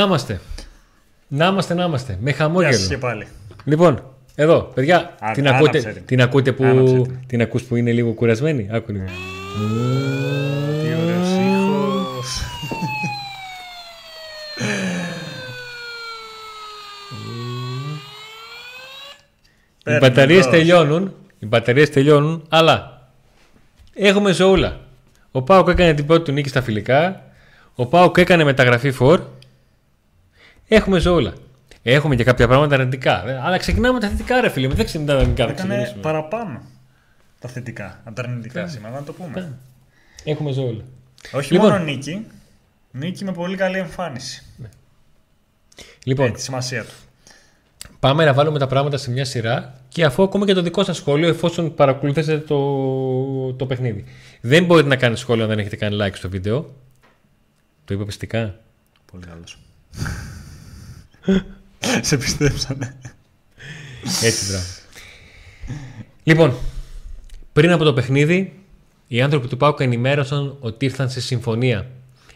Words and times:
Να 0.00 0.06
είμαστε. 0.06 0.40
Να 1.28 1.46
είμαστε, 1.46 1.74
να 1.74 1.84
είμαστε. 1.84 2.12
Με 2.20 2.30
Γεια 2.30 2.32
σας 2.38 2.46
χαμόγελο. 2.46 2.86
και 2.88 2.98
πάλι. 2.98 3.26
Λοιπόν, 3.64 4.02
εδώ, 4.34 4.60
παιδιά, 4.74 4.96
Α, 5.20 5.30
την, 5.32 5.48
άναψε 5.48 5.64
ακούτε, 5.78 5.92
την. 5.92 6.04
την 6.06 6.22
ακούτε 6.22 6.52
που, 6.52 6.64
Άναψε 6.64 6.94
την. 6.94 7.18
την 7.26 7.40
ακούς 7.42 7.62
που 7.62 7.76
είναι 7.76 7.92
λίγο 7.92 8.12
κουρασμένη; 8.12 8.68
Άκου 8.72 8.92
λίγο. 8.92 9.04
Τι 9.04 10.88
ωραίος 11.02 11.28
ήχος. 11.28 12.40
Οι 19.78 19.82
Παίρνει 19.84 19.98
μπαταρίες 20.00 20.40
μπρος. 20.46 20.50
τελειώνουν, 20.58 21.14
οι 21.38 21.46
μπαταρίες 21.46 21.90
τελειώνουν, 21.90 22.44
αλλά 22.48 23.08
έχουμε 23.94 24.32
ζωούλα. 24.32 24.80
Ο 25.30 25.42
Πάοκ 25.42 25.68
έκανε 25.68 25.94
την 25.94 26.06
πρώτη 26.06 26.24
του 26.24 26.32
νίκη 26.32 26.48
στα 26.48 26.62
φιλικά, 26.62 27.22
ο 27.74 27.86
Πάοκ 27.86 28.16
έκανε 28.18 28.44
μεταγραφή 28.44 28.90
φορ, 28.90 29.20
έχουμε 30.76 30.98
ζωούλα. 30.98 31.32
Έχουμε 31.82 32.14
και 32.16 32.24
κάποια 32.24 32.46
πράγματα 32.48 32.74
αρνητικά. 32.74 33.28
Ε, 33.28 33.40
Αλλά 33.42 33.58
ξεκινάμε 33.58 33.94
με 33.94 34.00
τα 34.00 34.08
θετικά, 34.08 34.40
ρε 34.40 34.48
φίλε. 34.48 34.68
Δεν 34.68 34.84
ξεκινάμε 34.84 35.12
τα 35.12 35.20
αρνητικά. 35.20 35.44
να 35.46 35.52
Έκανε 35.52 35.68
ξεκινήσουμε. 35.68 36.02
παραπάνω 36.02 36.60
τα 37.38 37.48
θετικά 37.48 38.00
από 38.04 38.14
τα 38.14 38.22
αρνητικά 38.22 38.66
σήμερα, 38.68 38.94
να 38.94 39.02
το 39.02 39.12
πούμε. 39.12 39.58
Έχουμε 40.24 40.52
ζωούλα. 40.52 40.82
Όχι 41.32 41.52
Λοιπόν. 41.52 41.70
μόνο 41.70 41.84
νίκη, 41.84 42.26
νίκη 42.90 43.24
με 43.24 43.32
πολύ 43.32 43.56
καλή 43.56 43.78
εμφάνιση. 43.78 44.44
Λοιπόν, 46.04 46.24
Έχει 46.26 46.34
τη 46.34 46.40
σημασία 46.42 46.84
του. 46.84 46.94
Πάμε 48.00 48.24
να 48.24 48.32
βάλουμε 48.32 48.58
τα 48.58 48.66
πράγματα 48.66 48.96
σε 48.96 49.10
μια 49.10 49.24
σειρά 49.24 49.74
και 49.88 50.04
αφού 50.04 50.22
ακούμε 50.22 50.44
και 50.44 50.52
το 50.54 50.62
δικό 50.62 50.84
σας 50.84 50.96
σχόλιο 50.96 51.28
εφόσον 51.28 51.74
παρακολουθήσετε 51.74 52.38
το, 52.38 53.52
το 53.52 53.66
παιχνίδι. 53.66 54.04
Δεν 54.40 54.64
μπορείτε 54.64 54.88
να 54.88 54.96
κάνετε 54.96 55.20
σχόλιο 55.20 55.42
αν 55.42 55.48
δεν 55.48 55.58
έχετε 55.58 55.76
κάνει 55.76 55.96
like 56.00 56.14
στο 56.14 56.28
βίντεο. 56.28 56.74
Το 57.84 57.94
είπα 57.94 58.04
πιστικά. 58.04 58.54
Πολύ 59.12 59.24
καλός. 59.26 59.58
Σε 62.00 62.16
πιστέψανε. 62.16 62.96
Έτσι, 64.22 64.50
μπράβο. 64.50 64.66
λοιπόν, 66.22 66.54
πριν 67.52 67.72
από 67.72 67.84
το 67.84 67.92
παιχνίδι, 67.92 68.60
οι 69.06 69.20
άνθρωποι 69.20 69.48
του 69.48 69.56
ΠΑΟΚ 69.56 69.80
ενημέρωσαν 69.80 70.56
ότι 70.60 70.84
ήρθαν 70.84 71.10
σε 71.10 71.20
συμφωνία 71.20 71.90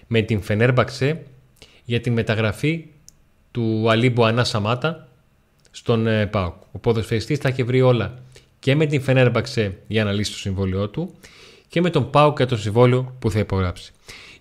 με 0.07 0.23
την 0.23 0.43
Φενέρμπαξε 0.43 1.23
για 1.85 2.01
τη 2.01 2.11
μεταγραφή 2.11 2.87
του 3.51 3.91
Αλίμπου 3.91 4.25
Ανά 4.25 4.45
Σαμάτα 4.45 5.09
στον 5.71 6.07
ε, 6.07 6.27
ΠΑΟΚ. 6.27 6.55
Ο 6.73 6.79
ποδοσφαιριστής 6.79 7.39
θα 7.39 7.49
είχε 7.49 7.65
βρει 7.65 7.81
όλα 7.81 8.19
και 8.59 8.75
με 8.75 8.87
την 8.87 9.03
Φενέρμπαξε 9.03 9.79
για 9.87 10.05
να 10.05 10.13
λύσει 10.13 10.31
το 10.33 10.39
συμβόλαιό 10.39 10.89
του 10.89 11.15
και 11.69 11.81
με 11.81 11.91
τον 11.91 12.11
ΠΑΟΚ 12.11 12.37
για 12.37 12.47
το 12.47 12.57
συμβόλαιο 12.57 13.15
που 13.19 13.31
θα 13.31 13.39
υπογράψει. 13.39 13.93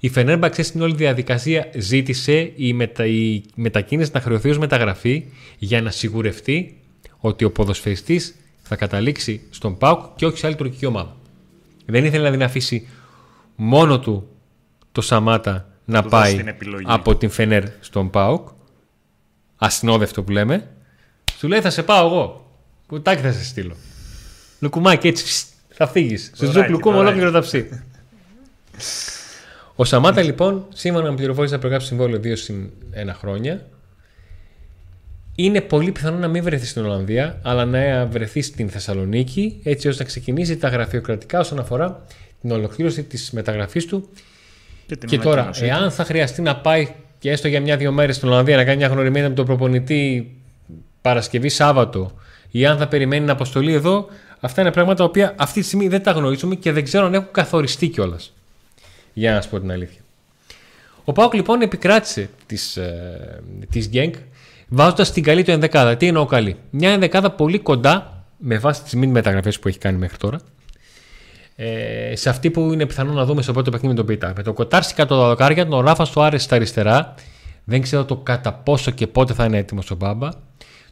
Η 0.04 0.10
Φενέρμπαξε 0.10 0.64
στην 0.64 0.82
όλη 0.82 0.96
διαδικασία 0.96 1.70
ζήτησε 1.76 2.52
η, 2.56 2.74
μετα... 2.74 3.06
η 3.06 3.44
μετακίνηση 3.56 4.12
να 4.14 4.22
χρεωθεί 4.22 4.50
ως 4.50 4.58
μεταγραφή 4.58 5.26
για 5.58 5.82
να 5.82 5.92
σιγουρευτεί 5.92 6.78
ότι 7.18 7.44
ο 7.44 7.52
ποδοσφαιριστής 7.52 8.36
θα 8.62 8.76
καταλήξει 8.76 9.42
στον 9.50 9.78
ΠΑΟΚ 9.78 10.16
και 10.16 10.26
όχι 10.26 10.38
σε 10.38 10.48
άλλη 10.48 10.56
τουρκική 10.56 10.86
ομάδα. 10.86 11.16
Δεν 11.86 12.06
ήθελε 12.06 12.18
δηλαδή 12.18 12.38
να 12.38 12.46
αφήσει 12.46 12.88
μόνο 13.56 14.00
του 14.00 14.28
το 14.92 15.02
Σαμάτα 15.02 15.68
να 15.86 16.02
του 16.04 16.10
δώσει 16.10 16.24
πάει 16.24 16.36
την 16.36 16.48
επιλογή. 16.48 16.86
από 16.88 17.16
την 17.16 17.30
Φενέρ 17.30 17.64
στον 17.80 18.10
ΠΑΟΚ 18.10 18.48
ασυνόδευτο 19.56 20.24
που 20.24 20.32
λέμε 20.32 20.70
σου 21.38 21.48
λέει 21.48 21.62
θα 21.62 21.70
σε 21.70 21.84
πάω 21.84 22.06
εγώ 22.06 22.52
κουτάκι 22.88 23.22
θα 23.22 23.32
σε 23.32 23.44
στείλω 23.44 23.76
λουκουμάκι 24.60 25.08
έτσι 25.08 25.26
φσ, 25.26 25.46
θα 25.74 25.88
φύγεις. 25.88 26.32
Σε 26.34 26.46
Δωράκι, 26.46 26.60
ζουπ 26.60 26.70
λουκούμ 26.70 26.94
δωράκι. 26.94 27.08
ολόκληρο 27.08 27.32
ταψί. 27.32 27.70
Ο 29.76 29.84
Σαμάτα 29.84 30.22
λοιπόν, 30.22 30.66
σύμφωνα 30.74 31.10
με 31.10 31.16
πληροφόρηση, 31.16 31.54
θα 31.54 31.60
προγράψει 31.60 31.88
συμβόλαιο 31.88 32.20
2 32.24 32.32
συν 32.36 32.70
1 32.94 33.14
χρόνια. 33.14 33.66
Είναι 35.36 35.62
πολύ 35.62 35.92
πιθανό 35.92 36.18
να 36.18 36.28
μην 36.28 36.44
βρεθεί 36.44 36.66
στην 36.66 36.84
Ολλανδία, 36.84 37.40
αλλά 37.44 37.66
να 37.66 38.06
βρεθεί 38.06 38.42
στην 38.42 38.70
Θεσσαλονίκη, 38.70 39.60
έτσι 39.64 39.88
ώστε 39.88 40.04
να 40.04 40.10
ξεκινήσει 40.10 40.58
τα 40.58 40.68
γραφειοκρατικά 40.68 41.40
όσον 41.40 41.60
αφορά 41.60 42.06
την 42.42 42.52
ολοκλήρωση 42.52 43.04
της 43.04 43.32
μεταγραφής 43.32 43.86
του. 43.86 44.10
την 44.88 45.00
Και 45.10 45.18
τώρα, 45.18 45.42
ανακοίνωσή 45.42 45.60
του. 45.60 45.68
εάν 45.68 45.92
θα 45.92 46.04
χρειαστεί 46.04 46.42
να 46.42 46.56
πάει 46.56 46.88
και 47.20 47.32
έστω 47.32 47.48
για 47.48 47.62
μια-δύο 47.62 47.92
μέρες 47.92 48.16
στην 48.16 48.28
Ολλανδία 48.30 48.56
να 48.56 48.64
κάνει 48.64 48.78
μια 48.78 48.88
γνωριμία 48.88 49.30
με 49.30 49.36
τον 49.36 49.46
προπονητή 49.46 50.32
Παρασκευή 51.02 51.50
Σάββατο, 51.50 52.12
ή 52.52 52.66
αν 52.66 52.78
θα 52.78 52.88
περιμένει 52.88 53.22
την 53.22 53.30
αποστολή 53.30 53.74
εδώ, 53.74 54.06
αυτά 54.40 54.62
είναι 54.62 54.72
πράγματα 54.72 54.98
τα 54.98 55.04
οποία 55.04 55.34
αυτή 55.38 55.60
τη 55.60 55.66
στιγμή 55.66 55.88
δεν 55.88 56.04
τα 56.04 56.12
γνωρίζουμε 56.12 56.56
και 56.56 56.72
δεν 56.72 56.84
ξέρω 56.84 57.06
αν 57.06 57.14
έχουν 57.14 57.28
καθοριστεί 57.32 57.88
κιόλας. 57.88 58.34
Για 59.14 59.34
να 59.34 59.42
σα 59.42 59.50
πω 59.50 59.60
την 59.60 59.72
αλήθεια. 59.72 60.02
Ο 61.04 61.12
Πάουκ 61.12 61.34
λοιπόν 61.34 61.62
επικράτησε 61.62 62.30
της, 62.46 62.78
ε, 62.78 63.44
της 63.70 63.90
Genk 63.94 64.12
βάζοντας 64.68 65.12
την 65.12 65.24
καλή 65.24 65.44
του 65.44 65.52
ενδεκάδα. 65.52 65.98
Τι 65.98 66.08
εννοώ 66.08 66.26
καλή; 66.26 66.56
Μια 66.70 66.90
ενδεκάδα 66.90 67.32
πολύ 67.32 67.60
κοντά 67.60 68.26
με 68.38 68.58
βάση 68.58 68.84
τις 68.84 68.94
μη 68.94 69.08
μεταγραφές 69.08 69.60
που 69.60 69.68
έχει 69.68 69.78
κάνει 69.78 69.98
μέχρι 69.98 70.18
τώρα 70.18 70.40
ε, 71.56 72.16
σε 72.16 72.30
αυτή 72.30 72.52
που 72.52 72.74
είναι 72.74 72.86
πιθανό 72.86 73.14
να 73.14 73.26
δούμε 73.26 73.42
στο 73.42 73.54
πρώτο 73.54 73.72
παιχνίδι 73.72 73.94
με 73.94 74.00
τον 74.00 74.10
Πίτα. 74.10 74.34
Με 74.36 74.44
τον 74.44 74.54
Κοτάρση 74.54 74.94
κάτω 74.94 75.20
τα 75.20 75.28
δοκάρια, 75.28 75.68
τον 75.68 75.86
Ράφα 75.86 76.06
στο 76.06 76.22
Άρες 76.22 76.44
στα 76.44 76.56
αριστερά. 76.56 77.14
Δεν 77.64 77.82
ξέρω 77.82 78.06
το 78.06 78.16
κατά 78.16 78.54
πόσο 78.54 78.92
και 78.92 79.08
πότε 79.08 79.34
θα 79.34 79.46
είναι 79.46 79.58
έτοιμος 79.58 79.92
ο 79.92 79.96
Μπάμπα. 79.96 80.30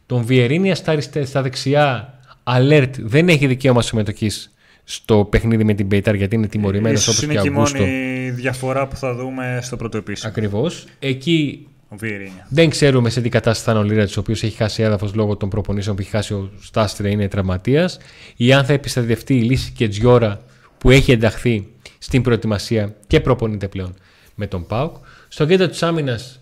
Τον 0.06 0.24
Βιερίνια 0.24 0.74
στα, 0.74 0.92
αριστε- 0.92 1.26
στα 1.26 1.42
δεξιά, 1.42 2.18
alert, 2.44 2.90
δεν 2.98 3.28
έχει 3.28 3.46
δικαίωμα 3.46 3.82
συμμετοχής 3.82 4.51
στο 4.84 5.24
παιχνίδι 5.30 5.64
με 5.64 5.74
την 5.74 5.88
Πέιταρ 5.88 6.14
γιατί 6.14 6.34
είναι 6.34 6.46
τιμωρημένος 6.46 7.00
Ίσως 7.00 7.08
όπως 7.14 7.22
είναι 7.22 7.32
και 7.34 7.40
και 7.40 7.48
η 7.48 7.50
Αυγούστο. 7.50 7.78
μόνη 7.78 8.30
διαφορά 8.30 8.86
που 8.88 8.96
θα 8.96 9.14
δούμε 9.14 9.58
στο 9.62 9.76
πρώτο 9.76 9.96
επίσημο. 9.96 10.30
Ακριβώς. 10.32 10.86
Εκεί 10.98 11.66
Ο 11.88 11.96
Βιερίνια. 11.96 12.46
δεν 12.48 12.70
ξέρουμε 12.70 13.10
σε 13.10 13.20
τι 13.20 13.28
κατάσταση 13.28 13.64
θα 13.64 13.70
είναι 13.72 13.80
ο 13.80 13.82
Λίρα, 13.84 14.02
ο 14.02 14.12
οποίος 14.20 14.42
έχει 14.42 14.56
χάσει 14.56 14.82
έδαφος 14.82 15.14
λόγω 15.14 15.36
των 15.36 15.48
προπονήσεων 15.48 15.96
που 15.96 16.02
έχει 16.02 16.10
χάσει 16.10 16.34
ο 16.34 16.50
Στάστρε, 16.60 17.10
είναι 17.10 17.28
τραυματίας. 17.28 17.98
Ή 18.36 18.52
αν 18.52 18.64
θα 18.64 18.72
επιστρατευτεί 18.72 19.36
η 19.36 19.42
λύση 19.42 19.72
και 19.72 19.88
Τζιώρα 19.88 20.40
που 20.78 20.90
έχει 20.90 21.12
ενταχθεί 21.12 21.66
στην 21.98 22.22
προετοιμασία 22.22 22.94
και 23.06 23.20
προπονείται 23.20 23.68
πλέον 23.68 23.94
με 24.34 24.46
τον 24.46 24.66
Πάουκ. 24.66 24.96
Στο 25.28 25.46
κέντρο 25.46 25.68
της 25.68 25.82
άμυνας 25.82 26.40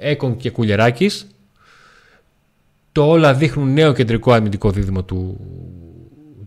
Έκον 0.00 0.36
και 0.36 0.50
Κουλεράκη. 0.50 1.10
Το 2.92 3.06
όλα 3.08 3.34
δείχνουν 3.34 3.72
νέο 3.72 3.92
κεντρικό 3.92 4.32
αμυντικό 4.32 4.70
δίδυμο 4.70 5.02
του, 5.02 5.40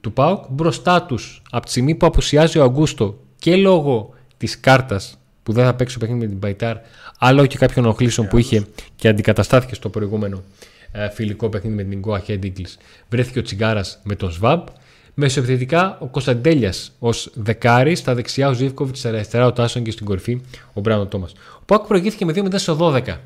του 0.02 0.14
ΠΑΟΚ. 0.14 0.46
Μπροστά 0.50 1.02
τους, 1.04 1.42
από 1.50 1.66
τη 1.66 1.72
στιγμή 1.72 1.96
που 1.96 2.06
απουσιάζει 2.06 2.58
ο 2.58 2.64
Αγκούστο 2.64 3.20
και 3.40 3.56
λόγω 3.56 4.14
της 4.38 4.60
κάρτας 4.60 5.18
που 5.44 5.54
δεν 5.54 5.66
θα 5.66 5.74
παίξει 5.74 5.94
το 5.94 6.00
παιχνίδι 6.00 6.26
με 6.26 6.30
την 6.32 6.40
Παϊτάρ, 6.40 6.78
αλλά 7.20 7.40
όχι 7.40 7.50
και 7.50 7.58
κάποιων 7.58 7.86
οχλήσεων 7.86 8.28
που 8.28 8.38
είχε 8.38 8.66
και 8.96 9.08
αντικαταστάθηκε 9.08 9.76
στο 9.76 9.90
προηγούμενο 9.90 10.44
ε, 10.92 11.10
φιλικό 11.10 11.50
παιχνίδι 11.50 11.76
με 11.76 11.84
την 11.84 12.02
Goa 12.06 12.20
Head 12.28 12.44
Eagles, 12.44 12.76
βρέθηκε 13.10 13.40
ο 13.40 13.42
Τσιγκάρας 13.42 14.00
με 14.04 14.16
τον 14.16 14.32
Σβάμπ. 14.32 14.68
Μεσοεπιθετικά 15.14 15.98
ο 16.00 16.08
Κωνσταντέλιας 16.08 16.92
ως 17.00 17.32
δεκάρι, 17.34 17.96
στα 17.96 18.14
δεξιά 18.16 18.50
ο 18.50 18.54
Ζήφκοβιτς, 18.54 19.00
στα 19.00 19.10
αριστερά 19.10 19.46
ο 19.46 19.54
Τάσον 19.54 19.84
και 19.84 19.92
στην 19.92 20.06
κορυφή 20.06 20.42
ο 20.74 20.82
Μπράνο 20.82 21.06
Τόμας. 21.06 21.32
Ο 21.60 21.64
Πάκου 21.66 21.88
προηγήθηκε 21.88 22.26
με 22.26 22.34
2-0 22.36 22.48
στο 22.56 22.78
12. 22.82 23.18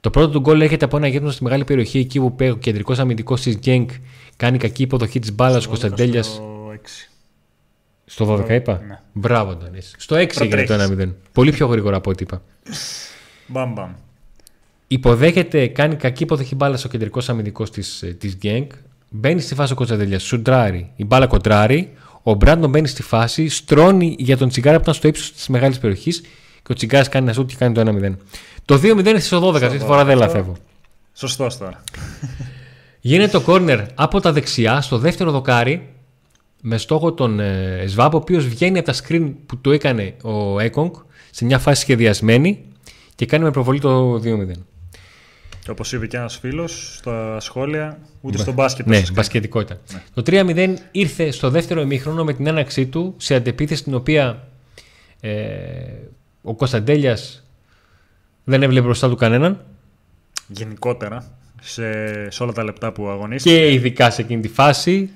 Το 0.00 0.10
πρώτο 0.10 0.28
του 0.30 0.40
γκολ 0.40 0.60
έρχεται 0.60 0.84
από 0.84 0.96
ένα 0.96 1.06
γύρω 1.06 1.30
στη 1.30 1.42
μεγάλη 1.42 1.64
περιοχή 1.64 1.98
εκεί 1.98 2.20
που 2.20 2.36
ο 2.40 2.54
κεντρικός 2.54 2.98
αμυντικός 2.98 3.40
της 3.40 3.56
Γκένκ 3.56 3.90
κάνει 4.36 4.58
κακή 4.58 4.82
υποδοχή 4.82 5.18
της 5.18 5.34
μπάλας. 5.34 5.64
Ο 5.64 5.68
Κωνσταντέλιας. 5.68 6.26
Στο 6.26 6.70
6. 6.72 7.10
Στο 8.04 8.24
12 8.24 8.54
είπα; 8.54 8.82
Ναι. 8.86 9.00
Μπράβο, 9.12 9.50
Αντώνης. 9.50 9.94
Στο 9.98 10.16
6 10.16 10.18
έγινε 10.18 10.64
το 10.64 10.74
Προτρέχεις. 10.74 11.06
1-0. 11.06 11.14
Πολύ 11.32 11.50
πιο 11.52 11.66
γρήγορα 11.66 11.96
από 11.96 12.10
ό,τι 12.10 12.22
είπα. 12.22 12.42
Μπαμ 13.46 13.72
μπαμ. 13.72 13.90
Υποδέχεται, 14.86 15.66
κάνει 15.66 15.94
κακή 15.94 16.22
υποδοχή 16.22 16.54
μπάλας 16.54 16.84
ο 16.84 16.88
κεντρικός 16.88 17.28
αμυντικός 17.28 17.70
της 17.70 18.04
της 18.18 18.36
Γκένκ. 18.36 18.72
Μπαίνει 19.10 19.40
στη 19.40 19.54
φάση 19.54 19.72
ο 19.72 19.76
Κωνσταντέλιας. 19.76 20.22
Σουντράρει. 20.22 20.90
Η 20.96 21.04
μπάλα 21.04 21.26
κοντράρει. 21.26 21.92
Ο 22.22 22.34
Μπράντον 22.34 22.70
μπαίνει 22.70 22.86
στη 22.86 23.02
φάση. 23.02 23.48
Στρώνει 23.48 24.16
για 24.18 24.36
τον 24.36 24.48
Τσιγκάρα 24.48 24.76
που 24.76 24.82
ήταν 24.82 24.94
στο 24.94 25.08
ύψος 25.08 25.32
της 25.32 25.48
μεγάλης 25.48 25.78
περιοχής. 25.78 26.20
Και 26.62 26.72
ο 26.72 26.74
Τσιγκάρας 26.74 27.08
κάνει 27.08 27.24
ένα 27.24 27.34
σουτ 27.34 27.48
και 27.48 27.56
κάνει 27.58 27.74
το 27.74 27.80
1-0. 27.80 28.16
Το 28.68 28.74
2-0 28.74 29.06
είναι 29.06 29.18
στο 29.20 29.40
12. 29.48 29.62
Αυτή 29.62 29.78
τη 29.78 29.84
φορά 29.84 30.04
δεν 30.04 30.22
Αυτό- 30.22 30.26
λαθεύω. 30.26 30.56
Σωστό 31.12 31.46
τώρα. 31.58 31.82
Γίνεται 33.00 33.30
το 33.30 33.40
κόρνερ 33.40 33.80
από 33.94 34.20
τα 34.20 34.32
δεξιά 34.32 34.80
στο 34.80 34.98
δεύτερο 34.98 35.30
δοκάρι 35.30 35.88
με 36.62 36.78
στόχο 36.78 37.12
τον 37.12 37.40
ε, 37.40 37.84
Σβάμπ, 37.86 38.14
ο 38.14 38.16
οποίος 38.16 38.46
βγαίνει 38.48 38.78
από 38.78 38.92
τα 38.92 38.98
screen 39.02 39.32
που 39.46 39.56
του 39.58 39.70
έκανε 39.72 40.14
ο 40.22 40.60
Έκογκ 40.60 40.92
σε 41.30 41.44
μια 41.44 41.58
φάση 41.58 41.80
σχεδιασμένη 41.80 42.64
και 43.14 43.26
κάνει 43.26 43.44
με 43.44 43.50
προβολή 43.50 43.80
το 43.80 44.14
2-0. 44.14 44.20
Και 45.62 45.70
όπως 45.70 45.92
είπε 45.92 46.06
και 46.06 46.16
ένας 46.16 46.38
φίλος 46.38 46.96
στα 46.98 47.40
σχόλια, 47.40 47.98
ούτε 48.20 48.38
στο 48.38 48.52
μπάσκετ. 48.52 48.86
Ναι, 48.86 48.92
τόσο 48.92 49.04
σκέφτεται. 49.04 49.20
μπασκετικό 49.20 49.60
ήταν. 49.60 49.78
Το 50.14 50.22
3-0 50.26 50.74
ήρθε 50.90 51.30
στο 51.30 51.50
δεύτερο 51.50 51.80
ημίχρονο 51.80 52.24
με 52.24 52.32
την 52.32 52.46
έναρξή 52.46 52.86
του 52.86 53.14
σε 53.16 53.34
αντεπίθεση 53.34 53.82
την 53.84 53.94
οποία 53.94 54.48
ε, 55.20 55.30
ο 56.42 56.54
Κωνσταντέλιας 56.54 57.42
δεν 58.48 58.62
έβλεπε 58.62 58.84
μπροστά 58.84 59.08
του 59.08 59.16
κανέναν 59.16 59.64
Γενικότερα, 60.46 61.24
σε, 61.60 62.30
σε 62.30 62.42
όλα 62.42 62.52
τα 62.52 62.64
λεπτά 62.64 62.92
που 62.92 63.08
αγωνίστηκε. 63.08 63.56
και 63.56 63.72
ειδικά 63.72 64.10
σε 64.10 64.22
εκείνη 64.22 64.40
τη 64.42 64.48
φάση 64.48 65.10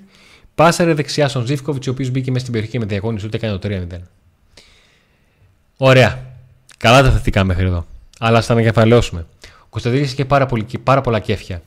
πάσαρε 0.55 0.95
δεξιά 0.95 1.29
στον 1.29 1.47
Ζήφκοβιτς, 1.47 1.87
ο 1.87 1.91
οποίος 1.91 2.11
μπήκε 2.11 2.31
μέσα 2.31 2.41
στην 2.41 2.53
περιοχή 2.53 2.79
με 2.79 2.85
διαγώνιση, 2.85 3.27
ούτε 3.27 3.37
έκανε 3.37 3.59
το 3.59 3.69
3-0. 3.95 3.99
Ωραία. 5.77 6.23
Καλά 6.77 7.03
τα 7.03 7.11
θετικά 7.11 7.45
μέχρι 7.45 7.65
εδώ. 7.65 7.87
αλλά 8.19 8.41
στα 8.41 8.53
ανακεφαλαιώσουμε. 8.53 9.27
Ο 9.63 9.67
Κωνσταντίνης 9.71 10.13
είχε 10.13 10.25
πάρα, 10.25 10.47
πολύ, 10.47 10.67
πάρα 10.83 11.01
πολλά 11.01 11.19
κέφια. 11.19 11.63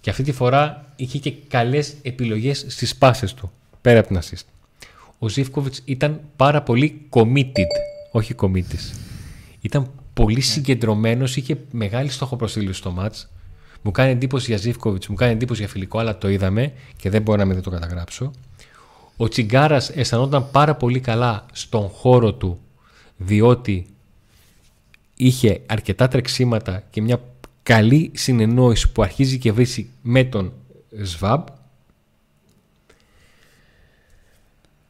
Και 0.00 0.10
αυτή 0.10 0.22
τη 0.22 0.32
φορά 0.32 0.84
είχε 0.96 1.18
και 1.18 1.32
καλές 1.48 1.94
επιλογές 2.02 2.64
στις 2.68 2.96
πάσες 2.96 3.34
του, 3.34 3.50
πέρα 3.80 3.98
από 3.98 4.08
την 4.08 4.18
assist. 4.20 4.44
Ο 5.18 5.28
Ζήφκοβιτς 5.28 5.82
ήταν 5.84 6.20
πάρα 6.36 6.62
πολύ 6.62 7.00
committed, 7.10 7.70
όχι 8.10 8.34
committed. 8.40 8.94
Ήταν 9.60 9.90
πολύ 10.20 10.40
συγκεντρωμένος, 10.40 11.36
είχε 11.36 11.58
μεγάλη 11.70 12.10
στόχο 12.10 12.38
στο 12.70 12.90
μάτς. 12.90 13.30
Μου 13.82 13.90
κάνει 13.90 14.10
εντύπωση 14.10 14.46
για 14.46 14.56
Ζήφκοβιτς, 14.56 15.08
μου 15.08 15.14
κάνει 15.14 15.32
εντύπωση 15.32 15.60
για 15.60 15.68
φιλικό, 15.68 15.98
αλλά 15.98 16.18
το 16.18 16.28
είδαμε 16.28 16.72
και 16.96 17.10
δεν 17.10 17.22
μπορώ 17.22 17.38
να 17.38 17.44
μην 17.44 17.62
το 17.62 17.70
καταγράψω. 17.70 18.30
Ο 19.16 19.28
Τσιγκάρας 19.28 19.88
αισθανόταν 19.88 20.50
πάρα 20.50 20.74
πολύ 20.74 21.00
καλά 21.00 21.46
στον 21.52 21.88
χώρο 21.88 22.34
του, 22.34 22.60
διότι 23.16 23.86
είχε 25.16 25.60
αρκετά 25.66 26.08
τρεξίματα 26.08 26.82
και 26.90 27.02
μια 27.02 27.20
καλή 27.62 28.10
συνεννόηση 28.14 28.92
που 28.92 29.02
αρχίζει 29.02 29.38
και 29.38 29.52
βρίσκει 29.52 29.90
με 30.02 30.24
τον 30.24 30.52
Σβάμπ 31.02 31.46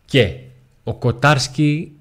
και 0.05 0.39
ο 0.85 0.95
Κοτάρσκι 0.95 1.93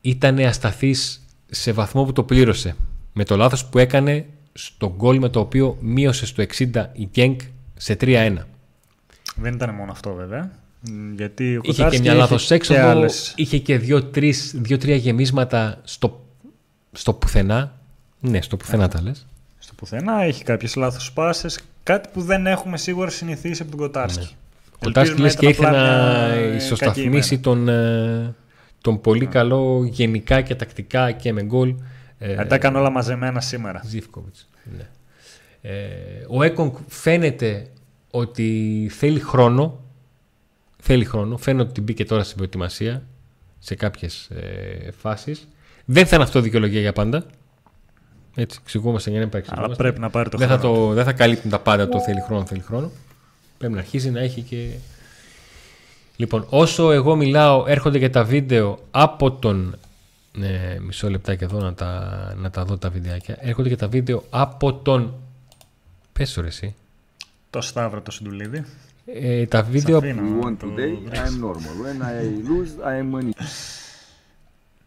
ήταν 0.00 0.38
ασταθής 0.38 1.20
σε 1.20 1.25
βαθμό 1.72 2.04
που 2.04 2.12
το 2.12 2.22
πλήρωσε 2.22 2.76
με 3.12 3.24
το 3.24 3.36
λάθος 3.36 3.64
που 3.64 3.78
έκανε 3.78 4.26
στο 4.52 4.94
γκολ 4.96 5.18
με 5.18 5.28
το 5.28 5.40
οποίο 5.40 5.76
μείωσε 5.80 6.26
στο 6.26 6.44
60 6.58 6.86
η 6.92 7.08
Γκένκ 7.10 7.40
σε 7.76 7.96
3-1. 8.00 8.36
Δεν 9.36 9.54
ήταν 9.54 9.74
μόνο 9.74 9.92
αυτό 9.92 10.12
βέβαια. 10.12 10.50
Γιατί 11.16 11.56
ο 11.56 11.60
είχε 11.62 11.88
και 11.90 11.98
μια 11.98 12.14
λάθος 12.14 12.50
έξοδο, 12.50 13.04
είχε 13.34 13.58
και 13.58 13.78
δύο-τρία 13.78 14.96
γεμίσματα 14.96 15.80
στο, 15.84 16.26
στο 16.92 17.12
πουθενά. 17.12 17.78
Ναι, 18.20 18.42
στο 18.42 18.56
πουθενά 18.56 18.88
τα 18.88 19.02
λες 19.02 19.26
στο 19.66 19.74
πουθενά, 19.74 20.22
έχει 20.22 20.44
κάποιες 20.44 20.74
λάθος 20.74 21.12
πάσες. 21.12 21.58
Κάτι 21.82 22.08
που 22.12 22.22
δεν 22.22 22.46
έχουμε 22.46 22.78
σίγουρα 22.78 23.10
συνηθίσει 23.10 23.62
από 23.62 23.70
τον 23.70 23.80
Κοτάρσκι. 23.80 24.20
Ναι. 24.20 24.28
Ο 24.74 24.78
Κοτάρσκι 24.84 25.20
λες 25.20 25.36
και 25.36 25.46
ήθελε 25.48 25.70
να 25.70 26.34
ισοσταθμίσει 26.56 27.38
τον, 27.38 27.68
ε, 27.68 28.34
τον 28.80 29.00
πολύ 29.00 29.24
ναι. 29.24 29.30
καλό 29.30 29.84
γενικά 29.90 30.40
και 30.40 30.54
τακτικά 30.54 31.12
και 31.12 31.32
με 31.32 31.42
γκολ. 31.42 31.74
Ε, 32.18 32.44
τα 32.44 32.54
έκανε 32.54 32.78
όλα 32.78 32.90
μαζεμένα 32.90 33.40
σήμερα. 33.40 33.82
Ζήφκοβιτς. 33.84 34.48
Ναι. 34.76 34.88
Ε, 35.60 36.24
ο 36.28 36.42
Έκονγκ 36.42 36.72
φαίνεται 36.86 37.66
ότι 38.10 38.88
θέλει 38.92 39.20
χρόνο. 39.20 39.80
Θέλει 40.78 41.04
χρόνο. 41.04 41.36
Φαίνεται 41.36 41.68
ότι 41.68 41.80
μπήκε 41.80 42.04
τώρα 42.04 42.22
στην 42.22 42.36
προετοιμασία 42.36 43.02
σε 43.58 43.74
κάποιες 43.74 44.30
ε, 44.30 44.90
φάσεις. 44.90 45.48
Δεν 45.84 46.06
θα 46.06 46.14
είναι 46.14 46.24
αυτό 46.24 46.40
δικαιολογία 46.40 46.80
για 46.80 46.92
πάντα. 46.92 47.24
Έτσι, 48.34 48.58
εξηγούμαστε 48.62 49.10
για 49.10 49.20
να 49.20 49.28
μην 49.32 49.44
Αλλά 49.48 49.76
πρέπει 49.76 50.00
να 50.00 50.10
πάρει 50.10 50.28
το 50.28 50.38
δεν 50.38 50.48
χρόνο. 50.48 50.62
Θα 50.62 50.68
το, 50.68 50.92
δεν 50.92 51.04
θα 51.04 51.12
καλύπτουν 51.12 51.50
τα 51.50 51.58
πάντα 51.58 51.88
το 51.88 52.00
θέλει 52.00 52.20
χρόνο, 52.20 52.46
θέλει 52.46 52.60
χρόνο. 52.60 52.90
Πρέπει 53.58 53.72
να 53.72 53.78
αρχίσει 53.78 54.10
να 54.10 54.20
έχει 54.20 54.40
και. 54.40 54.70
Λοιπόν, 56.16 56.46
όσο 56.48 56.92
εγώ 56.92 57.16
μιλάω, 57.16 57.64
έρχονται 57.66 57.98
και 57.98 58.08
τα 58.08 58.24
βίντεο 58.24 58.78
από 58.90 59.30
τον. 59.32 59.78
Ναι, 60.32 60.76
μισό 60.80 61.10
λεπτάκι 61.10 61.44
εδώ 61.44 61.60
να 61.60 61.74
τα, 61.74 62.34
να 62.36 62.50
τα 62.50 62.64
δω 62.64 62.78
τα 62.78 62.90
βιντεάκια. 62.90 63.36
Έρχονται 63.40 63.68
και 63.68 63.76
τα 63.76 63.88
βίντεο 63.88 64.22
από 64.30 64.74
τον. 64.74 65.14
Πες 66.12 66.32
το 66.32 66.42
εσύ. 66.42 66.74
Το 67.50 67.60
Σταύρο 67.60 68.00
το 68.00 68.10
Συντουλίδη. 68.10 68.64
Ε, 69.06 69.46
τα 69.46 69.62
βίντεο. 69.62 70.00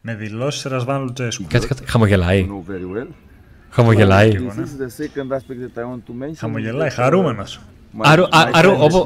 Με 0.02 0.16
δηλώσεις 0.16 0.64
Ρασβάν 0.64 1.02
Λουτσέσκου. 1.02 1.46
Κάτσε, 1.50 1.68
κάτσε, 1.68 1.84
χαμογελάει. 1.86 2.48
Χαμογελάει. 3.70 4.32
Χαμογελάει, 6.36 6.90
χαρούμενος. 6.90 7.60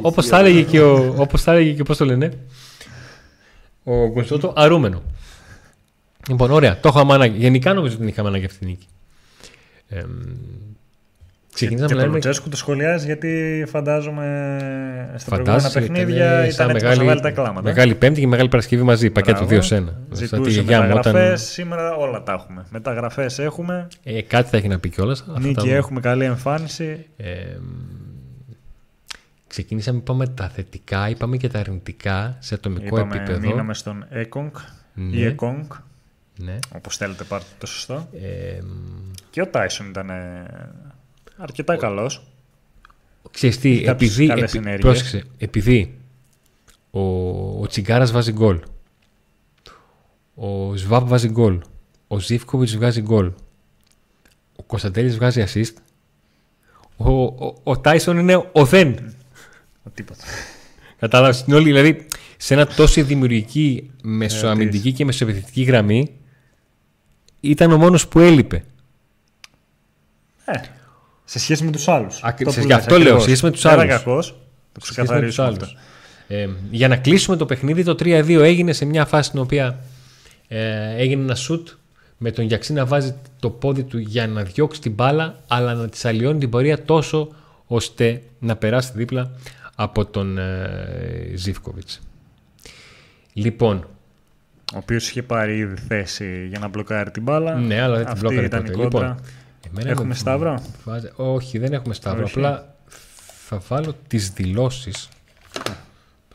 Όπως 0.02 0.28
θα 0.28 0.40
έλεγε 0.40 0.62
και 0.62 0.82
ο. 0.82 1.14
Όπως 1.18 1.42
θα 1.42 1.52
έλεγε 1.52 1.72
και 1.72 1.84
πώς 1.84 1.98
το 1.98 2.06
λένε. 2.06 2.32
Ο 3.84 4.08
Γκονσότο, 4.08 4.54
αρούμενο. 4.56 5.02
Λοιπόν, 6.30 6.52
ωραία. 6.52 6.80
Το 6.80 6.90
είχαμε 6.90 7.14
ανάγκη. 7.14 7.38
Γενικά 7.38 7.74
νομίζω 7.74 7.96
ότι 7.96 8.08
είχαμε 8.08 8.28
ανάγκη 8.28 8.46
αυτή 8.46 8.60
τη 8.60 8.66
νίκη. 8.66 8.88
Ξεκινήσαμε 11.54 11.94
και, 11.94 12.00
και 12.00 12.06
το 12.06 12.12
Λουτσέσκου 12.12 12.50
το 12.50 12.58
σχολιάζει 12.58 13.06
γιατί 13.06 13.64
φαντάζομαι 13.68 15.14
στα 15.16 15.36
προηγούμενα 15.36 15.70
παιχνίδια 15.74 16.48
ήταν, 16.48 16.70
ήταν 16.70 16.76
έτοιμος 16.76 16.98
να 16.98 17.04
βάλει 17.04 17.22
τα 17.22 17.32
κλάματα. 17.32 17.62
Μεγάλη 17.62 17.96
Πέμπτη 17.96 18.20
και 18.20 18.28
Μεγάλη 18.28 18.50
Παρασκευή 18.50 18.84
μαζί, 18.84 19.10
πακέτο 19.10 19.48
2 19.50 19.64
σε 19.64 19.84
1. 19.88 19.94
Ζητούσε 20.12 20.64
μεταγραφές, 20.64 21.14
όταν... 21.14 21.38
σήμερα 21.38 21.96
όλα 21.96 22.24
τα 22.24 22.34
έχουμε. 22.34 22.66
Μεταγραφές 22.70 23.40
έχουμε. 23.40 23.88
Ε, 24.04 24.22
κάτι 24.22 24.50
θα 24.50 24.58
έχει 24.58 24.68
να 24.68 24.80
πει 24.80 24.90
κιόλας. 24.90 25.26
Νίκη 25.40 25.68
τα... 25.68 25.76
έχουμε, 25.76 26.00
καλή 26.00 26.26
εμφάνιση. 26.26 27.06
Ε, 27.18 27.30
ξεκινήσαμε, 29.54 29.98
είπαμε 29.98 30.28
τα 30.28 30.50
θετικά, 30.50 31.10
είπαμε 31.10 31.38
και 31.38 31.48
τα 31.48 31.60
αρνητικά 31.60 32.38
σε 32.40 32.54
ατομικό 32.54 32.86
είπαμε, 32.86 33.16
επίπεδο. 33.16 33.48
Μείναμε 33.48 33.74
στον 33.74 34.06
Ekong 34.12 34.52
ναι. 34.94 35.18
ή 35.18 35.36
Ekong. 35.40 35.68
Ναι. 36.38 36.60
Όπως 36.76 36.98
θέλετε 36.98 37.24
πάρτε 37.24 37.46
το 37.58 37.66
σωστό. 37.66 38.08
Ε, 38.22 38.60
και 39.30 39.42
ο 39.42 39.48
Τάισον 39.48 39.90
ήταν 39.90 40.10
αρκετά 41.38 41.76
καλός. 41.76 42.28
Ξέρεις 43.32 43.60
τι, 43.60 43.84
επειδή, 43.86 44.30
επί, 44.30 44.80
πρόσεξε, 44.80 45.24
επειδή 45.38 45.98
ο, 46.92 47.02
ο 47.62 47.68
Τσιγκάρας 47.68 48.12
βάζει 48.12 48.32
γκολ, 48.32 48.60
ο 50.36 50.76
Σβάμπ 50.76 51.08
βάζει 51.08 51.30
γκολ, 51.30 51.62
ο 52.08 52.20
Ζήφκοβιτς 52.20 52.76
βγάζει 52.76 53.02
γκολ, 53.02 53.32
ο 54.56 54.64
Κωνσταντέλης 54.64 55.16
βγάζει 55.16 55.44
assist, 55.48 55.74
ο, 56.98 57.12
ο, 57.24 57.56
ο 57.64 57.80
Τάισον 57.80 58.18
είναι 58.18 58.36
ο 58.52 58.66
δεν. 58.66 59.14
Ο 59.84 59.90
τίποτα. 59.94 60.24
Κατάλαβες 61.00 61.44
την 61.44 61.54
όλη, 61.54 61.64
δηλαδή 61.64 62.06
σε 62.38 62.54
ένα 62.54 62.68
τόσο 62.68 63.04
δημιουργική 63.04 63.92
μεσοαμυντική 64.04 64.92
και 64.92 65.06
μεσοεπιθετική 65.06 65.62
γραμμή 65.62 66.12
ήταν 67.40 67.72
ο 67.72 67.78
μόνος 67.78 68.08
που 68.08 68.20
έλειπε. 68.20 68.64
Ε, 70.46 70.54
σε 71.24 71.40
σχέση 71.40 71.64
με 71.64 71.72
τους 71.72 71.88
άλλους. 71.88 72.22
Γι' 72.66 72.74
αυτό 72.74 72.98
λέω, 73.00 73.20
σε 73.20 73.26
σχέση 73.26 73.44
με 73.46 73.52
τους 73.52 73.66
άλλους. 73.66 73.86
κακός. 73.86 74.36
Το 74.72 74.80
ξεκαθαρίσουμε 74.80 75.58
Ε, 76.28 76.50
για 76.72 76.88
να 76.88 76.98
κλείσουμε 76.98 77.38
το 77.38 77.46
παιχνίδι, 77.46 77.84
το 77.84 77.96
3-2 78.00 78.42
έγινε 78.42 78.74
σε 78.74 78.86
μια 78.86 79.06
φάση 79.06 79.28
στην 79.28 79.40
οποία 79.40 79.80
ε, 80.48 80.96
έγινε 80.96 81.22
ένα 81.22 81.36
σουτ 81.36 81.68
με 82.18 82.32
τον 82.32 82.46
Γιαξί 82.46 82.74
να 82.74 82.86
βάζει 82.86 83.16
το 83.40 83.50
πόδι 83.50 83.84
του 83.84 83.98
για 83.98 84.28
να 84.28 84.44
διώξει 84.44 84.82
την 84.82 84.92
μπάλα, 84.92 85.40
αλλά 85.48 85.74
να 85.74 85.90
της 85.90 86.06
αλλοιώνει 86.06 86.40
την 86.40 86.50
πορεία 86.50 86.84
τόσο 86.84 87.30
ώστε 87.68 88.22
να 88.40 88.56
περάσει 88.56 88.92
δίπλα 88.96 89.32
από 89.76 90.06
τον 90.06 90.38
ε, 90.38 91.32
Ζήφκοβιτς. 91.36 92.02
Λοιπόν, 93.34 93.88
ο 94.74 94.78
οποίος 94.78 95.10
είχε 95.10 95.24
πάρει 95.24 95.58
ήδη 95.58 95.76
θέση 95.76 96.48
για 96.48 96.60
να 96.60 96.68
μπλοκάρει 96.68 97.12
την 97.12 97.24
μπάλα. 97.24 97.56
Ναι, 97.56 97.82
αλλά 97.82 97.98
δεν 97.98 98.06
την 98.06 98.20
μπλοκάρει 98.20 98.50
ποτέ. 98.50 98.68
Λοιπόν, 98.76 99.18
έχουμε 99.76 100.14
σταύρο; 100.14 100.64
Όχι, 101.16 101.58
δεν 101.58 101.74
έχουμε 101.74 101.94
σταύρο. 101.94 102.26
Απλά 102.26 102.76
θα 103.48 103.62
βάλω 103.68 103.96
τις 104.08 104.30
δηλώσεις. 104.30 105.10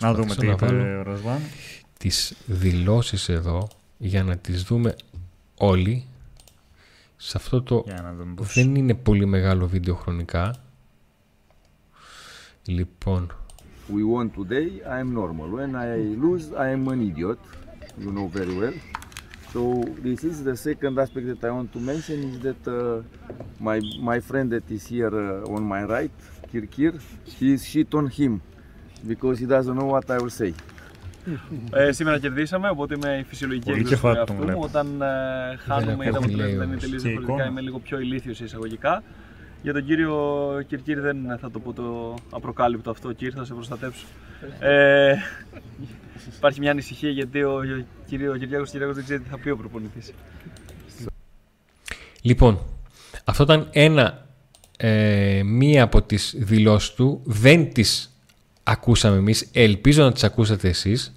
Να 0.00 0.14
δούμε 0.14 0.35
τι 0.35 0.47
είπε 0.47 0.66
ο 0.66 1.02
Ροσβάν. 1.02 1.38
Τις 1.99 2.35
δηλώσεις 2.47 3.28
εδώ 3.28 3.68
για 3.99 4.23
να 4.23 4.37
τις 4.37 4.62
δούμε 4.62 4.95
όλοι. 5.54 6.07
Σε 7.16 7.37
αυτό 7.37 7.62
το 7.62 7.85
δεν 8.37 8.75
είναι 8.75 8.95
πολύ 8.95 9.26
μεγάλο 9.26 9.66
βίντεο 9.66 9.95
χρονικά. 9.95 10.54
Λοιπόν. 12.67 13.27
We 13.89 14.03
won 14.13 14.29
today, 14.29 14.82
I 14.96 15.00
am 15.03 15.13
normal. 15.13 15.48
When 15.58 15.75
I 15.75 15.98
lose, 16.25 16.46
I 16.65 16.67
am 16.75 16.88
an 16.88 17.01
idiot. 17.10 17.39
You 18.03 18.12
know 18.15 18.27
very 18.27 18.55
well. 18.62 18.77
So 19.53 19.62
this 20.05 20.24
is 20.29 20.43
the 20.50 20.55
second 20.67 20.93
aspect 21.03 21.25
that 21.32 21.43
I 21.50 21.51
want 21.58 21.70
to 21.75 21.79
mention 21.91 22.17
is 22.29 22.38
that 22.48 22.62
uh, 22.67 23.03
my 23.67 23.77
my 24.10 24.20
friend 24.29 24.48
that 24.55 24.67
is 24.77 24.84
here 24.93 25.13
uh, 25.25 25.55
on 25.55 25.62
my 25.74 25.82
right, 25.96 26.15
Kirkir, 26.51 26.93
he 27.38 27.48
is 27.55 27.62
shit 27.72 27.91
on 28.00 28.08
him 28.17 28.34
because 29.12 29.36
he 29.41 29.48
doesn't 29.55 29.75
know 29.79 29.89
what 29.96 30.08
I 30.15 30.17
will 30.24 30.36
say. 30.41 30.53
Ε, 31.72 31.91
σήμερα 31.91 32.20
κερδίσαμε, 32.20 32.70
οπότε 32.70 32.96
είμαι 32.96 33.17
η 33.17 33.24
φυσιολογική 33.24 33.72
έκδοση 33.72 34.01
του 34.01 34.08
εαυτού 34.08 34.34
μου. 34.34 34.60
Όταν 34.60 35.01
ε, 35.01 35.55
χάνουμε 35.58 36.05
ή 36.05 36.10
τα 36.12 36.17
αποτελέσματα 36.17 36.63
είναι 36.63 36.77
τελείω 36.77 37.00
διαφορετικά, 37.00 37.46
είμαι 37.46 37.62
λίγο 37.62 37.79
πιο 37.79 38.00
ηλίθιο 38.00 38.32
εισαγωγικά. 38.32 39.03
Για 39.62 39.73
τον 39.73 39.85
κύριο 39.85 40.17
Κυρκύρη 40.67 41.00
δεν 41.00 41.38
θα 41.41 41.50
το 41.50 41.59
πω 41.59 41.73
το 41.73 42.15
απροκάλυπτο 42.31 42.91
αυτό, 42.91 43.12
κύριε, 43.12 43.35
θα 43.37 43.45
σε 43.45 43.55
προστατέψω. 43.55 44.07
Ε, 44.59 45.15
υπάρχει 46.37 46.61
μια 46.61 46.71
ανησυχία 46.71 47.11
γιατί 47.11 47.43
ο, 47.43 47.61
κύριο, 48.07 48.33
ο 48.33 48.37
Κυριάκος 48.37 48.71
Κυριάκος 48.71 48.95
δεν 48.95 49.05
ξέρει 49.05 49.21
τι 49.21 49.29
θα 49.29 49.38
πει 49.38 49.50
ο 49.50 49.57
προπονητής. 49.57 50.12
Λοιπόν, 52.23 52.59
αυτό 53.25 53.43
ήταν 53.43 53.69
ένα, 53.73 54.27
ε, 54.77 55.43
μία 55.45 55.83
από 55.83 56.03
τις 56.03 56.35
δηλώσεις 56.38 56.91
του. 56.95 57.21
Δεν 57.25 57.73
τις 57.73 58.21
ακούσαμε 58.62 59.17
εμείς. 59.17 59.49
Ελπίζω 59.53 60.03
να 60.03 60.12
τις 60.12 60.25
ακούσατε 60.25 60.69
εσείς. 60.69 61.12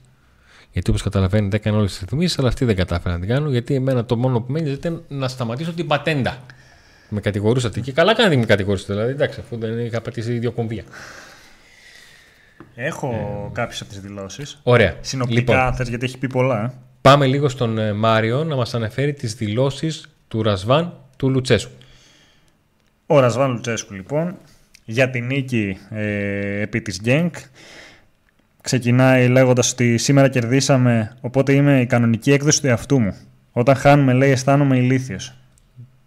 Γιατί 0.72 0.90
όπως 0.90 1.02
καταλαβαίνετε 1.02 1.56
έκανε 1.56 1.78
όλες 1.78 1.92
τις 1.92 2.00
ρυθμίσεις, 2.00 2.40
αλλά 2.40 2.48
αυτή 2.48 2.66
δεν 2.66 2.76
κατάφερα 2.76 3.14
να 3.14 3.20
την 3.20 3.30
κάνω. 3.30 3.50
Γιατί 3.50 3.74
εμένα 3.76 4.06
το 4.06 4.18
μόνο 4.18 4.42
που 4.42 4.52
μένει 4.52 4.70
ήταν 4.70 5.04
να 5.08 5.28
σταματήσω 5.28 5.74
την 5.74 5.88
πατέντα. 5.88 6.46
Με 7.14 7.22
κατηγορούσατε 7.22 7.80
και 7.80 7.92
καλά 7.92 8.16
κάνετε 8.16 8.36
με 8.36 8.46
κατηγορούσατε. 8.46 8.94
Δηλαδή, 8.94 9.12
εντάξει, 9.12 9.40
αφού 9.40 9.58
δεν 9.58 9.80
είχα 9.80 10.02
πατήσει 10.02 10.40
δύο 10.40 10.52
κομβία. 10.52 10.84
Έχω 12.76 13.08
ε... 13.48 13.54
κάποιες 13.54 13.82
από 13.82 13.90
τις 13.90 14.00
δηλώσεις. 14.00 14.60
Ωραία. 14.64 14.96
Συνοπτικά, 15.02 15.54
λοιπόν, 15.54 15.74
θες, 15.74 15.90
γιατί 15.90 16.06
έχει 16.06 16.18
πει 16.18 16.28
πολλά. 16.28 16.74
Πάμε 17.02 17.26
λίγο 17.26 17.50
στον 17.50 17.78
ε, 17.78 17.94
Μάριο 17.94 18.44
να 18.44 18.56
μας 18.56 18.74
αναφέρει 18.74 19.14
τις 19.14 19.34
δηλώσεις 19.34 20.10
του 20.28 20.44
Ρασβάν 20.44 20.94
του 21.18 21.30
Λουτσέσκου. 21.30 21.72
Ο 23.06 23.20
Ρασβάν 23.20 23.52
Λουτσέσκου, 23.52 23.94
λοιπόν, 23.94 24.38
για 24.86 25.10
την 25.10 25.26
νίκη 25.26 25.78
ε, 25.90 26.62
επί 26.62 26.82
της 26.82 27.00
Γκένκ. 27.02 27.36
Ξεκινάει 28.62 29.28
λέγοντας 29.28 29.72
ότι 29.72 29.98
σήμερα 29.98 30.28
κερδίσαμε, 30.30 31.16
οπότε 31.22 31.54
είμαι 31.54 31.82
η 31.82 31.86
κανονική 31.86 32.32
έκδοση 32.32 32.62
του 32.62 32.68
εαυτού 32.68 33.00
μου. 33.00 33.16
Όταν 33.52 33.76
χάνουμε, 33.76 34.14
λέει, 34.14 34.32
αισθάνομαι 34.32 34.78
ηλίθιος. 34.78 35.34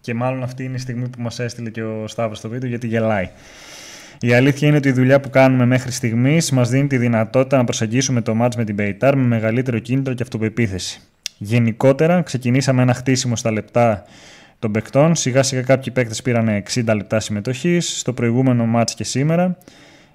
Και 0.05 0.15
μάλλον 0.15 0.43
αυτή 0.43 0.65
είναι 0.65 0.77
η 0.77 0.79
στιγμή 0.79 1.09
που 1.09 1.23
μας 1.23 1.39
έστειλε 1.39 1.71
και 1.71 1.83
ο 1.83 2.09
Σταύρος 2.09 2.39
στο 2.39 2.49
βίντεο 2.49 2.69
γιατί 2.69 2.87
γελάει. 2.87 3.29
Η 4.21 4.35
αλήθεια 4.35 4.69
είναι 4.69 4.77
ότι 4.77 4.89
η 4.89 4.93
δουλειά 4.93 5.21
που 5.21 5.31
κάνουμε 5.31 5.67
μέχρι 5.67 5.91
στιγμής 5.91 6.51
μας 6.51 6.69
δίνει 6.69 6.87
τη 6.87 6.97
δυνατότητα 6.97 7.57
να 7.57 7.65
προσεγγίσουμε 7.65 8.21
το 8.21 8.35
μάτς 8.35 8.57
με 8.57 8.65
την 8.65 8.75
Πεϊτάρ 8.77 9.17
με 9.17 9.23
μεγαλύτερο 9.23 9.79
κίνητρο 9.79 10.15
και 10.15 10.23
αυτοπεποίθηση. 10.23 11.01
Γενικότερα, 11.39 12.23
ξεκινήσαμε 12.23 12.83
ένα 12.83 12.95
χτίσιμο 12.95 13.37
στα 13.37 13.53
λεπτά 13.53 14.05
των 14.59 14.73
παικτών. 14.73 15.15
Σιγά 15.15 15.43
σιγά 15.43 15.63
κάποιοι 15.63 15.93
παίκτες 15.93 16.23
πήραν 16.23 16.63
60 16.75 16.95
λεπτά 16.95 17.21
συμμετοχής 17.21 17.99
στο 17.99 18.13
προηγούμενο 18.13 18.67
μάτς 18.67 18.95
και 18.95 19.05
σήμερα. 19.05 19.57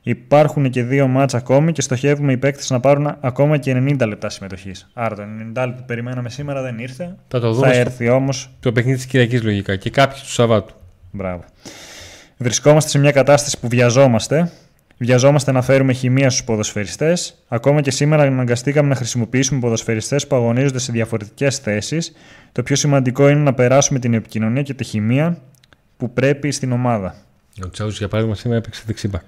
Υπάρχουν 0.10 0.70
και 0.70 0.84
δύο 0.84 1.08
μάτς 1.08 1.34
ακόμη 1.34 1.72
και 1.72 1.82
στοχεύουμε 1.82 2.32
οι 2.32 2.38
παίκτες 2.38 2.70
να 2.70 2.80
πάρουν 2.80 3.18
ακόμα 3.20 3.58
και 3.58 3.76
90 3.76 4.08
λεπτά 4.08 4.30
συμμετοχής. 4.30 4.90
Άρα 4.94 5.16
το 5.16 5.22
90 5.22 5.28
λεπτά 5.46 5.74
που 5.74 5.84
περιμέναμε 5.86 6.30
σήμερα 6.30 6.62
δεν 6.62 6.80
ήρθε. 6.80 7.16
Θα 7.28 7.40
το 7.40 7.54
δούμε. 7.54 7.68
Θα 7.68 7.74
έρθει 7.74 8.10
όμω. 8.10 8.30
Το 8.60 8.72
παιχνίδι 8.72 8.98
της 8.98 9.06
Κυριακής 9.06 9.44
λογικά 9.44 9.76
και 9.76 9.90
κάποιοι 9.90 10.22
του 10.22 10.32
Σαββάτου. 10.32 10.74
Μπράβο. 11.12 11.44
Βρισκόμαστε 12.38 12.90
σε 12.90 13.00
μια 13.00 13.12
κατάσταση 13.12 13.60
που 13.60 13.68
βιαζόμαστε. 13.68 14.52
Βιαζόμαστε 14.98 15.52
να 15.52 15.62
φέρουμε 15.62 15.94
χημεία 15.94 16.30
στους 16.30 16.44
ποδοσφαιριστές. 16.44 17.44
Ακόμα 17.48 17.82
και 17.82 17.92
σήμερα 17.92 18.24
αναγκαστήκαμε 18.24 18.90
να 18.90 18.96
χρησιμοποιήσουμε 18.96 19.60
ποδοσφαιριστές 19.60 20.28
που 20.28 20.36
αγωνίζονται 20.36 20.80
σε 20.80 20.92
διαφορετικές 20.92 21.58
θέσεις. 21.58 22.12
Το 22.52 22.64
πιο 22.64 22.76
σημαντικό 22.76 23.30
είναι 23.30 23.40
να 23.40 23.54
περάσουμε 23.54 24.00
την 24.00 24.14
επικοινωνία 24.14 24.62
και 24.62 24.74
τη 24.74 24.84
χημεία 24.84 25.38
που 25.98 26.14
πρέπει 26.14 26.52
στην 26.52 26.72
ομάδα. 26.72 27.16
Ο 27.64 27.70
Τσάους, 27.70 27.98
για 27.98 28.08
παράδειγμα, 28.08 28.38
σήμερα 28.38 28.60
έπαιξε 28.60 28.84
δεξιμπάκ. 28.86 29.28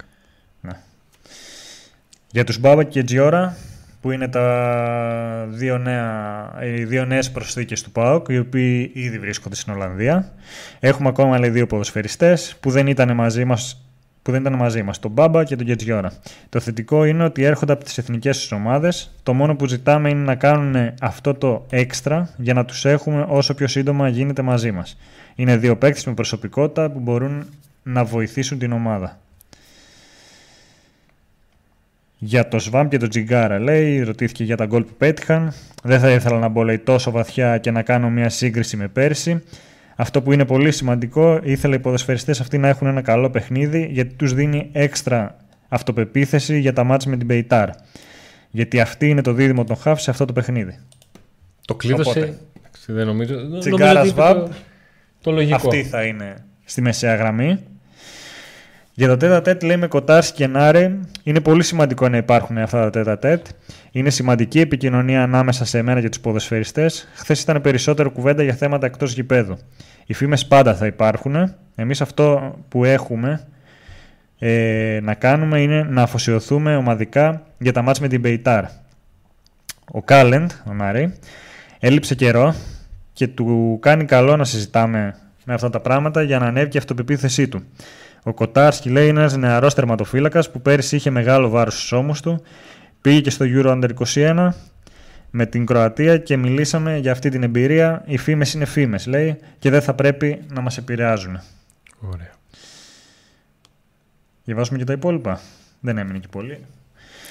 Ναι. 2.34 2.40
Για 2.40 2.44
τους 2.44 2.60
Μπάμπα 2.60 2.84
και 2.84 3.04
Τζιόρα, 3.04 3.56
που 4.02 4.12
είναι 4.12 4.28
τα 4.28 5.48
δύο, 5.50 5.78
νέα, 5.78 6.54
οι 6.64 6.84
δύο 6.84 7.06
νέες 7.06 7.32
προσθήκες 7.32 7.82
του 7.82 7.92
ΠΑΟΚ, 7.92 8.26
οι 8.30 8.38
οποίοι 8.38 8.92
ήδη 8.94 9.20
βρίσκονται 9.20 9.56
στην 9.56 9.74
Ολλανδία. 9.74 10.32
Έχουμε 10.80 11.10
ακόμα 11.10 11.40
λέει, 11.40 11.50
δύο 11.50 11.68
ποδοσφαιριστές 11.68 12.56
που 12.60 12.72
δεν 12.72 12.88
ήταν 12.88 13.16
μαζί 13.16 13.46
μας 13.46 13.86
που 14.22 14.32
δεν 14.32 14.42
ήταν 14.42 14.54
μαζί 14.54 14.84
μας, 14.84 15.00
τον 15.00 15.12
Μπάμπα 15.12 15.44
και 15.44 15.56
τον 15.56 15.66
Κετζιόρα. 15.66 16.12
Το 16.50 16.60
θετικό 16.60 17.06
είναι 17.06 17.24
ότι 17.24 17.44
έρχονται 17.44 17.74
από 17.74 17.84
τις 17.84 17.98
εθνικές 17.98 18.52
ομάδες. 18.52 19.12
Το 19.24 19.34
μόνο 19.34 19.56
που 19.56 19.68
ζητάμε 19.68 20.10
είναι 20.10 20.24
να 20.24 20.36
κάνουν 20.36 20.94
αυτό 21.02 21.34
το 21.34 21.66
έξτρα 21.70 22.30
για 22.38 22.54
να 22.54 22.66
τους 22.66 22.86
έχουμε 22.86 23.26
όσο 23.30 23.54
πιο 23.54 23.68
σύντομα 23.68 24.08
γίνεται 24.08 24.42
μαζί 24.42 24.72
μας. 24.72 24.98
Είναι 25.36 25.58
δύο 25.58 25.78
παίκτες 25.78 26.06
με 26.06 26.14
προσωπικότητα 26.14 26.90
που 26.92 27.00
μπορούν 27.00 27.46
να 27.84 28.04
βοηθήσουν 28.04 28.60
την 28.60 28.72
ομάδα. 28.72 29.21
Για 32.24 32.48
το 32.48 32.60
Σβάμ 32.60 32.88
και 32.88 32.98
το 32.98 33.08
Τζιγκάρα 33.08 33.60
λέει, 33.60 34.04
ρωτήθηκε 34.04 34.44
για 34.44 34.58
τα 34.58 34.66
γκολ 34.66 34.84
που 34.84 34.94
πέτυχαν. 34.98 35.54
Δεν 35.84 36.00
θα 36.00 36.12
ήθελα 36.12 36.40
να 36.40 36.48
μπω 36.48 36.64
λέει, 36.64 36.80
τόσο 36.80 37.12
βαθιά 37.12 37.58
και 37.58 37.72
να 37.72 37.82
κάνω 37.82 38.10
μια 38.10 38.30
σύγκριση 38.30 38.78
με 38.78 38.88
πέρσι. 38.88 39.44
Αυτό 39.96 40.22
που 40.22 40.32
είναι 40.32 40.46
πολύ 40.46 40.72
σημαντικό, 40.72 41.40
ήθελα 41.44 41.76
οι 41.76 41.80
ποδοσφαιριστές 41.80 42.40
αυτοί 42.40 42.58
να 42.58 42.68
έχουν 42.68 42.88
ένα 42.88 43.02
καλό 43.02 43.30
παιχνίδι 43.30 43.88
γιατί 43.92 44.14
τους 44.14 44.34
δίνει 44.34 44.70
έξτρα 44.72 45.38
αυτοπεποίθηση 45.68 46.60
για 46.60 46.74
τα 46.74 46.84
μάτια 46.84 47.12
με 47.12 47.18
την 47.18 47.28
Πεϊτάρ. 47.28 47.70
Γιατί 48.50 48.80
αυτή 48.80 49.10
είναι 49.10 49.22
το 49.22 49.34
δίδυμο 49.34 49.64
των 49.64 49.76
χαφς 49.76 50.04
σε 50.04 50.10
αυτό 50.10 50.26
το 50.26 50.34
παιχνίδι. 50.34 50.80
Το 51.66 51.76
κλείδωσε. 51.76 52.40
Δεν 52.86 53.06
νομίζω. 53.06 53.36
Τσιγκάρα 53.60 54.06
Σβάμπ. 54.06 54.48
Το 55.22 55.32
λογικό. 55.32 55.56
Αυτή 55.56 55.84
θα 55.84 56.04
είναι 56.04 56.36
στη 56.64 56.82
μεσαία 56.82 57.16
γραμμή. 57.16 57.60
Για 58.94 59.08
το 59.08 59.18
τέτα 59.18 59.42
τέτ 59.42 59.64
λέει 59.64 59.78
με 59.78 59.88
Κοτάρση 59.88 60.34
και 60.34 60.48
Νάρε 60.48 61.00
είναι 61.24 61.40
πολύ 61.40 61.64
σημαντικό 61.64 62.10
να 62.10 62.18
υπάρχουν 62.18 62.58
αυτά 62.58 62.80
τα 62.80 62.90
τέτα 62.90 63.18
τέτ. 63.18 63.46
Είναι 63.92 64.10
σημαντική 64.10 64.60
επικοινωνία 64.60 65.24
ανάμεσα 65.24 65.66
σε 65.66 65.78
εμένα 65.78 66.02
και 66.02 66.10
τους 66.10 66.20
ποδοσφαιριστές. 66.20 67.08
Χθες 67.14 67.42
ήταν 67.42 67.62
περισσότερο 67.62 68.12
κουβέντα 68.12 68.44
για 68.44 68.54
θέματα 68.54 68.86
εκτός 68.86 69.14
γηπέδου. 69.14 69.58
Οι 70.06 70.14
φήμες 70.14 70.46
πάντα 70.46 70.76
θα 70.76 70.86
υπάρχουν. 70.86 71.54
Εμείς 71.76 72.02
αυτό 72.02 72.56
που 72.70 72.86
έχουμε 72.86 73.48
ε, 74.40 75.00
να 75.04 75.14
κάνουμε 75.14 75.62
είναι 75.62 75.84
να 75.84 76.02
αφοσιωθούμε 76.02 76.76
ομαδικά 76.76 77.44
για 77.58 77.74
τα 77.74 77.82
μάτια 77.82 78.02
με 78.02 78.08
την 78.08 78.20
Μπεϊτάρ. 78.20 78.64
Ο 79.92 80.02
Κάλεντ, 80.02 80.52
ο 80.70 80.74
Νάρη, 80.74 81.14
έλειψε 81.80 82.16
καιρό 82.16 82.56
και 83.14 83.28
του 83.28 83.78
κάνει 83.82 84.06
καλό 84.06 84.38
να 84.38 84.44
συζητάμε 84.44 85.16
με 85.46 85.54
αυτά 85.54 85.70
τα 85.70 85.80
πράγματα 85.80 86.22
για 86.22 86.40
να 86.40 86.46
ανέβει 86.46 86.70
και 86.70 86.78
η 86.78 86.80
αυτοπεποίθησή 86.80 87.48
του. 87.48 87.64
Ο 88.24 88.34
Κοτάρσκι 88.34 88.90
λέει 88.90 89.08
είναι 89.08 89.20
ένας 89.20 89.38
νεαρός 89.38 89.74
τερματοφύλακας 89.74 90.52
που 90.52 90.62
πέρυσι 90.62 90.96
είχε 90.96 91.10
μεγάλο 91.10 91.50
βάρος 91.50 91.74
στους 91.74 91.92
ώμους 91.92 92.22
του. 92.22 92.44
Πήγε 93.02 93.22
και 93.22 93.30
στο 93.30 93.46
Euro 93.48 93.82
Under 93.82 93.90
21 94.14 94.50
με 95.32 95.46
την 95.46 95.66
Κροατία 95.66 96.18
και 96.18 96.38
μιλήσαμε 96.38 96.98
για 96.98 97.12
αυτή 97.12 97.30
την 97.30 97.44
εμπειρία. 97.44 98.04
Οι 98.06 98.18
φήμες 98.18 98.54
είναι 98.54 98.66
φήμες, 98.66 99.06
λέει, 99.06 99.38
και 99.60 99.70
δεν 99.70 99.82
θα 99.82 99.94
πρέπει 99.94 100.42
να 100.54 100.62
μας 100.62 100.78
επηρεάζουν. 100.78 101.40
Ωραία. 102.00 102.32
Διαβάσουμε 104.44 104.78
και 104.78 104.84
τα 104.84 104.94
υπόλοιπα. 104.94 105.40
Δεν 105.80 105.98
έμεινε 105.98 106.18
και 106.18 106.28
πολύ. 106.32 106.60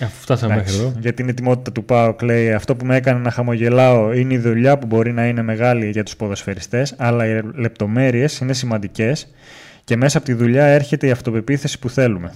Αφού 0.00 0.20
φτάσαμε 0.20 0.54
μέχρι 0.54 0.74
εδώ. 0.74 0.94
Για 0.98 1.14
την 1.14 1.28
ετοιμότητα 1.28 1.72
του 1.72 1.84
ΠΑΟ, 1.84 2.14
λέει 2.22 2.52
αυτό 2.52 2.76
που 2.76 2.86
με 2.86 2.96
έκανε 2.96 3.18
να 3.18 3.30
χαμογελάω 3.30 4.12
είναι 4.12 4.34
η 4.34 4.38
δουλειά 4.38 4.78
που 4.78 4.86
μπορεί 4.86 5.12
να 5.12 5.26
είναι 5.26 5.42
μεγάλη 5.42 5.90
για 5.90 6.02
τους 6.02 6.16
ποδοσφαιριστές, 6.16 6.94
αλλά 6.96 7.26
οι 7.26 7.40
λεπτομέρειες 7.54 8.38
είναι 8.38 8.52
σημαντικές 8.52 9.28
και 9.90 9.96
μέσα 9.96 10.18
από 10.18 10.26
τη 10.26 10.32
δουλειά 10.32 10.64
έρχεται 10.64 11.06
η 11.06 11.10
αυτοπεποίθηση 11.10 11.78
που 11.78 11.88
θέλουμε. 11.88 12.32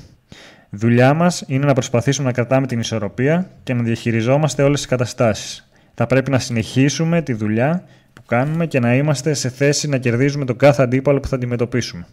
Δουλειά 0.71 1.15
μας 1.15 1.45
είναι 1.47 1.67
να 1.67 1.73
προσπαθήσουμε 1.73 2.27
να 2.27 2.33
κρατάμε 2.33 2.67
την 2.67 2.79
ισορροπία 2.81 3.51
και 3.63 3.75
να 3.75 3.83
διαχειριζόμαστε 3.83 4.63
όλες 4.63 4.79
τις 4.79 4.89
καταστάσεις. 4.89 5.71
Θα 5.95 6.07
πρέπει 6.07 6.31
να 6.31 6.39
συνεχίσουμε 6.39 7.23
τη 7.23 7.33
δουλειά 7.33 7.85
που 8.13 8.23
κάνουμε 8.27 8.67
και 8.67 8.81
να 8.81 8.95
είμαστε 8.95 9.35
σε 9.35 9.49
θέση 9.49 9.89
να 9.89 9.99
κερδίζουμε 9.99 10.45
τον 10.45 10.57
κάθε 10.57 10.83
αντίπαλο 10.83 11.21
που 11.21 11.29
θα 11.29 11.37
αντιμετωπίσουμε. 11.37 12.07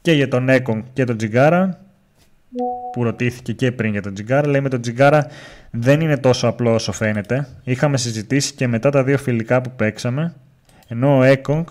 Και 0.00 0.12
για 0.12 0.28
τον 0.28 0.48
Έκον 0.48 0.84
και 0.92 1.04
τον 1.04 1.16
Τζιγκάρα, 1.16 1.80
που 2.92 3.02
ρωτήθηκε 3.02 3.52
και 3.52 3.72
πριν 3.72 3.92
για 3.92 4.02
τον 4.02 4.14
Τζιγκάρα, 4.14 4.48
λέει 4.48 4.60
με 4.60 4.68
τον 4.68 4.80
Τζιγκάρα 4.80 5.26
δεν 5.70 6.00
είναι 6.00 6.16
τόσο 6.16 6.48
απλό 6.48 6.74
όσο 6.74 6.92
φαίνεται. 6.92 7.48
Είχαμε 7.64 7.96
συζητήσει 7.96 8.54
και 8.54 8.66
μετά 8.66 8.90
τα 8.90 9.04
δύο 9.04 9.18
φιλικά 9.18 9.60
που 9.60 9.70
παίξαμε, 9.76 10.34
ενώ 10.88 11.18
ο 11.18 11.22
Έκονγκ 11.22 11.64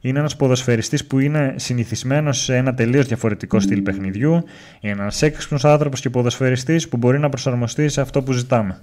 είναι 0.00 0.18
ένας 0.18 0.36
ποδοσφαιριστής 0.36 1.06
που 1.06 1.18
είναι 1.18 1.54
συνηθισμένος 1.56 2.42
σε 2.42 2.56
ένα 2.56 2.74
τελείως 2.74 3.06
διαφορετικό 3.06 3.60
στυλ 3.60 3.80
παιχνιδιού. 3.80 4.44
Είναι 4.80 5.02
ένας 5.02 5.22
έξυπνος 5.22 5.64
άνθρωπος 5.64 6.00
και 6.00 6.10
ποδοσφαιριστής 6.10 6.88
που 6.88 6.96
μπορεί 6.96 7.18
να 7.18 7.28
προσαρμοστεί 7.28 7.88
σε 7.88 8.00
αυτό 8.00 8.22
που 8.22 8.32
ζητάμε. 8.32 8.80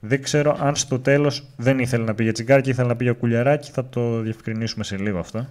Δεν 0.00 0.22
ξέρω 0.22 0.56
αν 0.60 0.76
στο 0.76 0.98
τέλος 0.98 1.46
δεν 1.56 1.78
ήθελε 1.78 2.04
να 2.04 2.14
πει 2.14 2.22
για 2.22 2.32
τσιγκάρ 2.32 2.60
και 2.60 2.70
ήθελε 2.70 2.88
να 2.88 2.96
πει 2.96 3.04
για 3.04 3.12
κουλιαράκι. 3.12 3.70
Θα 3.70 3.88
το 3.88 4.20
διευκρινίσουμε 4.20 4.84
σε 4.84 4.96
λίγο 4.96 5.18
αυτό. 5.18 5.46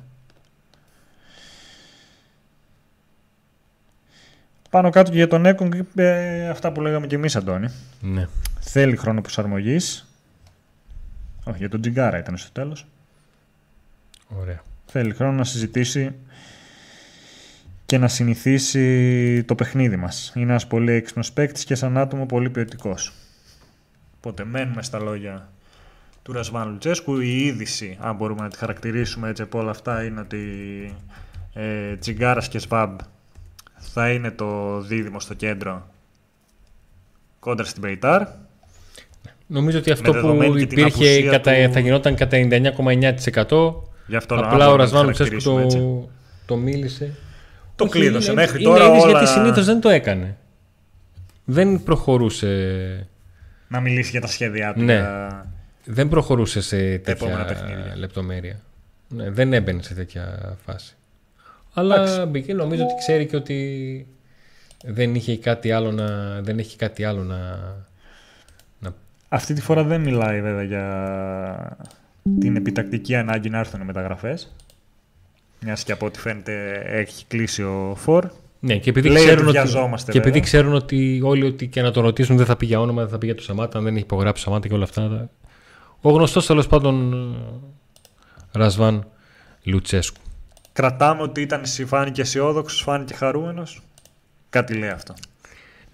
Πάνω 4.69 4.89
κάτω 4.89 5.11
και 5.11 5.17
για 5.17 5.27
τον 5.27 5.45
Έκογκ 5.45 5.73
είπε 5.73 6.47
αυτά 6.51 6.71
που 6.71 6.81
λέγαμε 6.81 7.07
και 7.07 7.15
εμείς, 7.15 7.35
Αντώνη. 7.35 7.67
Ναι. 8.01 8.27
Θέλει 8.59 8.95
χρόνο 8.95 9.21
προσαρμογής. 9.21 10.07
Όχι, 11.43 11.57
για 11.57 11.69
τον 11.69 11.81
Τζιγκάρα 11.81 12.17
ήταν 12.17 12.37
στο 12.37 12.51
τέλος. 12.51 12.85
Ωραία. 14.39 14.63
Θέλει 14.85 15.13
χρόνο 15.13 15.31
να 15.31 15.43
συζητήσει 15.43 16.15
και 17.85 17.97
να 17.97 18.07
συνηθίσει 18.07 19.43
το 19.43 19.55
παιχνίδι 19.55 19.95
μας. 19.95 20.31
Είναι 20.35 20.51
ένας 20.51 20.67
πολύ 20.67 20.91
έξυπνος 20.91 21.31
παίκτης 21.31 21.63
και 21.63 21.75
σαν 21.75 21.97
άτομο 21.97 22.25
πολύ 22.25 22.49
ποιοτικός. 22.49 23.13
Οπότε 24.17 24.43
μένουμε 24.43 24.83
στα 24.83 24.99
λόγια 24.99 25.49
του 26.23 26.31
Ρασβάν 26.31 26.69
Λουτσέσκου. 26.69 27.19
Η 27.19 27.45
είδηση, 27.45 27.97
αν 28.01 28.15
μπορούμε 28.15 28.41
να 28.41 28.49
τη 28.49 28.57
χαρακτηρίσουμε 28.57 29.29
έτσι 29.29 29.41
από 29.41 29.59
όλα 29.59 29.69
αυτά, 29.69 30.03
είναι 30.03 30.19
ότι 30.19 30.41
ε, 31.53 31.95
Τσιγκάρας 31.95 32.47
και 32.47 32.59
Σβάμπ 32.59 32.99
θα 33.77 34.11
είναι 34.11 34.31
το 34.31 34.79
δίδυμο 34.81 35.19
στο 35.19 35.33
κέντρο 35.33 35.87
κόντρα 37.39 37.65
στην 37.65 37.81
Πεϊτάρ. 37.81 38.27
Νομίζω 39.47 39.77
ότι 39.77 39.91
αυτό 39.91 40.13
που 40.13 40.53
υπήρχε 40.57 41.23
κατά, 41.29 41.69
θα 41.71 41.79
γινόταν 41.79 42.15
κατά 42.15 42.37
99,9% 42.49 43.73
Γι 44.05 44.15
αυτό 44.15 44.35
Απλά 44.35 44.69
ο 44.69 44.75
Ρασβάν 44.75 45.05
Λουτσέσκου 45.05 45.37
το, 45.37 46.09
το 46.45 46.55
μίλησε. 46.55 47.15
Το 47.75 47.85
κλείδωσε 47.85 48.33
μέχρι 48.33 48.63
είναι, 48.63 48.69
τώρα. 48.71 48.85
Είναι 48.85 48.97
όλα... 48.97 49.11
γιατί 49.11 49.27
συνήθως 49.27 49.65
δεν 49.65 49.81
το 49.81 49.89
έκανε. 49.89 50.37
Δεν 51.45 51.83
προχωρούσε. 51.83 53.07
Να 53.67 53.79
μιλήσει 53.79 54.11
για 54.11 54.21
τα 54.21 54.27
σχέδιά 54.27 54.73
του. 54.73 54.81
Ναι. 54.81 55.05
Δεν 55.85 56.09
προχωρούσε 56.09 56.61
σε 56.61 56.97
τέτοια 56.97 57.47
λεπτομέρεια. 57.95 58.59
Ναι, 59.07 59.29
δεν 59.29 59.53
έμπαινε 59.53 59.81
σε 59.81 59.93
τέτοια 59.93 60.55
φάση. 60.65 60.95
Αλλά 61.73 62.25
μπήκε, 62.25 62.53
νομίζω 62.53 62.83
ότι 62.83 62.93
ξέρει 62.97 63.25
και 63.25 63.35
ότι 63.35 64.07
δεν 64.83 65.15
είχε 65.15 65.37
κάτι 65.37 65.71
άλλο 65.71 65.91
να, 65.91 66.39
δεν 66.41 66.59
έχει 66.59 66.77
κάτι 66.77 67.03
άλλο 67.03 67.23
να, 67.23 67.37
να... 68.79 68.93
Αυτή 69.29 69.53
τη 69.53 69.61
φορά 69.61 69.83
δεν 69.83 70.01
μιλάει 70.01 70.41
βέβαια 70.41 70.63
για 70.63 71.77
την 72.39 72.55
επιτακτική 72.55 73.15
ανάγκη 73.15 73.49
να 73.49 73.57
έρθουν 73.57 73.81
μεταγραφές. 73.81 74.55
Μιας 75.61 75.83
και 75.83 75.91
από 75.91 76.05
ό,τι 76.05 76.19
φαίνεται 76.19 76.83
έχει 76.85 77.25
κλείσει 77.25 77.63
ο 77.63 77.93
Φορ. 77.97 78.29
Ναι, 78.59 78.77
και 78.77 78.89
επειδή, 78.89 79.13
ξέρουν 79.13 79.47
ότι, 79.47 80.11
και 80.11 80.17
επειδή 80.17 80.39
ξέρουν 80.39 80.73
ότι 80.73 81.21
όλοι 81.23 81.45
ότι 81.45 81.67
και 81.67 81.81
να 81.81 81.91
το 81.91 82.01
ρωτήσουν 82.01 82.37
δεν 82.37 82.45
θα 82.45 82.55
πει 82.55 82.65
για 82.65 82.79
όνομα, 82.79 83.01
δεν 83.01 83.11
θα 83.11 83.17
πει 83.17 83.25
για 83.25 83.35
το 83.35 83.41
Σαμάτα, 83.41 83.77
αν 83.77 83.83
δεν 83.83 83.93
έχει 83.93 84.03
υπογράψει 84.03 84.43
Σαμάτα 84.43 84.67
και 84.67 84.73
όλα 84.73 84.83
αυτά. 84.83 85.29
Ο 86.01 86.11
γνωστός 86.11 86.45
τέλος 86.45 86.67
πάντων 86.67 87.13
Ρασβάν 88.51 89.07
Λουτσέσκου. 89.63 90.19
Κρατάμε 90.73 91.21
ότι 91.21 91.41
ήταν, 91.41 91.65
φάνηκε 91.65 92.21
αισιόδοξος, 92.21 92.81
φάνηκε 92.81 93.13
χαρούμενος. 93.13 93.81
Κάτι 94.49 94.73
λέει 94.73 94.89
αυτό. 94.89 95.13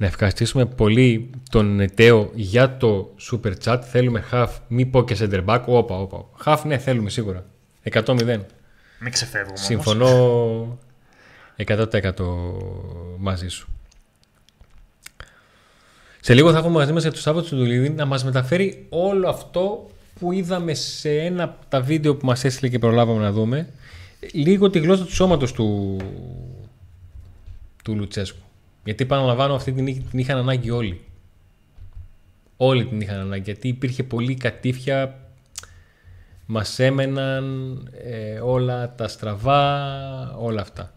Να 0.01 0.05
ευχαριστήσουμε 0.05 0.65
πολύ 0.65 1.29
τον 1.49 1.85
Τέο 1.95 2.31
για 2.33 2.77
το 2.77 3.15
super 3.31 3.53
chat. 3.63 3.79
Θέλουμε 3.91 4.23
half, 4.31 4.47
μη 4.67 4.85
πω 4.85 5.03
και 5.03 5.17
center 5.19 5.45
back. 5.45 5.61
Όπα, 5.65 5.99
όπα. 5.99 6.25
Half, 6.45 6.61
ναι, 6.65 6.77
θέλουμε 6.77 7.09
σίγουρα. 7.09 7.45
100-0. 7.91 8.39
Μην 8.99 9.11
ξεφεύγουμε 9.11 9.57
Συμφωνώ 9.57 10.77
100% 11.57 12.13
μαζί 13.17 13.47
σου. 13.47 13.67
Σε 16.19 16.33
λίγο 16.33 16.51
θα 16.51 16.57
έχουμε 16.57 16.77
μαζί 16.77 16.93
μας 16.93 17.01
για 17.01 17.11
το 17.11 17.19
Σάββατο 17.19 17.47
του 17.47 17.55
Δουλίδη 17.55 17.89
να 17.89 18.05
μας 18.05 18.23
μεταφέρει 18.23 18.85
όλο 18.89 19.29
αυτό 19.29 19.89
που 20.19 20.31
είδαμε 20.31 20.73
σε 20.73 21.17
ένα 21.17 21.43
από 21.43 21.65
τα 21.69 21.81
βίντεο 21.81 22.15
που 22.15 22.25
μας 22.25 22.43
έστειλε 22.43 22.69
και 22.69 22.79
προλάβαμε 22.79 23.19
να 23.19 23.31
δούμε 23.31 23.69
λίγο 24.31 24.69
τη 24.69 24.79
γλώσσα 24.79 25.05
του 25.05 25.13
σώματος 25.13 25.51
του, 25.51 25.97
του 27.83 27.95
Λουτσέσκου. 27.95 28.48
Γιατί 28.89 29.03
επαναλαμβάνω 29.03 29.53
αυτή 29.55 29.71
την, 29.71 29.85
την 30.09 30.19
είχαν 30.19 30.37
ανάγκη 30.37 30.69
όλοι. 30.69 31.01
Όλοι 32.57 32.85
την 32.85 33.01
είχαν 33.01 33.19
ανάγκη 33.19 33.43
γιατί 33.43 33.67
υπήρχε 33.67 34.03
πολύ 34.03 34.35
κατήφια 34.35 35.19
μας 36.45 36.79
έμεναν 36.79 37.45
ε, 38.03 38.39
όλα 38.39 38.95
τα 38.95 39.07
στραβά, 39.07 40.35
όλα 40.37 40.61
αυτά. 40.61 40.93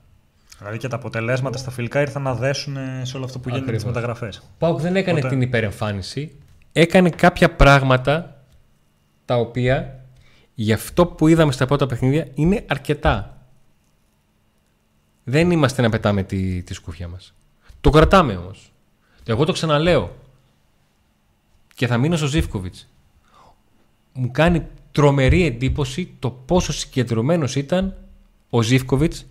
Δηλαδή 0.59 0.79
και 0.79 0.89
τα 0.89 0.97
αποτελέσματα 0.97 1.59
στα 1.59 1.71
φιλικά 1.71 2.01
ήρθαν 2.01 2.23
να 2.23 2.35
δέσουν 2.35 2.77
σε 3.03 3.17
όλο 3.17 3.25
αυτό 3.25 3.39
που 3.39 3.49
γίνεται 3.49 3.71
με 3.71 3.77
τις 3.77 3.85
μεταγραφές. 3.85 4.43
Πάουκ 4.59 4.81
δεν 4.81 4.97
έκανε 4.97 5.21
την 5.21 5.41
υπερεμφάνιση. 5.41 6.37
Έκανε 6.73 7.11
κάποια 7.11 7.55
πράγματα 7.55 8.45
τα 9.25 9.37
οποία 9.37 10.05
για 10.55 10.75
αυτό 10.75 11.07
που 11.07 11.29
είδαμε 11.29 11.53
στα 11.53 11.67
πρώτα 11.67 11.87
παιχνίδια 11.87 12.29
είναι 12.35 12.65
αρκετά. 12.69 13.47
Δεν 15.25 15.51
είμαστε 15.51 15.83
να 15.83 15.89
πετάμε 15.89 16.23
τη, 16.23 16.63
τη 16.63 16.75
σκούφια 16.75 17.09
μας. 17.09 17.35
Το 17.83 17.91
κρατάμε 17.91 18.37
όμως. 18.37 18.73
Εγώ 19.27 19.45
το 19.45 19.53
ξαναλέω. 19.53 20.17
Και 21.75 21.87
θα 21.87 21.99
μείνω 21.99 22.17
στο 22.17 22.27
Ζήφκοβιτς. 22.27 22.89
Μου 24.13 24.31
κάνει 24.31 24.67
τρομερή 24.93 25.45
εντύπωση 25.45 26.15
το 26.19 26.31
πόσο 26.31 26.73
συγκεντρωμένος 26.73 27.57
ήταν 27.57 27.97
ο 28.51 28.63
Ζήφκοβιτς 28.63 29.27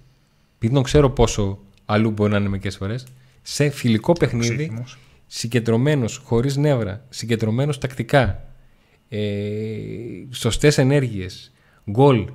επειδή 0.63 0.75
τον 0.75 0.83
ξέρω 0.83 1.09
πόσο 1.09 1.59
αλλού 1.85 2.11
μπορεί 2.11 2.31
να 2.31 2.37
είναι 2.37 2.49
μερικές 2.49 2.77
φορές, 2.77 3.07
σε 3.41 3.69
φιλικό 3.69 4.13
παιχνίδι, 4.13 4.83
συγκεντρωμένος, 5.27 6.17
χωρίς 6.17 6.57
νεύρα, 6.57 7.05
συγκεντρωμένος 7.09 7.77
τακτικά, 7.77 8.43
ε, 9.09 9.19
σωστές 10.31 10.77
ενέργειες, 10.77 11.51
γκολ. 11.91 12.29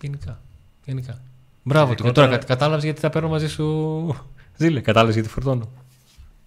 Γενικά. 0.00 0.40
Γενικά. 0.84 1.22
Μπράβο 1.68 1.94
του. 1.94 2.02
Και 2.02 2.12
τώρα 2.12 2.36
κατάλαβες 2.36 2.84
γιατί 2.84 3.00
τα 3.00 3.10
παίρνω 3.10 3.28
μαζί 3.28 3.48
σου. 3.48 4.16
Ζήλε, 4.56 4.80
κατάλαβες 4.80 5.14
γιατί 5.14 5.28
φορτώνω. 5.28 5.68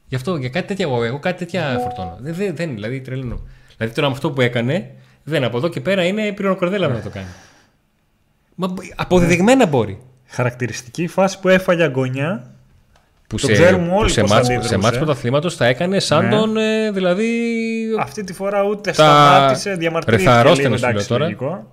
Γι' 0.08 0.16
αυτό, 0.16 0.36
για 0.36 0.50
κάτι 0.50 0.68
τέτοια, 0.68 0.86
εγώ, 0.86 1.04
εγώ 1.04 1.20
κάτι 1.20 1.38
τέτοια 1.38 1.80
φορτώνω. 1.82 2.18
Δεν, 2.20 2.34
δεν, 2.34 2.56
δεν 2.56 2.74
δηλαδή 2.74 3.02
τρελαίνω. 3.02 3.40
Δηλαδή 3.78 3.96
τώρα 3.96 4.08
με 4.08 4.14
αυτό 4.14 4.32
που 4.32 4.42
έκανε, 4.42 4.92
δεν 5.24 5.44
από 5.44 5.58
εδώ 5.58 5.68
και 5.68 5.82
πέρα 5.82 6.04
είναι 6.04 6.32
πυρονοκορδέλα 6.32 6.88
να 6.88 7.02
το 7.02 7.10
κάνει. 7.10 7.28
Μα 8.56 8.74
αποδεδειγμένα 8.96 9.66
μπορεί. 9.66 10.00
Χαρακτηριστική 10.28 11.08
φάση 11.08 11.40
που 11.40 11.50
έφαγε 11.50 11.84
αγωνιά. 11.84 12.52
Που 13.28 13.38
το 13.38 13.46
σε, 13.46 13.52
ξέρουμε 13.52 13.92
όλοι 13.94 14.08
που 14.08 14.10
σε, 14.10 14.24
μάτς, 14.24 14.48
σε 14.60 14.78
μάτς 14.78 14.98
πρωταθλήματος 14.98 15.56
θα 15.56 15.66
έκανε 15.66 16.00
σαν 16.00 16.24
ναι. 16.24 16.36
τον 16.36 16.58
ε, 16.58 16.92
δηλαδή... 16.92 17.30
Αυτή 18.00 18.24
τη 18.24 18.34
φορά 18.34 18.64
ούτε 18.64 18.92
τα... 18.92 18.94
σταμάτησε, 18.94 19.76
διαμαρτυρήθηκε 19.76 20.30
θα 20.30 20.40
αρρώστενε 20.40 20.78
σου 20.78 20.88
λέω 20.88 21.06
τώρα. 21.06 21.68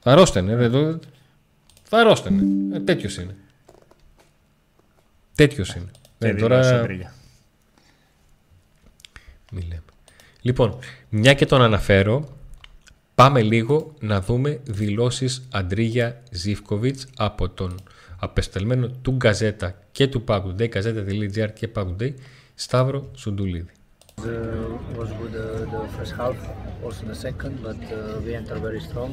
Θα 0.00 0.12
αρρώστενε. 0.12 0.56
Δεν 0.56 0.70
το... 0.70 0.98
Θα 1.88 1.98
αρρώστενε. 1.98 2.76
Ε, 2.76 2.80
τέτοιος 2.80 3.16
είναι. 3.16 3.36
Τέτοιος 5.34 5.74
είναι. 5.74 5.90
Ε, 6.18 6.34
τώρα... 6.34 6.86
Μη 9.52 9.60
λέμε. 9.60 9.82
Λοιπόν, 10.40 10.78
μια 11.08 11.34
και 11.34 11.46
τον 11.46 11.62
αναφέρω, 11.62 12.34
Πάμε 13.14 13.42
λίγο 13.42 13.94
να 14.00 14.20
δούμε 14.20 14.60
δηλώσεις 14.64 15.48
Αντρίγια 15.52 16.22
Ζήφκοβιτς 16.30 17.06
από 17.16 17.48
τον 17.48 17.74
απεσταλμένο 18.18 18.88
του 19.02 19.12
Γκαζέτα 19.12 19.74
και 19.92 20.06
του 20.06 20.24
Pack 20.26 20.42
Day, 20.58 20.68
Gazeta.gr 20.68 21.48
και 21.54 21.68
Pack 21.74 21.86
Day, 22.00 22.14
Σταύρο 22.54 23.10
Σουντουλίδη. 23.14 23.70
Uh, 24.16 24.22
was 24.98 25.10
good 25.20 25.34
uh, 25.34 25.46
the 25.72 25.80
first 25.96 26.12
half, 26.20 26.36
also 26.84 27.02
the 27.12 27.18
second, 27.26 27.54
but 27.66 27.82
uh, 27.90 28.24
we 28.24 28.30
enter 28.40 28.56
very 28.68 28.80
strong. 28.88 29.10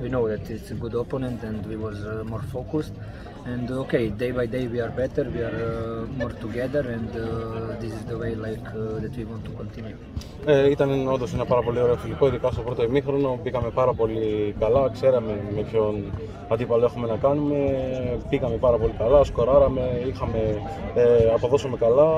We 0.00 0.08
know 0.08 0.28
that 0.28 0.50
it's 0.50 0.70
a 0.70 0.74
good 0.74 0.94
opponent 0.94 1.42
and 1.42 1.64
we 1.66 1.76
was 1.76 2.04
uh, 2.04 2.24
more 2.32 2.42
focused. 2.56 2.94
and 3.52 3.70
okay 3.70 4.08
day 4.22 4.30
by 4.38 4.46
day 4.46 4.66
we 4.66 4.80
are 4.84 4.92
better 5.02 5.24
we 5.36 5.40
are 5.48 5.58
uh, 5.70 6.18
more 6.20 6.32
together 6.44 6.82
and 6.96 7.10
uh, 7.16 7.76
this 7.80 7.92
is 7.92 8.02
the 8.10 8.16
way 8.22 8.34
like 8.46 8.66
uh, 8.68 8.98
that 9.02 9.14
we 9.18 9.24
want 9.24 9.44
to 9.44 9.52
continue 9.60 9.96
ε, 10.46 10.70
ήταν 10.70 11.08
όντως 11.08 11.34
ένα 11.34 11.44
πάρα 11.44 11.62
πολύ 11.62 11.80
ωραίο 11.80 11.96
φιλικό, 11.96 12.26
ειδικά 12.26 12.50
στο 12.50 12.60
πρώτο 12.62 12.82
ημίχρονο. 12.82 13.38
Μπήκαμε 13.42 13.70
πάρα 13.70 13.92
πολύ 13.92 14.54
καλά, 14.60 14.90
ξέραμε 14.92 15.40
με 15.54 15.62
ποιον 15.62 16.04
αντίπαλο 16.48 16.84
έχουμε 16.84 17.06
να 17.06 17.16
κάνουμε. 17.16 17.56
Πήγαμε 18.28 18.56
πάρα 18.56 18.76
πολύ 18.76 18.92
καλά, 18.98 19.24
σκοράραμε, 19.24 20.02
είχαμε, 20.06 20.38
ε, 20.94 21.32
αποδώσαμε 21.34 21.76
καλά 21.76 22.08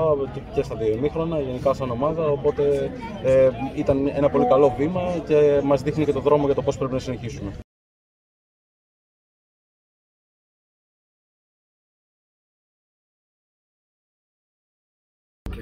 και 0.53 0.63
στα 0.63 0.75
δύο 0.75 0.93
ημίχρονα, 0.95 1.39
γενικά 1.39 1.73
σαν 1.73 1.91
ομάδα. 1.91 2.27
Οπότε 2.27 2.91
ε, 3.23 3.49
ήταν 3.75 4.11
ένα 4.15 4.29
πολύ 4.29 4.45
καλό 4.45 4.73
βήμα 4.77 5.01
και 5.27 5.61
μας 5.63 5.81
δείχνει 5.81 6.05
και 6.05 6.13
το 6.13 6.19
δρόμο 6.19 6.45
για 6.45 6.55
το 6.55 6.61
πώς 6.61 6.77
πρέπει 6.77 6.93
να 6.93 6.99
συνεχίσουμε. 6.99 7.51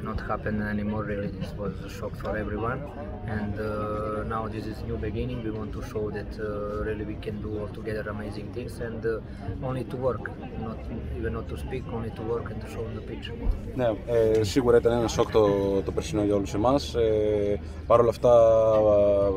Happen 0.04 0.62
anymore 0.62 1.04
really. 1.04 1.28
This 1.28 1.52
was 1.58 1.74
a 1.84 1.90
shock 1.90 2.16
for 2.18 2.38
everyone. 2.38 2.80
And 3.28 3.60
uh, 3.60 4.24
now 4.24 4.48
this 4.48 4.66
is 4.66 4.82
new 4.84 4.98
beginning. 4.98 5.44
We 5.44 5.52
want 5.52 5.72
to 5.74 5.82
show 5.92 6.12
that 6.12 6.32
uh, 6.40 6.84
really 6.88 7.06
we 7.06 7.16
can 7.16 7.42
do 7.42 7.60
all 7.60 7.68
together 7.68 8.10
amazing 8.10 8.48
things 8.54 8.80
and 8.80 9.06
uh, 9.06 9.68
only 9.68 9.84
to 9.86 9.96
work. 9.96 10.26
Not 10.60 10.78
even 11.18 11.34
not 11.34 11.48
to 11.50 11.58
speak 11.58 11.84
only 11.92 12.12
to 12.12 12.22
work 12.22 12.52
and 12.52 12.62
to 12.62 12.68
show 12.74 12.84
on 12.86 12.96
the 12.96 13.02
pitch 13.02 13.32
Ναι, 13.76 13.88
ε, 14.08 14.44
σίγουρα 14.44 14.78
ήταν 14.78 14.92
ένα 14.92 15.08
σοκ 15.08 15.32
το, 15.32 15.48
το 15.86 15.92
περσινό 15.92 16.24
για 16.24 16.36
όλους 16.36 16.54
εμάς. 16.54 16.96
Ε, 16.96 17.60
Παρ' 17.88 18.00
όλα 18.00 18.10
αυτά 18.10 18.34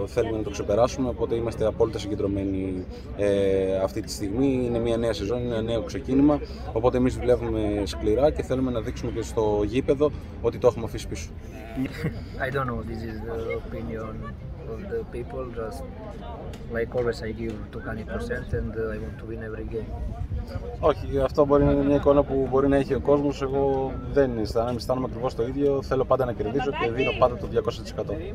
θέλουμε 0.06 0.36
να 0.36 0.42
το 0.42 0.50
ξεπεράσουμε 0.50 1.08
οπότε 1.08 1.34
είμαστε 1.34 1.66
απόλυτα 1.66 1.98
συγκεντρωμένοι 1.98 2.84
ε, 3.16 3.76
αυτή 3.76 4.00
τη 4.00 4.10
στιγμή. 4.10 4.62
Είναι 4.66 4.78
μια 4.78 4.96
νέα 4.96 5.12
σεζόν, 5.12 5.38
είναι 5.38 5.54
ένα 5.54 5.62
νέο 5.62 5.82
ξεκίνημα 5.82 6.40
οπότε 6.72 6.96
εμείς 6.96 7.16
δουλεύουμε 7.16 7.82
σκληρά 7.84 8.30
και 8.30 8.42
θέλουμε 8.42 8.70
να 8.70 8.80
δείξουμε 8.80 9.10
και 9.10 9.22
στο 9.22 9.62
γήπεδο 9.64 10.10
ότι 10.48 10.58
το 10.58 10.66
έχουμε 10.66 10.84
αφήσει 10.84 11.08
πίσω. 11.08 11.28
I 12.46 12.48
don't 12.54 12.68
know, 12.70 12.80
this 12.90 13.00
is 13.10 13.16
the 13.28 13.40
opinion 13.62 14.14
of 14.72 14.78
the 14.92 15.00
people, 15.16 15.44
just 15.60 15.78
like 16.76 16.90
always 16.98 17.18
I 17.28 17.30
give 17.40 17.56
to 17.72 17.78
100% 17.78 18.52
and 18.58 18.72
I 18.94 18.98
want 19.04 19.16
to 19.20 19.24
win 19.30 19.42
every 19.48 19.66
game. 19.74 19.90
Όχι, 20.80 21.20
αυτό 21.20 21.46
μπορεί 21.46 21.64
να 21.64 21.72
είναι 21.72 21.84
μια 21.84 21.96
εικόνα 21.96 22.22
που 22.22 22.46
μπορεί 22.50 22.68
να 22.68 22.76
έχει 22.76 22.94
ο 22.94 23.00
κόσμος. 23.00 23.42
Εγώ 23.42 23.92
δεν 24.12 24.38
αισθάνομαι, 24.38 24.76
αισθάνομαι 24.76 25.06
ακριβώς 25.10 25.34
το 25.34 25.42
ίδιο. 25.42 25.82
Θέλω 25.82 26.04
πάντα 26.04 26.24
να 26.24 26.32
κερδίζω 26.32 26.70
και 26.70 26.90
δίνω 26.90 27.10
πάντα 27.18 27.36
το 27.36 27.48
200%. 27.96 28.34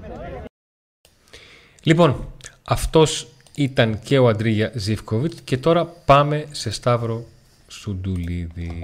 Λοιπόν, 1.83 2.15
αυτός 2.63 3.27
ήταν 3.55 3.99
και 3.99 4.17
ο 4.17 4.27
Αντρίγια 4.27 4.71
Ζήφκοβιτς 4.75 5.41
και 5.41 5.57
τώρα 5.57 5.85
πάμε 5.85 6.45
σε 6.51 6.71
Σταύρο 6.71 7.23
Σουντουλίδη. 7.67 8.81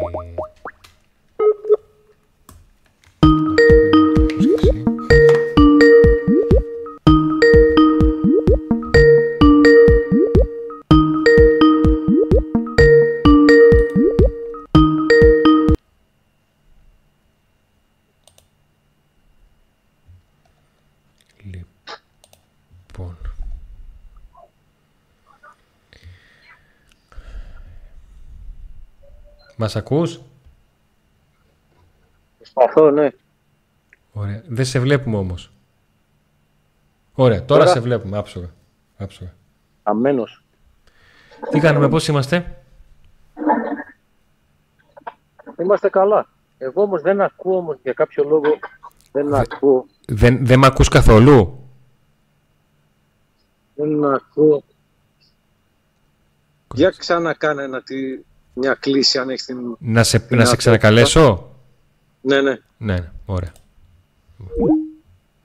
Μας 29.62 29.76
ακούς; 29.76 30.19
Προσπαθώ, 32.38 32.91
ναι. 32.91 33.10
Ωραία. 34.13 34.43
Δεν 34.48 34.65
σε 34.65 34.80
βλέπουμε 34.80 35.17
όμως. 35.17 35.52
Ωραία, 37.13 37.45
τώρα, 37.45 37.67
σε 37.67 37.80
βλέπουμε, 37.80 38.17
άψογα. 38.17 38.50
άψογα. 38.98 39.34
Αμένος. 39.84 40.43
Τι 41.52 41.60
κάνουμε, 41.60 41.89
πώς 41.89 42.08
είμαστε; 42.08 42.63
Είμαστε 45.60 45.89
καλά. 45.89 46.28
Εγώ 46.58 46.82
όμως 46.82 47.02
δεν 47.02 47.22
ακούω 47.22 47.58
όμως 47.58 47.78
για 47.84 47.93
κάποιο 47.93 48.24
λόγο 48.24 48.60
δεν 49.12 49.34
ακούω. 49.34 49.86
Δεν, 50.08 50.45
δεν 50.45 50.60
με 50.60 50.67
ακούς 50.67 50.88
καθόλου; 50.88 51.67
Δεν 53.76 54.06
ακούω. 54.06 54.63
Για 56.74 56.89
ξανακάνε 56.89 57.63
ένα, 57.63 57.84
τι, 57.84 58.19
μια 58.54 58.74
κλίση 58.74 59.18
αν 59.18 59.30
έχεις 59.30 59.46
την... 59.46 59.58
Να 59.80 60.04
σε, 60.04 60.28
να 60.30 60.46
σε 60.46 60.56
ξανακαλέσω; 60.56 61.56
Ναι, 62.22 62.42
ναι. 62.42 62.58
Ναι, 62.78 62.94
ναι, 62.94 63.12
ωραία. 63.26 63.52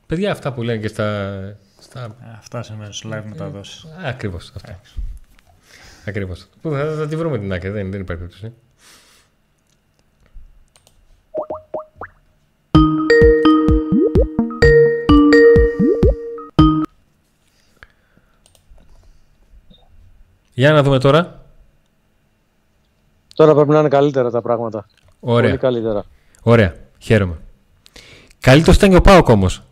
Παιδιά, 0.07 0.33
αυτά 0.33 0.53
που 0.53 0.63
λένε 0.63 0.79
και 0.79 0.89
στα... 0.89 1.59
στα... 1.79 2.17
Αυτά 2.39 2.63
σε 2.63 2.75
μέρος 2.79 3.05
live 3.07 3.23
μεταδόσεις. 3.29 3.87
Ακριβώς, 4.05 4.53
αυτά. 4.57 4.81
Ακριβώς. 6.07 6.49
Θα, 6.63 6.95
θα, 6.97 7.07
τη 7.09 7.17
βρούμε 7.17 7.39
την 7.39 7.53
άκρη, 7.53 7.69
δεν, 7.69 7.91
δεν 7.91 8.01
υπάρχει 8.01 8.23
περίπτωση. 8.23 8.53
Για 20.55 20.73
να 20.73 20.83
δούμε 20.83 20.99
τώρα. 20.99 21.44
Τώρα 23.35 23.55
πρέπει 23.55 23.71
να 23.71 23.79
είναι 23.79 23.89
καλύτερα 23.89 24.31
τα 24.31 24.41
πράγματα. 24.41 24.87
Ωραία. 25.21 25.49
Πολύ 25.49 25.59
καλύτερα. 25.61 26.05
Ωραία. 26.43 26.75
Χαίρομαι. 26.99 27.39
Καλύτερος 28.41 28.77
ήταν 28.77 28.91
και 28.91 28.97
ο 28.97 29.01
Πάοκ 29.01 29.29
όμως. 29.29 29.63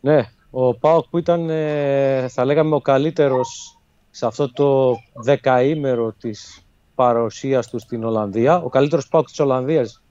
Ναι. 0.00 0.30
Ο 0.50 0.74
Πάοκ 0.74 1.04
που 1.10 1.18
ήταν, 1.18 1.50
ε, 1.50 2.28
θα 2.28 2.44
λέγαμε, 2.44 2.74
ο 2.74 2.80
καλύτερος 2.80 3.78
σε 4.10 4.26
αυτό 4.26 4.52
το 4.52 4.96
δεκαήμερο 5.12 6.12
της 6.20 6.64
παρουσίας 6.94 7.68
του 7.68 7.78
στην 7.78 8.04
Ολλανδία. 8.04 8.56
Ο 8.56 8.68
καλύτερος 8.68 9.08
Πάοκ 9.08 9.26
της 9.26 9.40
Ολλανδίας 9.40 10.02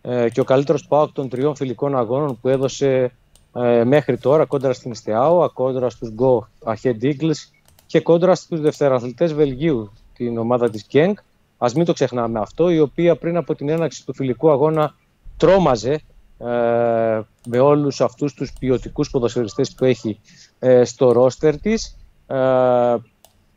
ε, 0.00 0.30
και 0.30 0.40
ο 0.40 0.44
καλύτερος 0.44 0.86
Πάοκ 0.86 1.12
των 1.12 1.28
τριών 1.28 1.56
φιλικών 1.56 1.96
αγώνων 1.96 2.40
που 2.40 2.48
έδωσε 2.48 3.12
ε, 3.54 3.84
μέχρι 3.84 4.18
τώρα 4.18 4.44
κόντρα 4.44 4.72
στην 4.72 4.90
Ιστεάου, 4.90 5.50
κόντρα 5.52 5.90
στους 5.90 6.12
Go 6.18 6.38
Ahead 6.72 7.02
Eagles 7.02 7.50
και 7.86 8.00
κόντρα 8.00 8.34
στους 8.34 8.60
δευτεραθλητές 8.60 9.32
Βελγίου, 9.34 9.92
την 10.14 10.38
ομάδα 10.38 10.70
της 10.70 10.86
Genk. 10.92 11.12
Ας 11.62 11.74
μην 11.74 11.84
το 11.84 11.92
ξεχνάμε 11.92 12.38
αυτό, 12.40 12.70
η 12.70 12.80
οποία 12.80 13.16
πριν 13.16 13.36
από 13.36 13.54
την 13.54 13.68
έναξη 13.68 14.06
του 14.06 14.14
φιλικού 14.14 14.50
αγώνα 14.50 14.94
τρόμαζε 15.36 15.92
ε, 16.38 17.20
με 17.46 17.58
όλους 17.58 18.00
αυτούς 18.00 18.34
τους 18.34 18.52
ποιοτικούς 18.58 19.10
ποδοσφαιριστές 19.10 19.74
που 19.74 19.84
έχει 19.84 20.20
ε, 20.58 20.84
στο 20.84 21.12
ρόστερ 21.12 21.60
της. 21.60 21.96
Ε, 22.26 22.36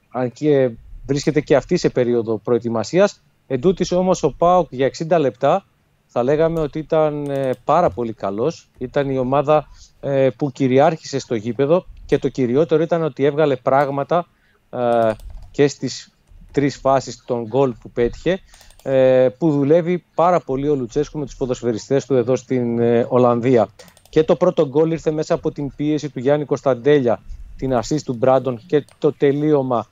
αν 0.10 0.32
και 0.34 0.72
βρίσκεται 1.06 1.42
και 1.42 1.56
αυτή 1.56 1.78
σε 1.78 1.90
περίοδο 1.90 2.38
προετοιμασίας. 2.38 3.24
Εν 3.48 3.62
τούτης 3.62 3.92
όμως 3.92 4.24
ο 4.24 4.34
ΠΑΟΚ 4.38 4.68
για 4.72 4.92
60 4.98 5.18
λεπτά 5.20 5.66
θα 6.06 6.24
λέγαμε 6.24 6.60
ότι 6.60 6.80
ήταν 6.80 7.30
ε, 7.30 7.50
πάρα 7.64 7.90
πολύ 7.90 8.14
καλός. 8.14 8.70
Ήταν 8.78 9.10
η 9.10 9.18
ομάδα 9.18 9.68
ε, 10.00 10.30
που 10.38 10.52
κυριάρχησε 10.52 11.20
στο 11.20 11.36
γήπεδο 11.36 11.86
και 12.06 12.18
το 12.18 12.30
κυριότερο 12.30 12.84
ήταν 12.84 13.04
ότι 13.04 13.24
έβγαλε 13.24 13.56
πράγματα 13.56 14.28
ε, 14.70 15.12
και 15.52 15.68
στις 15.68 16.13
τρεις 16.54 16.78
φάσεις 16.78 17.24
των 17.26 17.46
γκολ 17.48 17.74
που 17.82 17.92
πέτυχε 17.92 18.40
ε, 18.84 19.30
που 19.38 19.52
δουλεύει 19.52 20.04
πάρα 20.16 20.40
πολύ 20.40 20.70
ο 20.70 20.76
Λουτσέσκου 20.76 21.20
με 21.20 21.26
τους 21.26 21.36
ποδοσφαιριστές 21.36 22.06
του 22.06 22.16
εδώ 22.16 22.36
στην 22.36 22.80
ε, 22.80 23.06
Ολλανδία. 23.10 23.68
Και 24.10 24.24
το 24.24 24.36
πρώτο 24.36 24.68
γκολ 24.68 24.92
ήρθε 24.92 25.12
μέσα 25.12 25.34
από 25.34 25.52
την 25.52 25.76
πίεση 25.76 26.10
του 26.10 26.20
Γιάννη 26.20 26.46
Κωνσταντέλια, 26.46 27.22
την 27.58 27.74
ασίστ 27.74 28.06
του 28.06 28.14
Μπράντον 28.14 28.62
και 28.68 28.86
το 28.98 29.14
τελείωμα 29.14 29.88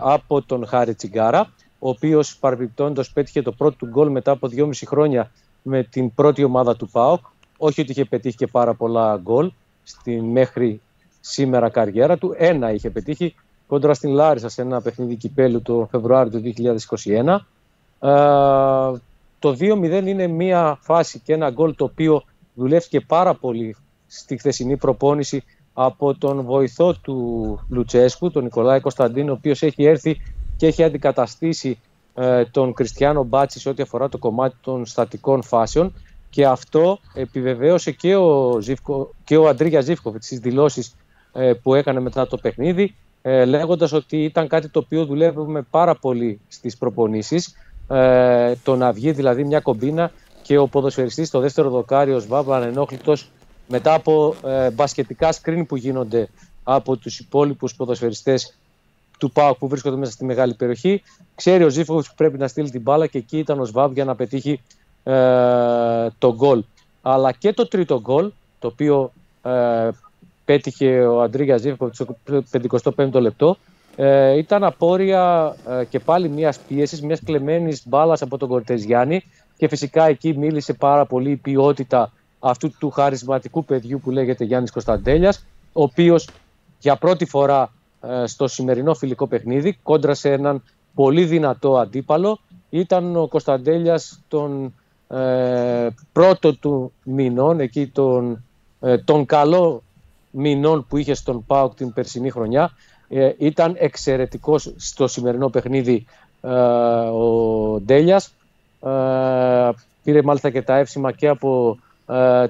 από 0.00 0.42
τον 0.42 0.66
Χάρη 0.66 0.94
Τσιγκάρα, 0.94 1.52
ο 1.78 1.88
οποίος 1.88 2.36
παρεμπιπτόντως 2.36 3.12
πέτυχε 3.12 3.42
το 3.42 3.52
πρώτο 3.52 3.76
του 3.76 3.86
γκολ 3.86 4.10
μετά 4.10 4.30
από 4.30 4.48
δυόμιση 4.48 4.86
χρόνια 4.86 5.30
με 5.62 5.82
την 5.82 6.14
πρώτη 6.14 6.44
ομάδα 6.44 6.76
του 6.76 6.88
ΠΑΟΚ. 6.88 7.20
Όχι 7.56 7.80
ότι 7.80 7.90
είχε 7.90 8.04
πετύχει 8.04 8.36
και 8.36 8.46
πάρα 8.46 8.74
πολλά 8.74 9.20
γκολ 9.22 9.52
στην 9.82 10.24
μέχρι 10.24 10.80
σήμερα 11.20 11.68
καριέρα 11.68 12.18
του. 12.18 12.34
Ένα 12.36 12.72
είχε 12.72 12.90
πετύχει 12.90 13.34
κόντρα 13.70 13.94
στην 13.94 14.10
Λάρισα 14.10 14.48
σε 14.48 14.62
ένα 14.62 14.80
παιχνίδι 14.80 15.16
κυπέλου 15.16 15.62
το 15.62 15.88
Φεβρουάριο 15.90 16.40
του 16.40 16.52
2021. 16.96 17.36
Ε, 18.00 18.98
το 19.38 19.56
2-0 19.60 20.02
είναι 20.06 20.26
μια 20.26 20.78
φάση 20.80 21.18
και 21.18 21.32
ένα 21.32 21.50
γκολ 21.50 21.74
το 21.74 21.84
οποίο 21.84 22.22
δουλεύτηκε 22.54 23.00
πάρα 23.00 23.34
πολύ 23.34 23.76
στη 24.06 24.36
χθεσινή 24.36 24.76
προπόνηση 24.76 25.44
από 25.72 26.14
τον 26.14 26.42
βοηθό 26.42 26.94
του 26.94 27.58
Λουτσέσκου, 27.68 28.30
τον 28.30 28.42
Νικολάη 28.42 28.80
Κωνσταντίνο, 28.80 29.32
ο 29.32 29.34
οποίος 29.34 29.62
έχει 29.62 29.84
έρθει 29.84 30.20
και 30.56 30.66
έχει 30.66 30.82
αντικαταστήσει 30.82 31.78
ε, 32.14 32.44
τον 32.44 32.72
Κριστιανό 32.72 33.22
Μπάτση 33.22 33.60
σε 33.60 33.68
ό,τι 33.68 33.82
αφορά 33.82 34.08
το 34.08 34.18
κομμάτι 34.18 34.56
των 34.60 34.86
στατικών 34.86 35.42
φάσεων 35.42 35.94
και 36.30 36.46
αυτό 36.46 36.98
επιβεβαίωσε 37.14 37.90
και 37.90 38.16
ο, 38.16 38.60
Ζήφκο, 38.60 39.14
και 39.24 39.36
ο 39.36 39.48
Αντρίγια 39.48 39.80
Ζήφκοβιτς 39.80 40.26
στις 40.26 40.38
δηλώσεις 40.38 40.96
ε, 41.32 41.52
που 41.62 41.74
έκανε 41.74 42.00
μετά 42.00 42.26
το 42.26 42.36
παιχνίδι 42.36 42.94
ε, 43.22 43.44
λέγοντας 43.44 43.92
ότι 43.92 44.24
ήταν 44.24 44.48
κάτι 44.48 44.68
το 44.68 44.78
οποίο 44.78 45.04
δουλεύουμε 45.04 45.62
πάρα 45.62 45.94
πολύ 45.94 46.40
στις 46.48 46.76
προπονήσεις 46.76 47.56
ε, 47.88 48.54
το 48.62 48.76
να 48.76 48.92
βγει 48.92 49.12
δηλαδή 49.12 49.44
μια 49.44 49.60
κομπίνα 49.60 50.12
και 50.42 50.58
ο 50.58 50.68
ποδοσφαιριστής 50.68 51.28
στο 51.28 51.40
δεύτερο 51.40 51.70
δοκάριο 51.70 52.18
Σβάμπα 52.18 52.56
ανενόχλητος 52.56 53.30
μετά 53.68 53.94
από 53.94 54.34
ε, 54.44 54.70
μπασκετικά 54.70 55.32
σκριν 55.32 55.66
που 55.66 55.76
γίνονται 55.76 56.28
από 56.62 56.96
τους 56.96 57.18
υπόλοιπους 57.18 57.74
ποδοσφαιριστές 57.74 58.54
του 59.18 59.30
ΠΑΟΚ 59.30 59.58
που 59.58 59.68
βρίσκονται 59.68 59.96
μέσα 59.96 60.12
στη 60.12 60.24
μεγάλη 60.24 60.54
περιοχή. 60.54 61.02
Ξέρει 61.34 61.64
ο 61.64 61.68
Ζήφοβιτς 61.68 62.08
που 62.08 62.14
πρέπει 62.14 62.38
να 62.38 62.48
στείλει 62.48 62.70
την 62.70 62.80
μπάλα 62.80 63.06
και 63.06 63.18
εκεί 63.18 63.38
ήταν 63.38 63.60
ο 63.60 63.64
Σβάμπ 63.64 63.92
για 63.92 64.04
να 64.04 64.14
πετύχει 64.14 64.60
ε, 65.02 66.08
το 66.18 66.34
γκολ. 66.34 66.64
Αλλά 67.02 67.32
και 67.32 67.52
το 67.52 67.68
τρίτο 67.68 68.00
γκολ, 68.00 68.30
το 68.58 68.66
οποίο 68.66 69.12
ε, 69.42 69.88
πέτυχε 70.50 71.00
ο 71.00 71.20
Αντρίγια 71.20 71.56
Ζήφοβιτ 71.56 71.94
στο 72.76 72.94
55ο 72.96 73.20
λεπτό, 73.20 73.56
ε, 73.96 74.36
ήταν 74.36 74.64
απόρρια 74.64 75.56
ε, 75.68 75.84
και 75.84 75.98
πάλι 75.98 76.28
μιας 76.28 76.58
πίεσης, 76.58 77.02
μιας 77.02 77.20
κλεμμένης 77.24 77.82
μπάλας 77.86 78.22
από 78.22 78.38
τον 78.38 78.48
Κορτεζιάννη. 78.48 79.24
Και 79.56 79.68
φυσικά 79.68 80.06
εκεί 80.08 80.38
μίλησε 80.38 80.72
πάρα 80.72 81.06
πολύ 81.06 81.30
η 81.30 81.36
ποιότητα 81.36 82.12
αυτού 82.38 82.70
του 82.78 82.90
χαρισματικού 82.90 83.64
παιδιού 83.64 84.00
που 84.00 84.10
λέγεται 84.10 84.44
Γιάννης 84.44 84.70
Κωνσταντέλιας, 84.70 85.46
ο 85.72 85.82
οποίος 85.82 86.28
για 86.80 86.96
πρώτη 86.96 87.24
φορά 87.24 87.72
ε, 88.00 88.26
στο 88.26 88.48
σημερινό 88.48 88.94
φιλικό 88.94 89.26
παιχνίδι 89.26 89.78
κόντρα 89.82 90.14
σε 90.14 90.32
έναν 90.32 90.62
πολύ 90.94 91.24
δυνατό 91.24 91.78
αντίπαλο. 91.78 92.38
Ήταν 92.70 93.16
ο 93.16 93.26
Κωνσταντέλιας 93.26 94.20
των 94.28 94.74
ε, 95.08 95.88
πρώτο 96.12 96.54
του 96.54 96.92
μηνών 97.04 97.60
εκεί 97.60 97.86
τον, 97.86 98.44
ε, 98.80 98.98
τον 98.98 99.26
καλό 99.26 99.82
μηνών 100.30 100.86
που 100.88 100.96
είχε 100.96 101.14
στον 101.14 101.44
ΠΑΟΚ 101.46 101.74
την 101.74 101.92
περσινή 101.92 102.30
χρονιά 102.30 102.70
ε, 103.08 103.32
ήταν 103.38 103.74
εξαιρετικός 103.78 104.72
στο 104.76 105.06
σημερινό 105.06 105.48
παιχνίδι 105.48 106.04
ο 107.12 107.80
Ντέλιας 107.80 108.34
πήρε 110.02 110.22
μάλιστα 110.22 110.50
και 110.50 110.62
τα 110.62 110.76
εύσημα 110.76 111.12
και 111.12 111.28
από 111.28 111.78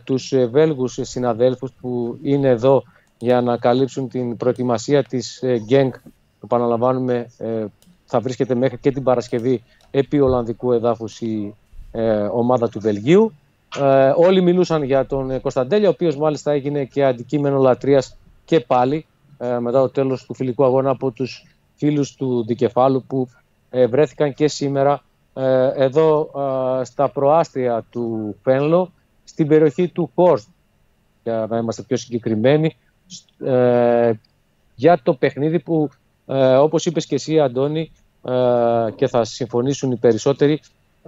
τους 0.04 0.32
Βέλγους 0.50 0.98
συναδέλφους 1.00 1.72
που 1.80 2.18
είναι 2.22 2.48
εδώ 2.48 2.82
για 3.18 3.40
να 3.40 3.56
καλύψουν 3.56 4.08
την 4.08 4.36
προετοιμασία 4.36 5.02
της 5.02 5.40
ΓΚΕΝΚ 5.42 5.94
που 6.40 6.46
επαναλαμβάνουμε 6.46 7.30
ε, 7.38 7.64
θα 8.04 8.20
βρίσκεται 8.20 8.54
μέχρι 8.54 8.78
και 8.78 8.90
την 8.90 9.02
Παρασκευή 9.02 9.62
επί 9.90 10.20
Ολλανδικού 10.20 10.72
εδάφους 10.72 11.20
η 11.20 11.54
ε, 11.92 12.20
ομάδα 12.22 12.68
του 12.68 12.80
Βελγίου. 12.80 13.32
Ε, 13.78 14.12
όλοι 14.16 14.42
μιλούσαν 14.42 14.82
για 14.82 15.06
τον 15.06 15.40
Κωνσταντέλια, 15.40 15.88
ο 15.88 15.90
οποίος 15.90 16.16
μάλιστα 16.16 16.52
έγινε 16.52 16.84
και 16.84 17.04
αντικείμενο 17.04 17.58
λατρείας 17.58 18.16
και 18.44 18.60
πάλι 18.60 19.06
μετά 19.38 19.80
το 19.80 19.88
τέλος 19.88 20.24
του 20.24 20.34
φιλικού 20.34 20.64
αγώνα 20.64 20.90
από 20.90 21.10
τους 21.10 21.46
φίλους 21.76 22.14
του 22.14 22.44
Δικεφάλου 22.46 23.04
που 23.06 23.28
βρέθηκαν 23.88 24.34
και 24.34 24.48
σήμερα 24.48 25.02
εδώ 25.74 26.30
στα 26.82 27.08
προάστια 27.08 27.84
του 27.90 28.36
Φένλο 28.42 28.92
στην 29.24 29.46
περιοχή 29.46 29.88
του 29.88 30.10
Χόρστ. 30.14 30.48
Για 31.22 31.46
να 31.50 31.58
είμαστε 31.58 31.82
πιο 31.82 31.96
συγκεκριμένοι 31.96 32.76
ε, 33.44 34.12
για 34.74 35.00
το 35.02 35.14
παιχνίδι 35.14 35.58
που 35.58 35.90
ε, 36.26 36.56
όπως 36.56 36.86
είπες 36.86 37.06
και 37.06 37.14
εσύ 37.14 37.40
Αντώνη 37.40 37.92
ε, 38.24 38.90
και 38.94 39.06
θα 39.06 39.24
συμφωνήσουν 39.24 39.90
οι 39.90 39.96
περισσότεροι 39.96 40.60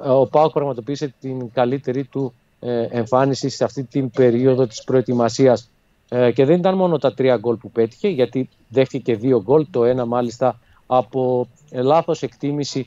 ε, 0.04 0.08
ο 0.08 0.26
Πάοκ 0.26 0.52
πραγματοποίησε 0.52 1.14
την 1.20 1.52
καλύτερη 1.52 2.04
του 2.04 2.34
ε, 2.34 2.41
εμφάνιση 2.90 3.48
σε 3.48 3.64
αυτή 3.64 3.84
την 3.84 4.10
περίοδο 4.10 4.66
της 4.66 4.84
προετοιμασίας 4.84 5.70
και 6.34 6.44
δεν 6.44 6.58
ήταν 6.58 6.74
μόνο 6.74 6.98
τα 6.98 7.14
τρία 7.14 7.36
γκολ 7.36 7.56
που 7.56 7.70
πέτυχε 7.70 8.08
γιατί 8.08 8.48
δέχτηκε 8.68 9.14
δύο 9.14 9.42
γκολ 9.42 9.66
το 9.70 9.84
ένα 9.84 10.06
μάλιστα 10.06 10.58
από 10.86 11.48
λάθος 11.70 12.22
εκτίμηση 12.22 12.86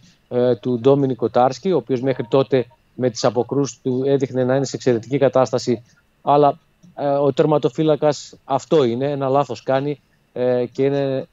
του 0.59 0.79
Ντόμινι 0.79 1.15
Κοτάρσκι, 1.15 1.71
ο 1.71 1.77
οποίος 1.77 2.01
μέχρι 2.01 2.25
τότε 2.29 2.65
με 2.93 3.09
τις 3.09 3.23
αποκρούσεις 3.23 3.81
του 3.81 4.03
έδειχνε 4.05 4.43
να 4.43 4.55
είναι 4.55 4.65
σε 4.65 4.75
εξαιρετική 4.75 5.17
κατάσταση, 5.17 5.83
αλλά 6.21 6.59
ο 7.21 7.33
τερματοφύλακας 7.33 8.35
αυτό 8.43 8.83
είναι, 8.83 9.11
ένα 9.11 9.29
λάθος 9.29 9.63
κάνει 9.63 9.99
και 10.71 10.83
είναι 10.83 11.27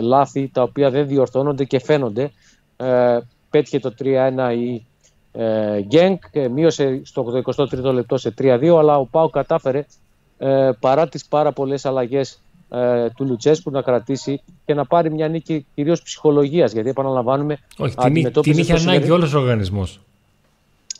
λάθη 0.00 0.50
τα 0.52 0.62
οποία 0.62 0.90
δεν 0.90 1.06
διορθώνονται 1.06 1.64
και 1.64 1.78
φαίνονται. 1.78 2.30
Πέτυχε 3.50 3.78
το 3.78 3.94
3-1 3.98 4.54
η 4.58 4.86
Γκένκ, 5.80 6.22
μείωσε 6.50 7.00
στο 7.04 7.42
83ο 7.56 7.92
λεπτό 7.92 8.16
σε 8.16 8.34
3-2, 8.38 8.76
αλλά 8.78 8.98
ο 8.98 9.04
Πάου 9.04 9.30
κατάφερε 9.30 9.86
παρά 10.80 11.08
τις 11.08 11.26
πάρα 11.26 11.52
πολλές 11.52 11.84
αλλαγές 11.84 12.40
ε, 12.68 13.10
του 13.10 13.24
Λουτσέσκου 13.24 13.70
να 13.70 13.82
κρατήσει 13.82 14.40
και 14.64 14.74
να 14.74 14.84
πάρει 14.84 15.10
μια 15.10 15.28
νίκη 15.28 15.66
κυρίως 15.74 16.02
ψυχολογίας. 16.02 16.72
Γιατί 16.72 16.88
επαναλαμβάνουμε. 16.88 17.58
Όχι, 17.76 17.94
την, 17.94 18.32
την 18.32 18.58
είχε 18.58 18.72
ανάγκη 18.72 19.10
όλος 19.10 19.34
ο 19.34 19.38
οργανισμός. 19.38 20.00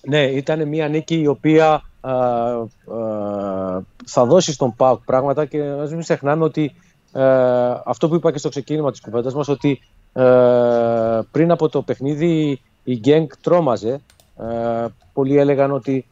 Ναι, 0.03 0.23
ήταν 0.23 0.69
μια 0.69 0.89
νίκη 0.89 1.21
η 1.21 1.27
οποία 1.27 1.83
α, 2.01 2.11
α, 2.11 2.63
θα 4.07 4.25
δώσει 4.25 4.53
στον 4.53 4.75
ΠΑΟΚ 4.77 5.05
πράγματα 5.05 5.45
και 5.45 5.63
ας 5.63 5.91
μην 5.91 6.01
ξεχνάμε 6.01 6.45
ότι 6.45 6.75
α, 7.13 7.23
ε, 7.23 7.83
αυτό 7.85 8.09
που 8.09 8.15
είπα 8.15 8.33
και 8.33 8.39
στο 8.39 8.49
ξεκίνημα 8.49 8.91
της 8.91 9.01
κουβέντας 9.01 9.35
μας, 9.35 9.49
ότι 9.49 9.81
ε, 10.13 10.23
πριν 11.31 11.51
από 11.51 11.69
το 11.69 11.83
παιχνίδι 11.83 12.61
η 12.85 12.97
Γκένγκ 12.99 13.27
τρόμαζε. 13.41 14.01
Πολλοί 15.13 15.39
έλεγαν 15.39 15.73
ότι 15.73 16.07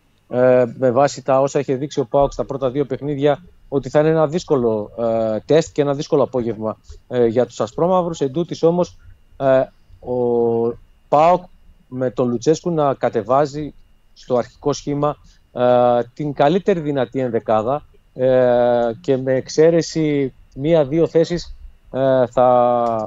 με 0.79 0.91
βάση 0.91 1.23
τα 1.23 1.41
όσα 1.41 1.59
είχε 1.59 1.75
δείξει 1.75 2.01
ο 2.01 2.05
ΠΑΟΚ 2.05 2.33
στα 2.33 2.45
πρώτα 2.45 2.71
δύο 2.71 2.85
παιχνίδια 2.85 3.43
ότι 3.69 3.89
θα 3.89 4.01
είναι 4.01 4.09
ένα 4.09 4.27
δύσκολο 4.27 4.91
ε, 4.99 5.39
τεστ 5.47 5.73
και 5.73 5.83
ένα 5.83 5.95
δύσκολο 5.95 6.23
απόγευμα 6.23 6.77
ε, 7.09 7.27
για 7.27 7.47
τους 7.47 7.61
Ασπρόμαυρους. 7.61 8.21
Εν 8.21 8.33
τούτης 8.33 8.63
όμως 8.63 8.97
ε, 9.37 9.63
ο 10.11 10.79
ΠΑΟΚ 11.09 11.45
με 11.89 12.11
τον 12.11 12.29
Λουτσέσκου 12.29 12.71
να 12.71 12.95
κατεβάζει 12.95 13.75
στο 14.15 14.37
αρχικό 14.37 14.73
σχήμα 14.73 15.17
ε, 15.53 16.03
την 16.15 16.33
καλύτερη 16.33 16.81
δυνατή 16.81 17.21
ενδεκάδα 17.21 17.83
και 19.01 19.17
με 19.17 19.33
εξαίρεση 19.33 20.35
μία-δύο 20.55 21.07
θέσεις 21.07 21.57
θα 22.31 23.07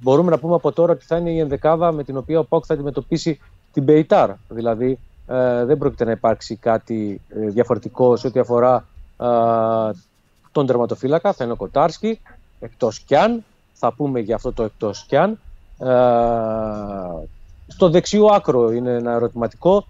μπορούμε 0.00 0.30
να 0.30 0.38
πούμε 0.38 0.54
από 0.54 0.72
τώρα 0.72 0.92
ότι 0.92 1.04
θα 1.04 1.16
είναι 1.16 1.30
η 1.30 1.38
ενδεκάδα 1.38 1.92
με 1.92 2.04
την 2.04 2.16
οποία 2.16 2.38
ο 2.38 2.44
ΠΑΟΚ 2.44 2.64
θα 2.66 2.74
αντιμετωπίσει 2.74 3.40
την 3.72 3.82
Μπεϊτάρ. 3.82 4.30
Δηλαδή 4.48 4.98
δεν 5.64 5.78
πρόκειται 5.78 6.04
να 6.04 6.10
υπάρξει 6.10 6.56
κάτι 6.56 7.20
διαφορετικό 7.28 8.16
σε 8.16 8.26
ό,τι 8.26 8.40
αφορά 8.40 8.84
τον 10.52 10.66
τερματοφύλακα, 10.66 11.32
θα 11.32 11.44
είναι 11.44 11.52
ο 11.52 11.56
Κοτάρσκι, 11.56 12.20
εκτός 12.60 13.00
κι 13.00 13.16
αν, 13.16 13.44
θα 13.72 13.92
πούμε 13.92 14.20
για 14.20 14.34
αυτό 14.34 14.52
το 14.52 14.62
εκτός 14.62 15.04
κι 15.08 15.16
αν. 15.16 15.38
στο 17.66 17.90
δεξιό 17.90 18.26
άκρο 18.26 18.72
είναι 18.72 18.90
ένα 18.90 19.12
ερωτηματικό, 19.12 19.86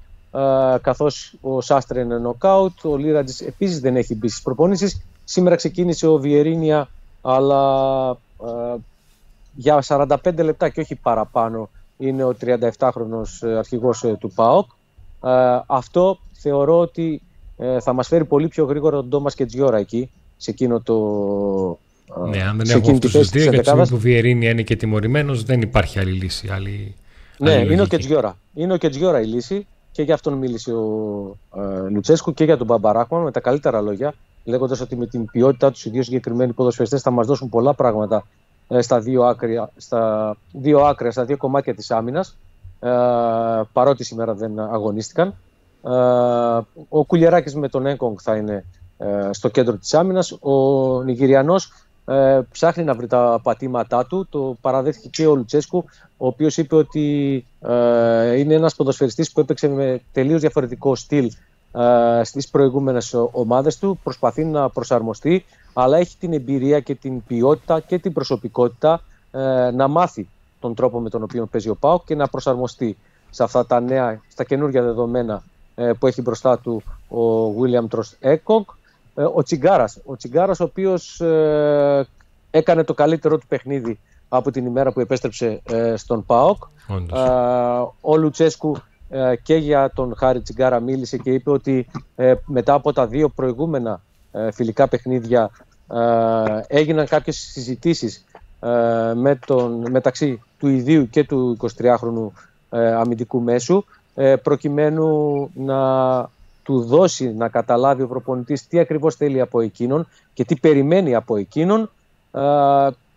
καθώς 0.81 1.35
ο 1.41 1.61
Σάστρε 1.61 2.01
είναι 2.01 2.19
νοκάουτ, 2.19 2.85
ο 2.85 2.97
Λίρατζης 2.97 3.41
επίσης 3.41 3.81
δεν 3.81 3.97
έχει 3.97 4.15
μπει 4.15 4.29
στις 4.29 4.43
προπονήσεις. 4.43 5.03
Σήμερα 5.25 5.57
ξεκίνησε 5.57 6.07
ο 6.07 6.17
Βιερίνια, 6.17 6.89
αλλά 7.23 8.17
για 9.55 9.83
45 9.87 10.17
λεπτά 10.37 10.69
και 10.69 10.81
όχι 10.81 10.95
παραπάνω 10.95 11.69
είναι 12.01 12.25
ο 12.25 12.37
37χρονος 12.41 13.49
αρχηγός 13.59 14.05
ε, 14.05 14.17
του 14.21 14.33
ΠΑΟΚ. 14.35 14.71
αυτό 15.67 16.19
θεωρώ 16.33 16.79
ότι 16.79 17.23
ε, 17.57 17.81
θα 17.81 17.93
μας 17.93 18.09
φέρει 18.09 18.25
πολύ 18.25 18.49
πιο 18.49 18.65
γρήγορα 18.65 18.97
τον 18.97 19.09
Τόμας 19.09 19.35
και 19.35 19.47
Τζιόρα 19.47 19.79
εκεί, 19.79 20.11
σε 20.37 20.51
εκείνο 20.51 20.81
το... 20.81 20.97
Ναι, 22.29 22.43
αν 22.43 22.57
δεν 22.57 22.77
έχουμε 22.77 22.93
αυτούς 22.93 23.13
τους 23.13 23.29
δύο, 23.29 23.53
γιατί 23.53 23.71
που 23.91 23.99
Βιερίνη 23.99 24.47
είναι 24.47 24.63
και 24.63 24.77
τιμωρημένος, 24.77 25.43
δεν 25.43 25.61
υπάρχει 25.61 25.99
άλλη 25.99 26.13
λύση. 26.13 26.49
Άλλη, 26.53 26.95
ναι, 27.39 27.55
άλλη 27.55 27.73
είναι 27.73 27.83
ο 27.83 27.87
Κετζιόρα. 27.87 28.37
Είναι 28.55 28.73
ο 28.73 28.77
Κετζιόρα 28.77 29.21
η 29.21 29.27
λύση 29.27 29.67
και 29.93 30.03
για 30.03 30.15
αυτόν 30.15 30.33
μίλησε 30.33 30.73
ο 30.73 31.37
ε, 31.57 31.91
Λουτσέσκου 31.91 32.35
και 32.35 32.45
για 32.45 32.57
τον 32.57 32.67
Μπαμπαράκμαν 32.67 33.23
με 33.23 33.31
τα 33.31 33.41
καλύτερα 33.41 33.81
λόγια, 33.81 34.15
λέγοντας 34.45 34.81
ότι 34.81 34.97
με 34.97 35.07
την 35.07 35.25
ποιότητά 35.25 35.71
τους 35.71 35.85
οι 35.85 35.91
δύο 35.91 36.03
συγκεκριμένοι 36.03 36.53
ποδοσφαιριστές 36.53 37.03
θα 37.03 37.11
μας 37.11 37.27
δώσουν 37.27 37.49
πολλά 37.49 37.75
πράγματα 37.75 38.17
ε, 38.17 38.40
στα, 38.79 39.01
δύο 39.01 39.25
άκρια, 39.25 39.71
στα 39.77 40.37
δύο 40.53 40.81
άκρια, 40.81 41.11
στα 41.11 41.25
δύο 41.25 41.37
κομμάτια 41.37 41.75
της 41.75 41.91
άμυνας. 41.91 42.37
Ε, 42.81 42.91
παρότι 43.73 44.05
σήμερα 44.05 44.35
δεν 44.35 44.59
αγωνίστηκαν. 44.59 45.35
Ε, 45.85 45.91
ο 46.89 47.05
Κουλιεράκης 47.05 47.55
με 47.55 47.69
τον 47.69 47.87
Έγκογκ 47.87 48.17
θα 48.21 48.37
είναι 48.37 48.65
ε, 48.99 49.29
στο 49.31 49.49
κέντρο 49.49 49.77
της 49.77 49.95
άμυνας. 49.95 50.33
Ο 50.33 50.53
Νιγηριανός 51.03 51.73
ε, 52.05 52.41
ψάχνει 52.51 52.85
να 52.85 52.95
βρει 52.95 53.07
τα 53.07 53.41
πατήματά 53.43 54.07
του. 54.07 54.27
Το 54.31 54.57
παραδέχθηκε 54.61 55.09
και 55.09 55.27
ο 55.27 55.35
Λουτσέσκου, 55.35 55.85
ο 56.17 56.27
οποίος 56.27 56.57
είπε 56.57 56.75
ότι 56.75 57.47
είναι 58.37 58.55
ένας 58.55 58.75
ποδοσφαιριστής 58.75 59.33
που 59.33 59.41
έπαιξε 59.41 59.69
με 59.69 60.01
τελείως 60.13 60.41
διαφορετικό 60.41 60.95
στυλ 60.95 61.31
στις 62.23 62.49
προηγούμενες 62.49 63.15
ομάδες 63.33 63.79
του. 63.79 63.99
Προσπαθεί 64.03 64.45
να 64.45 64.69
προσαρμοστεί, 64.69 65.45
αλλά 65.73 65.97
έχει 65.97 66.17
την 66.17 66.33
εμπειρία 66.33 66.81
και 66.81 66.95
την 66.95 67.25
ποιότητα 67.25 67.81
και 67.81 67.99
την 67.99 68.13
προσωπικότητα 68.13 69.01
να 69.73 69.89
μάθει 69.89 70.29
τον 70.61 70.75
τρόπο 70.75 71.01
με 71.01 71.09
τον 71.11 71.23
οποίο 71.23 71.47
παίζει 71.47 71.69
ο 71.69 71.75
ΠΑΟΚ 71.75 72.05
και 72.05 72.15
να 72.15 72.29
προσαρμοστεί 72.29 72.97
σε 73.31 73.43
αυτά 73.43 73.67
τα 73.67 73.81
νέα, 73.81 74.21
στα 74.29 74.45
καινούργια 74.45 74.83
δεδομένα 74.83 75.43
ε, 75.75 75.93
που 75.99 76.07
έχει 76.07 76.23
μπροστά 76.23 76.59
του 76.59 76.83
ο 77.09 77.55
William 77.61 77.89
Τρος 77.89 78.17
Έκογκ. 78.21 78.65
Ε, 79.15 79.23
ο 79.35 79.43
Τσιγκάρας, 79.43 79.99
ο 80.05 80.17
Τσιγκάρας 80.17 80.61
ο 80.61 80.65
οποίος 80.65 81.21
ε, 81.21 82.07
έκανε 82.51 82.85
το 82.85 82.95
καλύτερο 82.95 83.39
του 83.39 83.47
παιχνίδι 83.47 83.99
από 84.29 84.51
την 84.51 84.67
ημέρα 84.67 84.93
που 84.93 85.01
επέστρεψε 85.01 85.63
στον 85.95 86.27
ΠΑΟΚ. 86.27 86.63
Ο 88.01 88.17
Λουτσέσκου 88.17 88.77
και 89.43 89.55
για 89.55 89.91
τον 89.95 90.15
Χάρη 90.17 90.41
Τσιγκάρα 90.41 90.81
μίλησε 90.81 91.17
και 91.17 91.31
είπε 91.31 91.51
ότι 91.51 91.87
μετά 92.45 92.75
από 92.75 92.93
τα 92.93 93.07
δύο 93.07 93.29
προηγούμενα 93.29 94.01
φιλικά 94.53 94.89
παιχνίδια 94.89 95.51
έγιναν 96.67 97.07
κάποιες 97.07 97.37
συζητήσεις 97.37 98.25
με 99.15 99.39
τον, 99.47 99.91
μεταξύ 99.91 100.43
του 100.59 100.69
ιδίου 100.69 101.09
και 101.11 101.25
του 101.25 101.57
23χρονου 101.61 102.31
αμυντικού 102.71 103.41
μέσου 103.41 103.85
ε, 104.15 104.37
προκειμένου 104.37 105.51
να 105.55 105.79
του 106.63 106.81
δώσει 106.81 107.33
να 107.35 107.49
καταλάβει 107.49 108.03
ο 108.03 108.07
προπονητής 108.07 108.67
τι 108.67 108.79
ακριβώς 108.79 109.15
θέλει 109.15 109.41
από 109.41 109.61
εκείνον 109.61 110.07
και 110.35 110.45
τι 110.45 110.57
περιμένει 110.57 111.15
από 111.15 111.37
εκείνον 111.37 111.91
ε, 112.33 112.41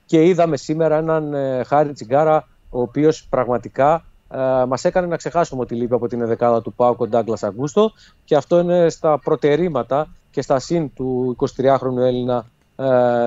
και 0.05 0.25
είδαμε 0.25 0.57
σήμερα 0.57 0.97
έναν 0.97 1.33
ε, 1.33 1.63
Χάρη 1.63 1.93
Τσιγκάρα 1.93 2.47
ο 2.69 2.81
οποίος 2.81 3.27
πραγματικά 3.29 4.05
μας 4.67 4.85
έκανε 4.85 5.07
να 5.07 5.17
ξεχάσουμε 5.17 5.61
ότι 5.61 5.75
λείπει 5.75 5.93
από 5.93 6.07
την 6.07 6.27
δεκάδα 6.27 6.61
του 6.61 6.73
Πάουκο 6.73 7.07
Ντάγκλας 7.07 7.43
Αγκούστο 7.43 7.91
και 8.25 8.35
αυτό 8.35 8.59
είναι 8.59 8.89
στα 8.89 9.19
προτερήματα 9.19 10.07
και 10.33 10.41
στα 10.41 10.59
συν 10.59 10.93
του 10.93 11.35
23χρονου 11.39 11.97
Έλληνα 11.97 12.45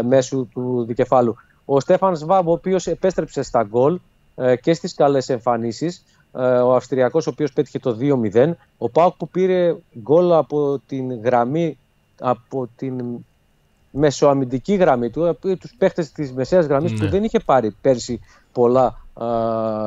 μέσου 0.04 0.48
του 0.52 0.84
δικεφάλου. 0.86 1.36
Ο 1.64 1.80
Στέφαν 1.80 2.16
Σβάμπ, 2.16 2.48
ο 2.48 2.52
οποίος 2.52 2.86
επέστρεψε 2.86 3.42
στα 3.42 3.62
γκολ 3.62 4.00
και 4.60 4.74
στις 4.74 4.94
καλές 4.94 5.28
εμφανίσεις, 5.28 6.04
ε, 6.32 6.40
ο 6.40 6.74
Αυστριακός 6.74 7.26
ο 7.26 7.30
οποίος 7.30 7.52
πέτυχε 7.52 7.78
το 7.78 7.96
2-0. 8.00 8.56
Ο 8.78 8.88
Πάουκ 8.88 9.16
που 9.16 9.28
πήρε 9.28 9.76
γκολ 10.02 10.32
από 10.32 10.80
την 10.86 11.20
γραμμή, 11.22 11.78
από 12.20 12.68
την 12.76 13.24
μεσοαμυντική 13.90 14.74
γραμμή 14.74 15.10
του, 15.10 15.38
τους 15.40 15.74
παίχτες 15.78 16.12
της 16.12 16.32
μεσαίας 16.32 16.66
γραμμής 16.66 16.92
που 16.92 17.02
ναι. 17.02 17.10
δεν 17.10 17.24
είχε 17.24 17.38
πάρει 17.38 17.76
πέρσι 17.80 18.20
πολλά 18.52 19.00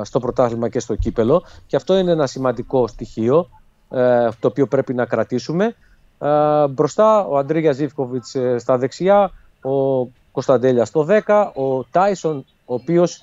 στο 0.03 0.19
πρωτάθλημα 0.19 0.69
και 0.69 0.79
στο 0.79 0.95
κύπελο 0.95 1.43
και 1.67 1.75
αυτό 1.75 1.97
είναι 1.97 2.11
ένα 2.11 2.27
σημαντικό 2.27 2.87
στοιχείο 2.87 3.49
ε, 3.89 4.29
το 4.39 4.47
οποίο 4.47 4.67
πρέπει 4.67 4.93
να 4.93 5.05
κρατήσουμε. 5.05 5.75
Ε, 6.19 6.67
μπροστά 6.67 7.25
ο 7.25 7.37
Αντρίγια 7.37 7.71
Ζήφκοβιτς 7.71 8.35
στα 8.57 8.77
δεξιά, 8.77 9.31
ο 9.61 10.05
Κωνσταντέλια 10.31 10.85
στο 10.85 11.07
10, 11.09 11.51
ο 11.53 11.83
Τάισον 11.83 12.45
ο 12.65 12.73
οποίος 12.73 13.21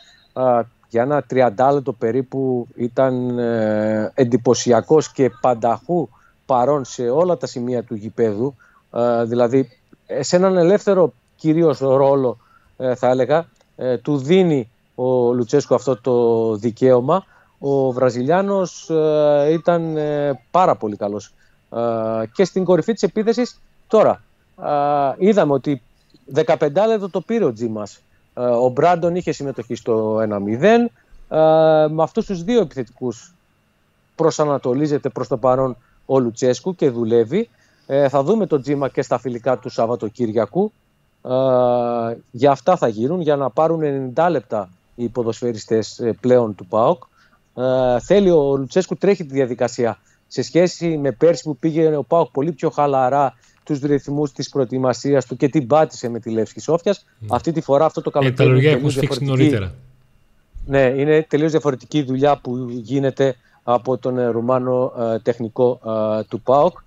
για 0.89 1.03
ένα 1.03 1.23
τριαντάλεπτο 1.23 1.93
περίπου 1.93 2.67
ήταν 2.75 3.39
ε, 3.39 4.13
εντυπωσιακός 4.15 5.13
και 5.13 5.31
πανταχού 5.41 6.09
παρόν 6.47 6.85
σε 6.85 7.03
όλα 7.03 7.37
τα 7.37 7.47
σημεία 7.47 7.83
του 7.83 7.95
γηπέδου. 7.95 8.55
Ε, 8.93 9.25
δηλαδή 9.25 9.69
σε 10.21 10.37
έναν 10.37 10.57
ελεύθερο 10.57 11.13
κυρίως 11.37 11.79
ρόλο 11.79 12.39
ε, 12.77 12.95
θα 12.95 13.09
έλεγα 13.09 13.47
ε, 13.77 13.97
του 13.97 14.17
δίνει 14.17 14.71
ο 14.95 15.33
Λουτσέσκο 15.33 15.75
αυτό 15.75 16.01
το 16.01 16.57
δικαίωμα. 16.57 17.25
Ο 17.59 17.93
Βραζιλιάνος 17.93 18.91
ήταν 19.51 19.97
πάρα 20.51 20.75
πολύ 20.75 20.97
καλός 20.97 21.33
και 22.33 22.45
στην 22.45 22.65
κορυφή 22.65 22.93
της 22.93 23.03
επίθεσης 23.03 23.61
τώρα 23.87 24.23
είδαμε 25.19 25.53
ότι 25.53 25.83
15 26.35 26.45
λεπτό 26.87 27.11
το 27.11 27.21
πήρε 27.21 27.45
ο 27.45 27.53
Τζίμας 27.53 28.01
ε, 28.39 28.41
ο 28.41 28.69
Μπράντον 28.69 29.17
είχε 29.17 29.33
συμμετοχή 29.33 29.75
στο 29.75 30.17
1-0. 30.17 30.63
Ε, 30.63 31.39
με 31.89 32.03
αυτούς 32.03 32.27
τους 32.27 32.43
δύο 32.43 32.61
επιθετικούς 32.61 33.35
προσανατολίζεται 34.15 35.09
προς 35.09 35.29
το 35.29 35.37
παρόν 35.37 35.77
ο 36.07 36.19
Λουτσέσκου 36.19 36.75
και 36.75 36.91
δουλεύει. 36.91 37.49
Ε, 37.87 38.09
θα 38.09 38.23
δούμε 38.23 38.47
τον 38.47 38.63
Τζίμα 38.63 38.89
και 38.89 39.03
στα 39.03 39.19
φιλικά 39.19 39.59
του 39.59 39.69
Σαββατοκύριακου. 39.69 40.73
για 42.31 42.51
αυτά 42.51 42.77
θα 42.77 42.89
γίνουν, 42.89 43.21
για 43.21 43.37
να 43.37 43.51
πάρουν 43.51 44.13
90 44.15 44.29
λεπτά 44.31 44.69
οι 44.95 45.09
ποδοσφαιριστές 45.09 46.03
πλέον 46.21 46.55
του 46.55 46.67
ΠΑΟΚ. 46.67 47.03
Ε, 47.55 48.01
θέλει 48.01 48.31
ο 48.31 48.57
Λουτσέσκου 48.57 48.97
τρέχει 48.97 49.25
τη 49.25 49.33
διαδικασία 49.33 49.99
σε 50.27 50.43
σχέση 50.43 50.99
με 50.99 51.13
πέρσι 51.13 51.43
που 51.43 51.57
πήγε 51.57 51.97
ο 51.97 52.03
Πάοκ 52.03 52.31
πολύ 52.31 52.53
πιο 52.53 52.71
χαλαρά 52.71 53.35
τους 53.65 53.81
ρυθμούς 53.81 54.33
της 54.33 54.49
προετοιμασίας 54.49 55.27
του 55.27 55.37
και 55.37 55.49
την 55.49 55.67
πάτησε 55.67 56.09
με 56.09 56.21
τη 56.21 56.31
Λεύσκη 56.31 56.61
Σόφιας. 56.61 57.05
Mm. 57.05 57.27
Αυτή 57.31 57.53
τη 57.53 57.61
φορά 57.61 57.85
αυτό 57.85 58.03
το 58.03 58.11
καλοκαίρι 58.11 58.49
είναι 58.49 58.61
τελείως 58.61 58.95
διαφορετική. 58.95 59.71
Ναι, 60.67 60.81
είναι 60.81 61.27
τελείως 61.29 61.51
διαφορετική 61.51 62.03
δουλειά 62.03 62.37
που 62.37 62.67
γίνεται 62.71 63.37
από 63.63 63.99
τον 63.99 64.19
ε, 64.19 64.27
Ρουμάνο 64.27 64.93
ε, 64.99 65.19
τεχνικό 65.19 65.81
ε, 66.19 66.23
του 66.23 66.41
ΠΑΟΚ. 66.41 66.79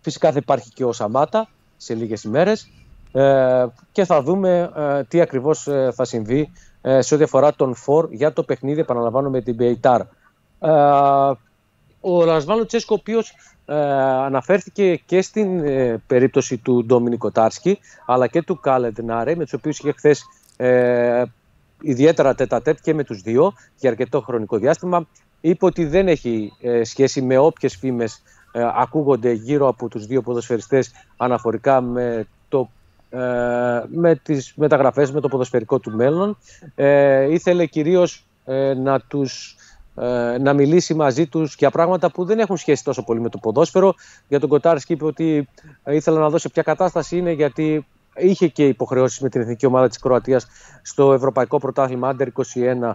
Φυσικά 0.00 0.32
θα 0.32 0.38
υπάρχει 0.42 0.70
και 0.72 0.84
ο 0.84 0.92
Σαμάτα 0.92 1.48
σε 1.76 1.94
λίγες 1.94 2.22
ημέρες 2.22 2.70
ε, 3.12 3.66
και 3.92 4.04
θα 4.04 4.22
δούμε 4.22 4.70
τι 5.08 5.20
ακριβώς 5.20 5.68
θα 5.94 6.04
συμβεί 6.04 6.50
σε 6.98 7.14
ό,τι 7.14 7.22
αφορά 7.22 7.54
τον 7.54 7.74
φόρ 7.74 8.08
για 8.10 8.32
το 8.32 8.42
παιχνίδι, 8.42 8.80
επαναλαμβάνω, 8.80 9.30
με 9.30 9.40
την 9.40 9.54
Μπεϊτάρ. 9.54 10.02
Ο 12.00 12.24
Λασβάνο 12.24 12.64
Τσέσκο, 12.64 12.94
ο 12.94 12.98
οποίος 13.00 13.34
αναφέρθηκε 14.24 14.96
και 15.06 15.22
στην 15.22 15.62
περίπτωση 16.06 16.58
του 16.58 16.84
Ντόμινικο 16.84 17.30
Τάρσκι, 17.30 17.78
αλλά 18.06 18.26
και 18.26 18.42
του 18.42 18.60
Κάλεντ 18.60 18.98
Νάρε, 18.98 19.34
με 19.34 19.42
τους 19.42 19.52
οποίους 19.52 19.78
είχε 19.78 19.92
χθες 19.92 20.24
ιδιαίτερα 21.80 22.34
τέτα 22.34 22.62
και 22.82 22.94
με 22.94 23.04
τους 23.04 23.20
δύο 23.20 23.52
για 23.76 23.90
αρκετό 23.90 24.20
χρονικό 24.20 24.58
διάστημα 24.58 25.06
είπε 25.40 25.64
ότι 25.64 25.84
δεν 25.84 26.08
έχει 26.08 26.52
ε, 26.60 26.84
σχέση 26.84 27.22
με 27.22 27.38
όποιες 27.38 27.76
φήμες 27.76 28.22
ε, 28.52 28.62
ακούγονται 28.74 29.32
γύρω 29.32 29.68
από 29.68 29.88
τους 29.88 30.06
δύο 30.06 30.22
ποδοσφαιριστές 30.22 30.92
αναφορικά 31.16 31.80
με, 31.80 32.26
το, 32.48 32.70
ε, 33.10 33.18
με 33.86 34.20
τις 34.22 34.52
μεταγραφές, 34.56 35.12
με 35.12 35.20
το 35.20 35.28
ποδοσφαιρικό 35.28 35.78
του 35.78 35.90
μέλλον. 35.90 36.38
Ε, 36.74 37.32
ήθελε 37.32 37.66
κυρίως 37.66 38.24
να, 38.76 39.00
τους, 39.00 39.56
να 40.40 40.52
μιλήσει 40.52 40.94
μαζί 40.94 41.26
τους 41.26 41.54
για 41.54 41.70
πράγματα 41.70 42.10
που 42.10 42.24
δεν 42.24 42.38
έχουν 42.38 42.56
σχέση 42.56 42.84
τόσο 42.84 43.04
πολύ 43.04 43.20
με 43.20 43.28
το 43.28 43.38
ποδόσφαιρο. 43.38 43.94
Για 44.28 44.40
τον 44.40 44.48
Κοτάρσκι 44.48 44.92
είπε 44.92 45.04
ότι 45.04 45.48
ήθελα 45.86 46.18
να 46.18 46.28
δώσει 46.28 46.50
ποια 46.50 46.62
κατάσταση 46.62 47.16
είναι 47.16 47.32
γιατί 47.32 47.86
είχε 48.16 48.48
και 48.48 48.66
υποχρεώσεις 48.66 49.20
με 49.20 49.28
την 49.28 49.40
εθνική 49.40 49.66
ομάδα 49.66 49.88
της 49.88 49.98
Κροατίας 49.98 50.46
στο 50.82 51.12
Ευρωπαϊκό 51.12 51.58
Πρωτάθλημα 51.58 52.16
Under 52.16 52.26
21 52.26 52.92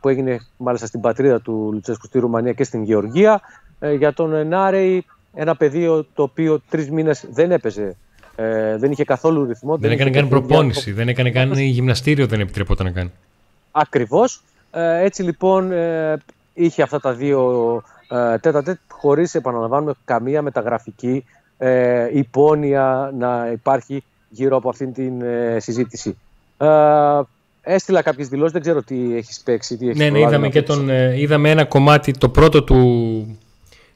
που 0.00 0.08
έγινε 0.08 0.40
μάλιστα 0.56 0.86
στην 0.86 1.00
πατρίδα 1.00 1.40
του 1.40 1.70
Λουτσέσκου 1.72 2.06
στη 2.06 2.18
Ρουμανία 2.18 2.52
και 2.52 2.64
στην 2.64 2.82
Γεωργία. 2.82 3.40
Ε, 3.78 3.92
για 3.92 4.12
τον 4.12 4.46
Νάρεϊ, 4.46 5.04
ένα 5.34 5.56
πεδίο 5.56 6.06
το 6.14 6.22
οποίο 6.22 6.60
τρεις 6.70 6.90
μήνες 6.90 7.24
δεν 7.30 7.52
έπαιζε. 7.52 7.96
Ε, 8.36 8.76
δεν 8.76 8.90
είχε 8.90 9.04
καθόλου 9.04 9.44
ρυθμό. 9.44 9.76
Δεν, 9.76 9.90
έκανε 9.90 10.10
καν 10.10 10.28
προπόνηση, 10.28 10.92
δεν 10.92 11.08
έκανε 11.08 11.30
καν 11.30 11.52
γυμναστήριο, 11.52 12.26
δεν 12.26 12.40
επιτρεπόταν 12.40 12.86
να 12.86 12.92
κάνει. 12.92 13.10
Ακριβώς. 13.70 14.42
Ε, 14.74 15.04
έτσι 15.04 15.22
λοιπόν 15.22 15.72
είχε 16.54 16.82
αυτά 16.82 17.00
τα 17.00 17.12
δύο 17.12 17.82
τέτα 18.40 18.62
τέτ 18.62 18.78
χωρίς 18.88 19.34
επαναλαμβάνουμε 19.34 19.92
καμία 20.04 20.42
μεταγραφική 20.42 21.24
υπόνοια 22.12 23.10
να 23.18 23.50
υπάρχει 23.52 24.02
γύρω 24.28 24.56
από 24.56 24.68
αυτήν 24.68 24.92
την 24.92 25.22
συζήτηση. 25.58 26.16
Έστειλα 27.66 28.02
κάποιες 28.02 28.28
δηλώσεις, 28.28 28.52
δεν 28.52 28.60
ξέρω 28.60 28.82
τι 28.82 29.16
έχεις 29.16 29.40
παίξει. 29.44 29.76
Τι 29.76 29.88
έχεις 29.88 29.98
ναι, 29.98 30.10
ναι, 30.10 30.20
είδαμε, 30.20 30.48
και 30.48 30.62
τον, 30.62 30.88
ε, 30.88 31.20
είδαμε 31.20 31.50
ένα 31.50 31.64
κομμάτι, 31.64 32.12
το 32.12 32.28
πρώτο 32.28 32.62
του, 32.62 33.38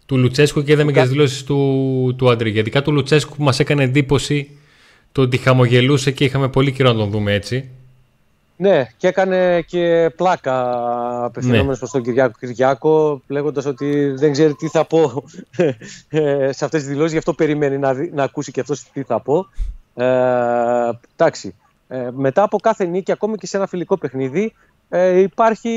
του 0.07 0.17
Λουτσέσκου 0.17 0.63
και 0.63 0.73
είδαμε 0.73 0.93
και 0.93 1.01
τις 1.01 1.11
δηλώσεις 1.11 1.45
του, 1.45 2.15
του 2.19 2.31
Αντρή. 2.31 2.51
Ειδικά 2.51 2.83
του 2.83 2.93
Λουτσέσκου 2.93 3.37
που 3.37 3.43
μας 3.43 3.61
έκανε 3.61 3.83
εντύπωση 3.83 4.51
το 5.13 5.23
ότι 5.23 5.37
χαμογελούσε 5.37 6.11
και 6.11 6.25
είχαμε 6.25 6.49
πολύ 6.49 6.73
καιρό 6.73 6.93
να 6.93 6.99
τον 6.99 7.11
δούμε 7.11 7.33
έτσι. 7.33 7.71
Ναι, 8.61 8.89
και 8.97 9.07
έκανε 9.07 9.61
και 9.61 10.13
πλάκα 10.17 10.55
απευθυνόμενος 11.25 11.67
ναι. 11.67 11.77
προς 11.77 11.91
τον 11.91 12.03
Κυριάκο 12.03 12.35
Κυριάκο, 12.39 13.23
λέγοντας 13.27 13.67
ότι 13.67 14.11
δεν 14.11 14.33
ξέρει 14.33 14.55
τι 14.55 14.69
θα 14.69 14.85
πω 14.85 15.25
ε, 16.09 16.53
σε 16.57 16.65
αυτές 16.65 16.81
τις 16.81 16.87
δηλώσεις, 16.87 17.13
γι' 17.13 17.19
αυτό 17.19 17.33
περιμένει 17.33 17.79
να, 17.79 17.95
να 18.13 18.23
ακούσει 18.23 18.53
και 18.53 18.61
αυτός 18.61 18.91
τι 18.93 19.03
θα 19.03 19.21
πω. 19.21 19.47
Ε, 19.95 20.91
εντάξει. 21.17 21.55
Ε, 21.89 22.09
μετά 22.13 22.43
από 22.43 22.59
κάθε 22.59 22.85
νίκη, 22.85 23.13
ακόμη 23.13 23.37
και 23.37 23.47
σε 23.47 23.57
ένα 23.57 23.67
φιλικό 23.67 23.99
παιχνίδι, 23.99 24.55
ε, 24.89 25.19
υπάρχει 25.19 25.71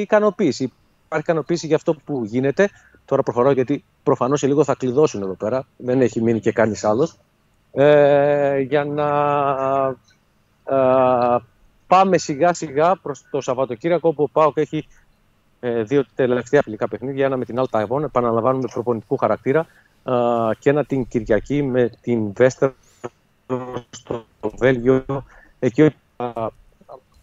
ικανοποίηση. 0.00 0.72
Υπάρχει 1.04 1.30
ικανοποίηση 1.30 1.66
για 1.66 1.76
αυτό 1.76 1.94
που 2.04 2.24
γίνεται. 2.24 2.68
Τώρα 3.04 3.22
προχωράω 3.22 3.52
γιατί 3.52 3.84
προφανώς 4.02 4.38
σε 4.38 4.46
λίγο 4.46 4.64
θα 4.64 4.74
κλειδώσουν 4.74 5.22
εδώ 5.22 5.34
πέρα. 5.34 5.66
Δεν 5.76 6.00
έχει 6.00 6.22
μείνει 6.22 6.40
και 6.40 6.52
κανείς 6.52 6.84
άλλος. 6.84 7.18
Ε, 7.72 8.58
για 8.58 8.84
να 8.84 9.08
ε, 10.64 11.36
πάμε 11.92 12.18
σιγά 12.18 12.52
σιγά 12.52 12.96
προς 12.96 13.24
το 13.30 13.40
Σαββατοκύριακο 13.40 14.08
όπου 14.08 14.22
ο 14.22 14.28
ΠΑΟΚ 14.32 14.56
έχει 14.56 14.86
ε, 15.60 15.82
δύο 15.82 16.04
τελευταία 16.14 16.62
φιλικά 16.62 16.88
παιχνίδια. 16.88 17.24
Ένα 17.26 17.36
με 17.36 17.44
την 17.44 17.56
Alta 17.58 17.86
Evon, 17.86 18.02
επαναλαμβάνουμε 18.02 18.68
προπονητικού 18.72 19.16
χαρακτήρα 19.16 19.66
ε, 20.04 20.12
και 20.58 20.70
ένα 20.70 20.84
την 20.84 21.06
Κυριακή 21.08 21.62
με 21.62 21.90
την 22.00 22.32
Βέστερ 22.32 22.70
στο 23.90 24.24
Βέλγιο 24.56 25.04
εκεί 25.58 25.94
θα 26.16 26.52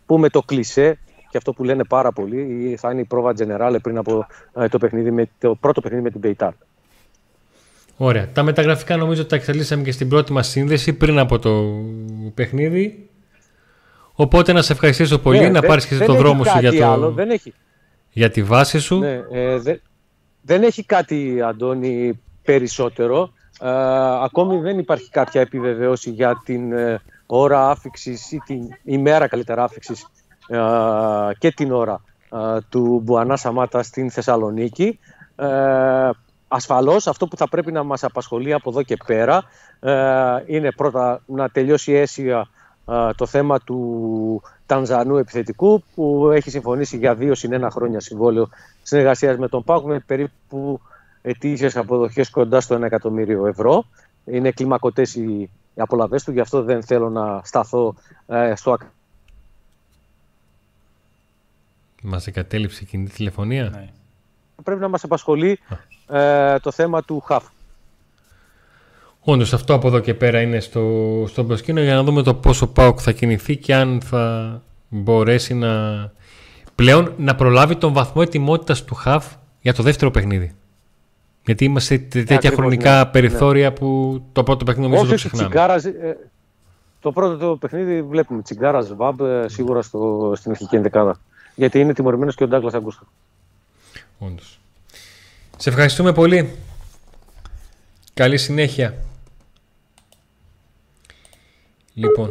πούμε 0.06 0.30
το 0.30 0.42
κλισέ 0.42 0.98
και 1.30 1.38
αυτό 1.38 1.54
που 1.54 1.64
λένε 1.64 1.84
πάρα 1.84 2.12
πολύ 2.12 2.76
θα 2.80 2.92
είναι 2.92 3.02
η 3.02 3.06
πρόβα 3.06 3.34
Generale 3.38 3.78
πριν 3.82 3.98
από 3.98 4.26
ε, 4.54 4.68
το, 4.68 4.78
παιχνίδι 4.78 5.12
με, 5.12 5.30
το 5.40 5.56
πρώτο 5.56 5.82
παιχνίδι 5.82 6.04
με 6.04 6.10
την 6.10 6.22
Πεϊτάρ. 6.22 6.54
Ωραία. 7.98 8.30
Τα 8.34 8.44
μεταγραφικά 8.44 8.98
νομίζω 8.98 9.22
ότι 9.22 9.30
τα 9.30 9.36
εξελίσσαμε 9.36 9.84
και 9.84 9.92
στην 9.92 10.10
πρώτη 10.10 10.32
μας 10.32 10.48
σύνδεση 10.48 10.94
πριν 10.94 11.20
από 11.20 11.40
το 11.40 11.84
παιχνίδι. 12.34 13.10
Οπότε 14.22 14.54
να 14.54 14.62
σε 14.62 14.74
ευχαριστήσω 14.74 15.20
πολύ, 15.20 15.40
ναι, 15.40 15.50
να 15.50 15.62
πάρεις 15.62 15.86
και 15.86 15.98
το 15.98 16.14
δρόμο 16.14 16.44
σου 16.44 16.60
για, 16.60 16.96
το... 16.96 17.12
δεν 17.12 17.30
έχει. 17.30 17.54
για 18.12 18.30
τη 18.30 18.44
βάση 18.44 18.80
σου. 18.80 18.98
Ναι, 19.00 19.22
ε, 19.32 19.60
δεν 20.42 20.64
έχει 20.64 20.84
κάτι, 20.84 21.42
Αντώνη, 21.42 22.20
περισσότερο. 22.44 23.32
Ε, 23.62 23.70
ακόμη 24.24 24.60
δεν 24.60 24.80
υπάρχει 24.80 25.10
κάποια 25.10 25.42
επιβεβαίωση 25.42 26.10
για 26.10 26.42
την 26.46 26.74
ε, 26.74 27.02
ώρα 27.26 27.70
άφηξης 27.70 28.32
ή 28.32 28.42
την 28.46 28.62
ημέρα 28.84 29.28
καλύτερα 29.28 29.64
άφηξης 29.64 30.08
ε, 30.48 30.58
και 31.38 31.52
την 31.52 31.72
ώρα 31.72 32.02
ε, 32.32 32.60
του 32.70 33.02
Μπουανά 33.04 33.36
Σαμάτα 33.36 33.84
στην 33.84 34.12
Θεσσαλονίκη. 34.12 35.00
Ε, 35.36 36.10
ασφαλώς 36.48 37.08
αυτό 37.08 37.28
που 37.28 37.38
θα 37.38 37.50
πρέπει 37.50 37.72
να 37.72 37.84
μας 37.84 38.04
απασχολεί 38.04 38.54
από 38.54 38.70
εδώ 38.70 38.84
και 38.84 38.98
πέρα 39.06 39.44
είναι 40.46 40.72
πρώτα 40.72 41.22
να 41.26 41.50
τελειώσει 41.50 41.94
αίσια 41.94 42.48
το 43.16 43.26
θέμα 43.26 43.60
του 43.60 44.42
Τανζανού 44.66 45.18
επιθετικού 45.18 45.84
που 45.96 46.30
έχει 46.34 46.50
συμφωνήσει 46.50 46.98
για 46.98 47.16
δύο 47.16 47.36
συν 47.36 47.54
ένα 47.54 47.70
χρόνια 47.70 48.00
συμβόλαιο 48.00 48.50
συνεργασίας 48.84 49.38
με 49.38 49.48
τον 49.48 49.64
ΠΑΚ 49.64 49.84
με 49.84 50.00
περίπου 50.00 50.82
ετήσιες 51.22 51.78
αποδοχές 51.78 52.30
κοντά 52.30 52.62
στο 52.62 52.76
1 52.76 52.82
εκατομμύριο 52.82 53.46
ευρώ. 53.48 53.84
Είναι 54.26 54.52
κλιμακωτές 54.52 55.16
οι 55.16 55.50
οι 55.80 55.82
απολαυές 55.82 56.24
του, 56.24 56.32
γι' 56.32 56.40
αυτό 56.40 56.64
δεν 56.64 56.84
θέλω 56.84 57.10
να 57.10 57.42
σταθώ 57.44 57.96
ε, 58.28 58.56
στο 58.56 58.78
Μας 62.02 62.28
εγκατέλειψε 62.28 62.88
η 62.92 63.04
τηλεφωνία. 63.04 63.70
Ναι. 63.70 63.90
Πρέπει 64.64 64.82
να 64.82 64.88
μας 64.88 65.04
απασχολεί 65.04 65.60
ε, 66.08 66.60
το 66.60 66.72
θέμα 66.72 67.04
του 67.04 67.20
ΧΑΦ. 67.20 67.48
Όντως, 69.22 69.54
αυτό 69.54 69.74
από 69.74 69.88
εδώ 69.88 70.00
και 70.00 70.14
πέρα 70.14 70.42
είναι 70.42 70.60
στο, 70.60 71.26
στο 71.28 71.44
προσκήνιο 71.44 71.84
για 71.84 71.96
να 71.96 72.04
δούμε 72.04 72.24
το 72.24 72.34
πόσο 72.34 72.68
ΠΑΟΚ 72.68 73.00
θα 73.02 73.12
κινηθεί 73.12 73.58
και 73.58 73.76
αν 73.76 74.02
θα 74.02 74.62
μπορέσει 74.90 75.54
να 75.54 75.72
πλέον 76.76 77.14
να 77.18 77.36
προλάβει 77.36 77.76
τον 77.76 77.94
βαθμό 77.94 78.22
ετοιμότητας 78.26 78.84
του 78.84 78.96
ΧΑΦ 78.96 79.34
για 79.62 79.74
το 79.74 79.84
δεύτερο 79.84 80.12
παιχνίδι. 80.12 80.56
Γιατί 81.46 81.66
είμαστε 81.66 81.98
τέτοια 81.98 82.52
χρονικά 82.52 82.98
ναι, 82.98 83.06
περιθώρια 83.06 83.70
ναι. 83.70 83.76
που 83.76 84.22
το 84.32 84.44
πρώτο 84.44 84.66
παιχνίδι 84.66 84.90
νομίζω 84.92 85.10
το 85.10 85.16
ξεχνάμε. 85.16 85.48
Τσιγκάρας, 85.48 85.86
ε, 85.86 86.18
το 87.00 87.12
πρώτο 87.12 87.38
το 87.38 87.56
παιχνίδι 87.56 88.02
βλέπουμε 88.02 88.42
Τσιγκάρα 88.42 88.88
Βαμπ 88.96 89.22
ε, 89.22 89.46
σίγουρα 89.48 89.82
στο, 89.82 90.34
στην 90.36 90.52
αρχική 90.52 90.76
ενδεκάδα. 90.76 91.20
Γιατί 91.56 91.80
είναι 91.80 91.94
τιμωρημένος 91.94 92.36
και 92.36 92.44
ο 92.44 92.48
Ντάγκλας 92.48 92.74
Αγκούστα. 92.74 93.04
Όντως. 94.18 94.60
Σε 95.58 95.70
ευχαριστούμε 95.70 96.14
πολύ. 96.14 96.56
Καλή 98.14 98.38
συνέχεια. 98.38 98.94
Λοιπόν. 102.00 102.30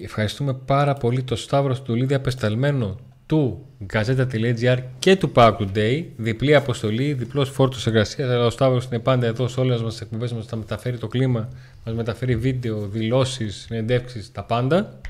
ευχαριστούμε 0.00 0.54
πάρα 0.54 0.94
πολύ 0.94 1.22
το 1.22 1.36
Σταύρο 1.36 1.80
του 1.80 1.94
Λίδια 1.94 2.16
Απεσταλμένο 2.16 2.98
του 3.26 3.66
Gazeta.gr 3.92 4.78
και 4.98 5.16
του 5.16 5.32
Power 5.34 5.56
Today. 5.58 6.04
Διπλή 6.16 6.54
αποστολή, 6.54 7.12
διπλός 7.12 7.50
φόρτος 7.50 7.86
εργασίας. 7.86 8.30
Αλλά 8.30 8.46
ο 8.46 8.50
Σταύρος 8.50 8.84
είναι 8.84 8.98
πάντα 8.98 9.26
εδώ 9.26 9.48
σε 9.48 9.60
όλες 9.60 9.82
μας 9.82 9.92
τις 9.92 10.00
εκπομπές 10.00 10.32
μας. 10.32 10.46
Θα 10.46 10.56
μεταφέρει 10.56 10.98
το 10.98 11.06
κλίμα, 11.06 11.48
μας 11.84 11.94
μεταφέρει 11.94 12.36
βίντεο, 12.36 12.86
δηλώσεις, 12.86 13.56
συνεντεύξεις, 13.56 14.32
τα 14.32 14.44
πάντα. 14.44 15.00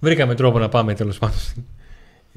Βρήκαμε 0.00 0.34
τρόπο 0.34 0.58
να 0.58 0.68
πάμε 0.68 0.94
τέλος 0.94 1.18
πάντων 1.18 1.38
στην, 1.38 1.64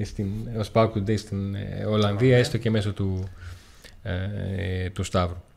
στην, 0.04 0.26
ως 0.58 0.70
Power 0.72 0.90
Today 0.92 1.18
στην 1.18 1.54
ε, 1.54 1.84
Ολλανδία, 1.84 2.36
έστω 2.36 2.58
και 2.58 2.70
μέσω 2.70 2.92
του, 2.92 3.24
ε, 4.02 4.90
του 4.90 5.02
Σταύρου. 5.02 5.48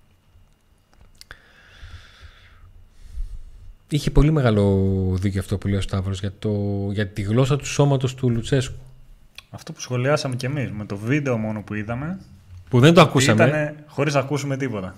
Είχε 3.95 4.11
πολύ 4.11 4.31
μεγάλο 4.31 5.17
δίκιο 5.19 5.39
αυτό 5.39 5.57
που 5.57 5.67
λέει 5.67 5.77
ο 5.77 5.81
Σταύρος 5.81 6.19
για, 6.19 6.33
το, 6.39 6.49
για 6.91 7.07
τη 7.07 7.21
γλώσσα 7.21 7.57
του 7.57 7.65
σώματος 7.65 8.15
του 8.15 8.29
Λουτσέσκου. 8.29 8.75
Αυτό 9.49 9.73
που 9.73 9.81
σχολιάσαμε 9.81 10.35
κι 10.35 10.45
εμείς 10.45 10.71
με 10.71 10.85
το 10.85 10.97
βίντεο 10.97 11.37
μόνο 11.37 11.61
που 11.61 11.73
είδαμε. 11.73 12.19
Που 12.69 12.79
δεν 12.79 12.93
το 12.93 13.01
ακούσαμε. 13.01 13.47
Ήταν 13.47 13.75
χωρίς 13.87 14.13
να 14.13 14.19
ακούσουμε 14.19 14.57
τίποτα. 14.57 14.95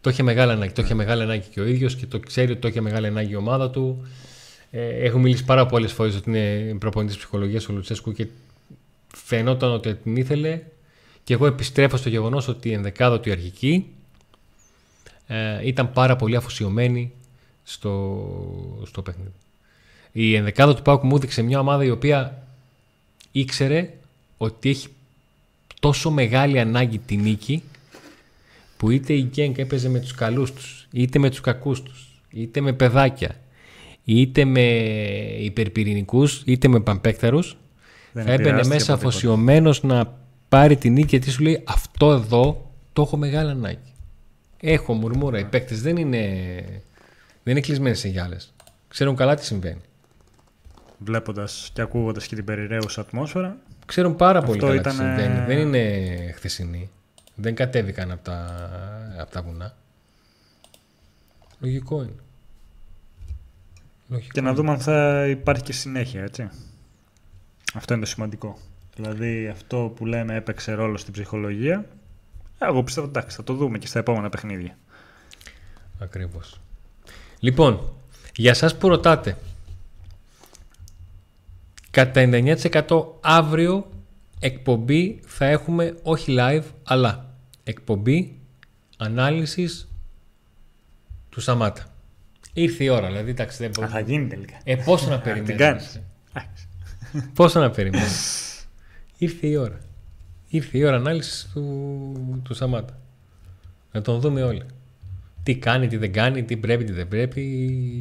Το 0.00 0.10
είχε 0.10 0.22
μεγάλη 0.22 0.52
ανάγκη. 0.52 0.72
Το 0.72 0.82
είχε 0.82 0.94
μεγάλη 0.94 1.22
ανάγκη 1.22 1.46
και 1.50 1.60
ο 1.60 1.66
ίδιος 1.66 1.96
και 1.96 2.06
το 2.06 2.18
ξέρει 2.18 2.50
ότι 2.50 2.60
το 2.60 2.68
είχε 2.68 2.80
μεγάλη 2.80 3.06
ανάγκη 3.06 3.32
η 3.32 3.36
ομάδα 3.36 3.70
του. 3.70 4.06
Ε, 4.70 4.86
έχω 4.86 5.18
μιλήσει 5.18 5.44
πάρα 5.44 5.66
πολλές 5.66 5.92
φορές 5.92 6.16
ότι 6.16 6.30
είναι 6.30 6.74
προπονητής 6.78 7.16
ψυχολογίας 7.16 7.68
ο 7.68 7.72
Λουτσέσκου 7.72 8.12
και 8.12 8.26
φαινόταν 9.14 9.72
ότι 9.72 9.94
την 9.94 10.16
ήθελε. 10.16 10.60
Και 11.24 11.34
εγώ 11.34 11.46
επιστρέφω 11.46 11.96
στο 11.96 12.08
γεγονός 12.08 12.48
ότι 12.48 12.68
η 12.68 12.72
ενδεκάδα 12.72 13.20
του 13.20 13.30
αρχική 13.30 13.86
ε, 15.26 15.66
ήταν 15.66 15.92
πάρα 15.92 16.16
πολύ 16.16 16.36
αφοσιωμένη 16.36 17.12
στο, 17.64 18.82
στο 18.86 19.02
παιχνίδι. 19.02 19.32
Η 20.12 20.34
ενδεκάδα 20.34 20.74
του 20.74 20.82
Πάουκ 20.82 21.02
μου 21.02 21.16
έδειξε 21.16 21.42
μια 21.42 21.58
ομάδα 21.58 21.84
η 21.84 21.90
οποία 21.90 22.46
ήξερε 23.32 23.90
ότι 24.36 24.68
έχει 24.68 24.88
τόσο 25.80 26.10
μεγάλη 26.10 26.58
ανάγκη 26.60 26.98
τη 26.98 27.16
νίκη 27.16 27.62
που 28.76 28.90
είτε 28.90 29.12
η 29.12 29.28
Γκένκ 29.30 29.58
έπαιζε 29.58 29.88
με 29.88 30.00
τους 30.00 30.14
καλούς 30.14 30.52
τους, 30.52 30.88
είτε 30.92 31.18
με 31.18 31.30
τους 31.30 31.40
κακούς 31.40 31.82
τους, 31.82 32.20
είτε 32.30 32.60
με 32.60 32.72
παιδάκια, 32.72 33.36
είτε 34.04 34.44
με 34.44 34.60
υπερπυρηνικούς, 35.40 36.42
είτε 36.44 36.68
με 36.68 36.80
παμπέκταρους, 36.80 37.56
θα 38.12 38.32
έμπαινε 38.32 38.64
μέσα 38.64 38.92
αφοσιωμένος 38.92 39.82
να 39.82 40.18
πάρει 40.48 40.76
την 40.76 40.92
νίκη 40.92 41.06
γιατί 41.08 41.30
σου 41.30 41.42
λέει 41.42 41.62
αυτό 41.64 42.12
εδώ 42.12 42.70
το 42.92 43.02
έχω 43.02 43.16
μεγάλη 43.16 43.50
ανάγκη. 43.50 43.92
Έχω 44.60 44.92
μουρμούρα. 44.92 45.38
Οι 45.38 45.44
παίκτες 45.44 45.82
δεν 45.82 45.96
είναι, 45.96 46.22
δεν 47.42 47.56
είναι 47.56 47.60
κλεισμένοι 47.60 47.94
σε 47.94 48.08
γυάλες. 48.08 48.52
Ξέρουν 48.88 49.16
καλά 49.16 49.34
τι 49.34 49.44
συμβαίνει. 49.44 49.80
Βλέποντας 50.98 51.70
και 51.72 51.80
ακούγοντας 51.80 52.26
και 52.26 52.34
την 52.34 52.44
περιραίουσα 52.44 53.00
ατμόσφαιρα. 53.00 53.56
Ξέρουν 53.86 54.16
πάρα 54.16 54.42
πολύ 54.42 54.58
καλά 54.58 54.74
ήταν... 54.74 54.92
τι 54.92 54.98
συμβαίνει. 54.98 55.44
Δεν 55.46 55.58
είναι 55.58 56.32
χθεσινοί. 56.34 56.90
Δεν 57.34 57.54
κατέβηκαν 57.54 58.10
από 58.10 58.24
τα, 58.24 58.70
από 59.18 59.30
τα 59.30 59.42
βουνά. 59.42 59.74
Λογικό 61.60 62.02
είναι. 62.02 62.22
Λογικό 64.08 64.32
και 64.32 64.40
να 64.40 64.54
δούμε 64.54 64.70
αν 64.70 64.80
θα 64.80 65.26
υπάρχει 65.28 65.62
και 65.62 65.72
συνέχεια, 65.72 66.22
έτσι. 66.22 66.50
Αυτό 67.74 67.94
είναι 67.94 68.02
το 68.02 68.08
σημαντικό. 68.08 68.58
Δηλαδή 68.94 69.48
αυτό 69.48 69.92
που 69.96 70.06
λέμε 70.06 70.34
έπαιξε 70.34 70.72
ρόλο 70.72 70.96
στην 70.96 71.12
ψυχολογία 71.12 71.86
εγώ 72.66 72.82
πιστεύω 72.82 73.06
εντάξει, 73.06 73.36
θα 73.36 73.44
το 73.44 73.54
δούμε 73.54 73.78
και 73.78 73.86
στα 73.86 73.98
επόμενα 73.98 74.28
παιχνίδια. 74.28 74.76
Ακριβώς. 75.98 76.60
Λοιπόν, 77.42 77.92
για 78.36 78.54
σας 78.54 78.76
που 78.76 78.88
ρωτάτε, 78.88 79.36
κατά 81.90 82.20
99% 82.88 83.04
αύριο 83.20 83.90
εκπομπή 84.40 85.20
θα 85.26 85.46
έχουμε 85.46 85.96
όχι 86.02 86.36
live, 86.38 86.64
αλλά 86.82 87.34
εκπομπή 87.64 88.38
ανάλυσης 88.96 89.88
του 91.28 91.40
Σαμάτα. 91.40 91.86
Ήρθε 92.52 92.84
η 92.84 92.88
ώρα, 92.88 93.06
δηλαδή 93.06 93.30
εντάξει 93.30 93.58
δεν 93.58 93.70
μπορεί. 93.70 93.90
Θα 93.90 94.00
γίνει 94.00 94.26
τελικά. 94.26 94.60
Ε, 94.64 94.76
πόσο 94.76 95.08
να 95.10 95.20
περιμένεις. 95.26 96.00
πόσο 97.34 97.60
να 97.60 97.70
περιμένεις. 97.70 98.66
Ήρθε 99.18 99.46
η 99.46 99.56
ώρα. 99.56 99.78
Ήρθε 100.48 100.78
η 100.78 100.84
ώρα 100.84 100.96
ανάλυσης 100.96 101.50
του, 101.52 102.40
του 102.44 102.54
Σαμάτα. 102.54 102.98
Να 103.92 104.02
τον 104.02 104.20
δούμε 104.20 104.42
όλοι. 104.42 104.66
Τι 105.42 105.56
κάνει, 105.56 105.86
τι 105.86 105.96
δεν 105.96 106.12
κάνει, 106.12 106.42
τι 106.42 106.56
πρέπει, 106.56 106.84
τι 106.84 106.92
δεν 106.92 107.08
πρέπει 107.08 107.42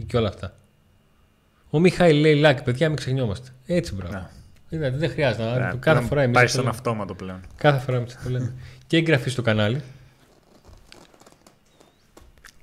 και 0.08 0.18
όλα 0.18 0.28
αυτά. 0.28 0.56
Ο 1.70 1.80
Μιχάη 1.80 2.14
λέει 2.14 2.36
λάκι, 2.36 2.64
παιδιά, 2.64 2.88
μην 2.88 2.98
ξεχνιόμαστε. 2.98 3.50
Έτσι, 3.66 3.94
μπράβο. 3.94 4.30
Δηλαδή, 4.70 4.98
δεν 4.98 5.10
χρειάζεται 5.10 5.44
να. 5.44 5.74
Ναι, 5.74 5.80
κάθε 5.80 6.02
φορά 6.02 6.22
εμείς. 6.22 6.36
Πάει 6.36 6.48
στον 6.48 6.68
αυτόματο 6.68 7.14
πλέον. 7.14 7.39
Κάθε 7.56 7.80
φορά 7.80 7.98
εμείς 7.98 8.18
το 8.24 8.30
λέμε. 8.30 8.54
και 8.88 8.98
εγγραφή 8.98 9.30
στο 9.30 9.42
κανάλι. 9.42 9.82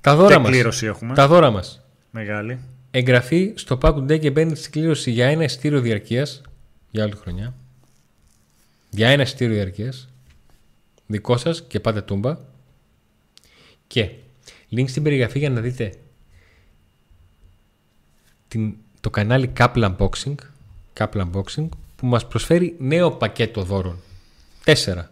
Τα 0.01 0.15
δώρα 0.15 0.39
μας. 0.39 0.81
έχουμε. 0.81 1.13
Τα 1.13 1.27
δώρα 1.27 1.49
μας. 1.49 1.81
Μεγάλη. 2.11 2.59
Εγγραφή 2.91 3.53
στο 3.55 3.77
Pack 3.81 3.95
Day 3.95 4.19
και 4.19 4.31
μπαίνει 4.31 4.55
στην 4.55 4.71
κλήρωση 4.71 5.11
για 5.11 5.27
ένα 5.27 5.43
ειστήριο 5.43 5.79
διαρκείας 5.81 6.41
για 6.91 7.03
άλλη 7.03 7.15
χρονιά 7.15 7.53
για 8.89 9.09
ένα 9.09 9.21
εισιτήριο 9.21 9.55
διαρκείας 9.55 10.09
δικό 11.05 11.37
σας 11.37 11.63
και 11.63 11.79
πάτε 11.79 12.01
τούμπα. 12.01 12.37
Και 13.87 14.09
link 14.71 14.89
στην 14.89 15.03
περιγραφή 15.03 15.39
για 15.39 15.49
να 15.49 15.61
δείτε 15.61 15.93
την, 18.47 18.75
το 18.99 19.09
κανάλι 19.09 19.51
Couple 19.57 19.95
Unboxing, 19.95 20.35
Couple 20.97 21.25
Unboxing 21.25 21.69
που 21.95 22.05
μας 22.05 22.27
προσφέρει 22.27 22.75
νέο 22.79 23.11
πακέτο 23.11 23.63
δώρων. 23.63 23.99
Τέσσερα. 24.63 25.11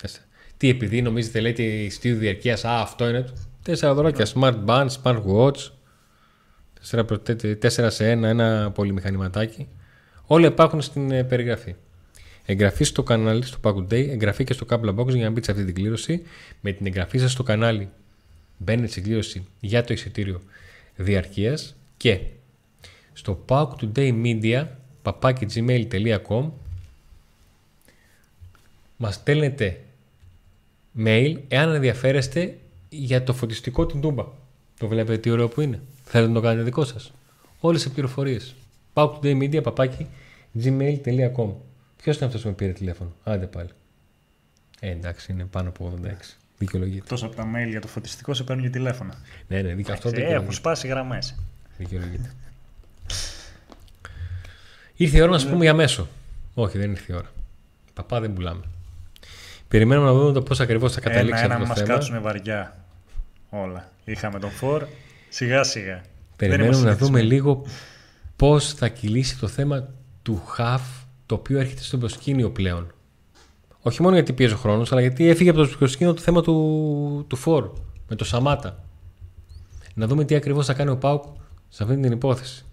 Τέσσερα. 0.00 0.24
Τι 0.56 0.68
επειδή 0.68 1.02
νομίζετε 1.02 1.40
λέτε 1.40 1.62
εισιτήριο 1.62 2.18
διαρκείας, 2.18 2.64
Α, 2.64 2.80
αυτό 2.80 3.08
είναι. 3.08 3.24
Τέσσερα 3.62 3.94
δωράκια. 3.94 4.26
Smart 4.34 4.64
Band, 4.64 4.86
Smart 5.02 5.22
Watch. 5.24 5.70
Τέσσερα 7.58 7.90
σε 7.90 8.10
ένα, 8.10 8.28
ένα 8.28 8.70
πολυμηχανηματάκι. 8.70 9.68
Όλα 10.26 10.46
υπάρχουν 10.46 10.82
στην 10.82 11.10
ε, 11.10 11.24
περιγραφή. 11.24 11.74
Εγγραφή 12.44 12.84
στο 12.84 13.02
κανάλι 13.02 13.44
στο 13.44 13.58
Pack 13.62 13.76
Day, 13.76 14.08
εγγραφή 14.08 14.44
και 14.44 14.52
στο 14.52 14.66
Couple 14.70 14.94
Box 14.94 15.06
για 15.06 15.24
να 15.24 15.30
μπείτε 15.30 15.44
σε 15.44 15.50
αυτή 15.50 15.64
την 15.64 15.74
κλήρωση. 15.74 16.22
Με 16.60 16.72
την 16.72 16.86
εγγραφή 16.86 17.18
σας 17.18 17.32
στο 17.32 17.42
κανάλι 17.42 17.90
μπαίνετε 18.58 18.86
στην 18.86 19.02
κλήρωση 19.02 19.46
για 19.60 19.84
το 19.84 19.92
εισιτήριο 19.92 20.40
διαρκείας 20.96 21.74
και 21.96 22.20
στο 23.12 23.44
Pack 23.48 23.68
Today 23.80 24.22
Media 24.24 24.66
papakigmail.com 25.02 26.50
μας 28.96 29.14
στέλνετε 29.14 29.80
mail 30.98 31.36
εάν 31.48 31.74
ενδιαφέρεστε 31.74 32.58
για 32.88 33.22
το 33.22 33.32
φωτιστικό 33.32 33.86
την 33.86 34.00
Τούμπα. 34.00 34.24
Το 34.78 34.88
βλέπετε 34.88 35.18
τι 35.18 35.30
ωραίο 35.30 35.48
που 35.48 35.60
είναι. 35.60 35.80
Θέλετε 36.04 36.28
να 36.32 36.34
το 36.34 36.40
κάνετε 36.40 36.62
δικό 36.62 36.84
σας. 36.84 37.12
Όλες 37.60 37.84
οι 37.84 37.90
πληροφορίες. 37.90 38.54
Media 38.94 39.62
παπάκι 39.62 40.06
gmail.com 40.62 41.50
Ποιος 42.02 42.16
είναι 42.16 42.26
αυτός 42.26 42.42
που 42.42 42.48
με 42.48 42.54
πήρε 42.54 42.72
τηλέφωνο; 42.72 43.12
Άντε 43.24 43.46
πάλι. 43.46 43.68
Ε, 44.80 44.90
εντάξει, 44.90 45.32
είναι 45.32 45.44
πάνω 45.44 45.68
από 45.68 45.98
86. 46.04 46.37
Δικαιολογείται. 46.58 46.98
Εκτός 46.98 47.22
από 47.22 47.34
τα 47.34 47.44
mail 47.44 47.68
για 47.68 47.80
το 47.80 47.88
φωτιστικό, 47.88 48.34
σε 48.34 48.42
παίρνουν 48.42 48.64
και 48.64 48.70
τηλέφωνα. 48.70 49.14
Ναι, 49.48 49.62
ναι, 49.62 49.74
δίκιο 49.74 49.92
αυτό. 49.92 50.10
Ε, 50.14 50.20
έχουν 50.20 50.52
σπάσει 50.52 50.88
γραμμές. 50.88 51.34
Δικαιολογείται. 51.76 52.34
ήρθε 54.96 55.16
η 55.16 55.20
ώρα 55.20 55.30
να 55.30 55.38
σου 55.38 55.48
πούμε 55.48 55.64
για 55.64 55.74
μέσο. 55.74 56.08
Όχι, 56.54 56.78
δεν 56.78 56.90
ήρθε 56.90 57.12
η 57.12 57.16
ώρα. 57.16 57.32
Παπά 57.94 58.20
δεν 58.20 58.32
πουλάμε. 58.32 58.64
Περιμένουμε 59.68 60.06
να 60.06 60.12
δούμε 60.14 60.32
το 60.32 60.42
πώς 60.42 60.60
ακριβώς 60.60 60.92
θα 60.92 61.00
καταλήξει 61.00 61.44
ένα, 61.44 61.54
αυτό 61.54 61.66
το 61.66 61.74
θέμα. 61.74 61.86
Να 61.86 61.92
μα 61.92 61.98
κάτσουν 61.98 62.22
βαριά 62.22 62.84
όλα. 63.50 63.92
Είχαμε 64.04 64.38
τον 64.38 64.50
Φορ. 64.50 64.86
Σιγά 65.28 65.62
σιγά. 65.62 66.02
Περιμένουμε 66.36 66.84
να 66.84 66.96
δούμε 66.96 67.22
λίγο 67.22 67.66
πώς 68.36 68.74
θα 68.74 68.88
κυλήσει 68.88 69.38
το 69.38 69.48
θέμα 69.48 69.88
του 70.22 70.42
Χαφ 70.46 70.82
το 71.26 71.34
οποίο 71.34 71.58
έρχεται 71.58 71.82
στο 71.82 71.98
προσκήνιο 71.98 72.50
πλέον. 72.50 72.92
Όχι 73.82 74.02
μόνο 74.02 74.14
γιατί 74.14 74.32
πιέζει 74.32 74.54
ο 74.54 74.56
χρόνος, 74.56 74.92
αλλά 74.92 75.00
γιατί 75.00 75.28
έφυγε 75.28 75.50
από 75.50 75.62
το 75.62 75.76
προσκήνιο 75.78 76.14
το 76.14 76.20
θέμα 76.20 76.42
του, 76.42 77.24
του 77.28 77.36
Φορ 77.36 77.70
με 78.08 78.16
το 78.16 78.24
Σαμάτα. 78.24 78.84
Να 79.94 80.06
δούμε 80.06 80.24
τι 80.24 80.34
ακριβώς 80.34 80.66
θα 80.66 80.74
κάνει 80.74 80.90
ο 80.90 80.96
Πάουκ 80.96 81.24
σε 81.68 81.82
αυτή 81.82 82.00
την 82.00 82.12
υπόθεση. 82.12 82.64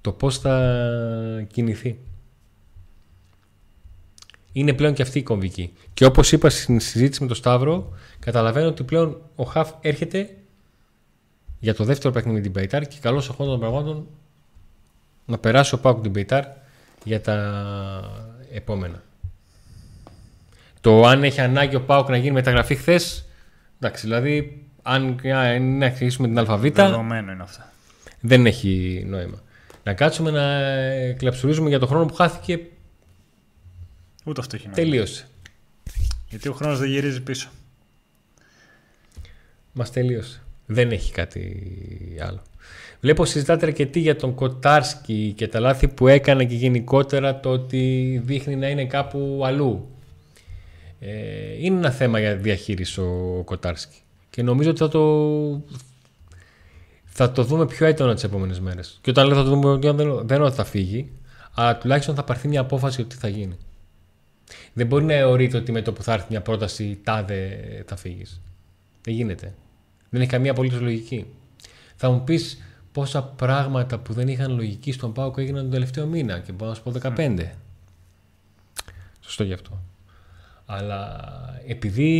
Το 0.00 0.12
πώς 0.12 0.38
θα 0.38 1.46
κινηθεί. 1.52 1.98
Είναι 4.52 4.72
πλέον 4.72 4.94
και 4.94 5.02
αυτή 5.02 5.18
η 5.18 5.22
κομβική. 5.22 5.72
Και 5.94 6.04
όπως 6.04 6.32
είπα 6.32 6.50
στην 6.50 6.80
συζήτηση 6.80 7.22
με 7.22 7.26
τον 7.28 7.36
Σταύρο, 7.36 7.92
καταλαβαίνω 8.18 8.68
ότι 8.68 8.82
πλέον 8.84 9.20
ο 9.36 9.44
Χαφ 9.44 9.70
έρχεται 9.80 10.36
για 11.58 11.74
το 11.74 11.84
δεύτερο 11.84 12.12
παιχνίδι 12.12 12.36
με 12.36 12.42
την 12.42 12.52
Πεϊτάρ 12.52 12.86
και 12.86 12.96
καλό 13.00 13.34
ο 13.38 13.44
των 13.44 13.58
πραγμάτων 13.58 14.06
να 15.24 15.38
περάσει 15.38 15.74
ο 15.74 15.78
Πάουκ 15.78 16.02
την 16.02 16.12
Πεϊτάρ 16.12 16.44
για 17.04 17.20
τα 17.20 17.36
επόμενα. 18.52 19.02
Το 20.88 21.02
αν 21.02 21.24
έχει 21.24 21.40
ανάγκη 21.40 21.76
ο 21.76 21.82
Πάοκ 21.82 22.08
να 22.08 22.16
γίνει 22.16 22.30
μεταγραφή 22.30 22.74
χθες. 22.74 23.24
Εντάξει, 23.80 24.06
δηλαδή, 24.06 24.66
αν 24.82 25.20
να 25.78 25.86
αρχίσουμε 25.86 26.28
την 26.28 26.38
αλφαβήτα. 26.38 26.84
Δεδομένο 26.86 27.32
είναι 27.32 27.42
αυτά. 27.42 27.72
Δεν 28.20 28.46
έχει 28.46 29.04
νόημα. 29.06 29.42
Να 29.82 29.94
κάτσουμε 29.94 30.30
να 30.30 30.42
κλαψουρίζουμε 31.12 31.68
για 31.68 31.78
το 31.78 31.86
χρόνο 31.86 32.06
που 32.06 32.14
χάθηκε. 32.14 32.60
Ούτε 34.24 34.40
αυτό 34.40 34.56
έχει 34.56 34.68
νόημα. 34.68 34.82
Τελείωσε. 34.82 35.26
Γιατί 36.28 36.48
ο 36.48 36.52
χρόνος 36.52 36.78
δεν 36.78 36.88
γυρίζει 36.88 37.22
πίσω. 37.22 37.48
Μας 39.72 39.90
τελείωσε. 39.90 40.42
Δεν 40.66 40.90
έχει 40.90 41.12
κάτι 41.12 41.66
άλλο. 42.20 42.42
Βλέπω 43.00 43.24
συζητάτε 43.24 43.66
αρκετή 43.66 44.00
για 44.00 44.16
τον 44.16 44.34
Κοτάρσκι 44.34 45.32
και 45.36 45.48
τα 45.48 45.60
λάθη 45.60 45.88
που 45.88 46.08
έκανε 46.08 46.44
και 46.44 46.54
γενικότερα 46.54 47.40
το 47.40 47.50
ότι 47.50 48.20
δείχνει 48.24 48.56
να 48.56 48.68
είναι 48.68 48.84
κάπου 48.84 49.42
αλλού. 49.44 49.92
Ε, 51.00 51.64
είναι 51.64 51.76
ένα 51.76 51.90
θέμα 51.90 52.18
για 52.20 52.36
διαχείριση 52.36 53.00
ο 53.00 53.42
Κοτάρσκι. 53.44 53.98
Και 54.30 54.42
νομίζω 54.42 54.70
ότι 54.70 54.78
θα 54.78 54.88
το, 54.88 55.62
θα 57.04 57.32
το 57.32 57.44
δούμε 57.44 57.66
πιο 57.66 57.86
έντονα 57.86 58.14
τις 58.14 58.24
επόμενες 58.24 58.60
μέρες. 58.60 58.98
Και 59.02 59.10
όταν 59.10 59.26
λέω 59.26 59.36
θα 59.36 59.42
το 59.42 59.48
δούμε, 59.48 59.92
δεν, 59.92 60.26
δεν 60.26 60.42
ότι 60.42 60.54
θα 60.54 60.64
φύγει, 60.64 61.10
αλλά 61.54 61.78
τουλάχιστον 61.78 62.14
θα 62.14 62.24
πάρθει 62.24 62.48
μια 62.48 62.60
απόφαση 62.60 62.94
για 62.94 63.04
το 63.04 63.14
τι 63.14 63.20
θα 63.20 63.28
γίνει. 63.28 63.56
Δεν 64.72 64.86
μπορεί 64.86 65.04
να 65.04 65.14
εωρείται 65.14 65.56
ότι 65.56 65.72
με 65.72 65.82
το 65.82 65.92
που 65.92 66.02
θα 66.02 66.12
έρθει 66.12 66.26
μια 66.30 66.42
πρόταση 66.42 66.98
τάδε 67.04 67.60
θα 67.86 67.96
φύγεις. 67.96 68.40
Δεν 69.02 69.14
γίνεται. 69.14 69.54
Δεν 70.10 70.20
έχει 70.20 70.30
καμία 70.30 70.50
απολύτως 70.50 70.80
λογική. 70.80 71.26
Θα 71.96 72.10
μου 72.10 72.24
πεις 72.24 72.58
πόσα 72.92 73.22
πράγματα 73.22 73.98
που 73.98 74.12
δεν 74.12 74.28
είχαν 74.28 74.54
λογική 74.54 74.92
στον 74.92 75.12
Πάοκ 75.12 75.38
έγιναν 75.38 75.62
τον 75.62 75.70
τελευταίο 75.70 76.06
μήνα 76.06 76.38
και 76.38 76.52
μπορώ 76.52 76.70
να 76.70 76.76
σου 76.76 76.82
πω 76.82 76.92
15. 77.16 77.50
Σωστό 79.20 79.44
γι' 79.44 79.52
αυτό. 79.52 79.80
Αλλά 80.70 81.20
επειδή. 81.66 82.12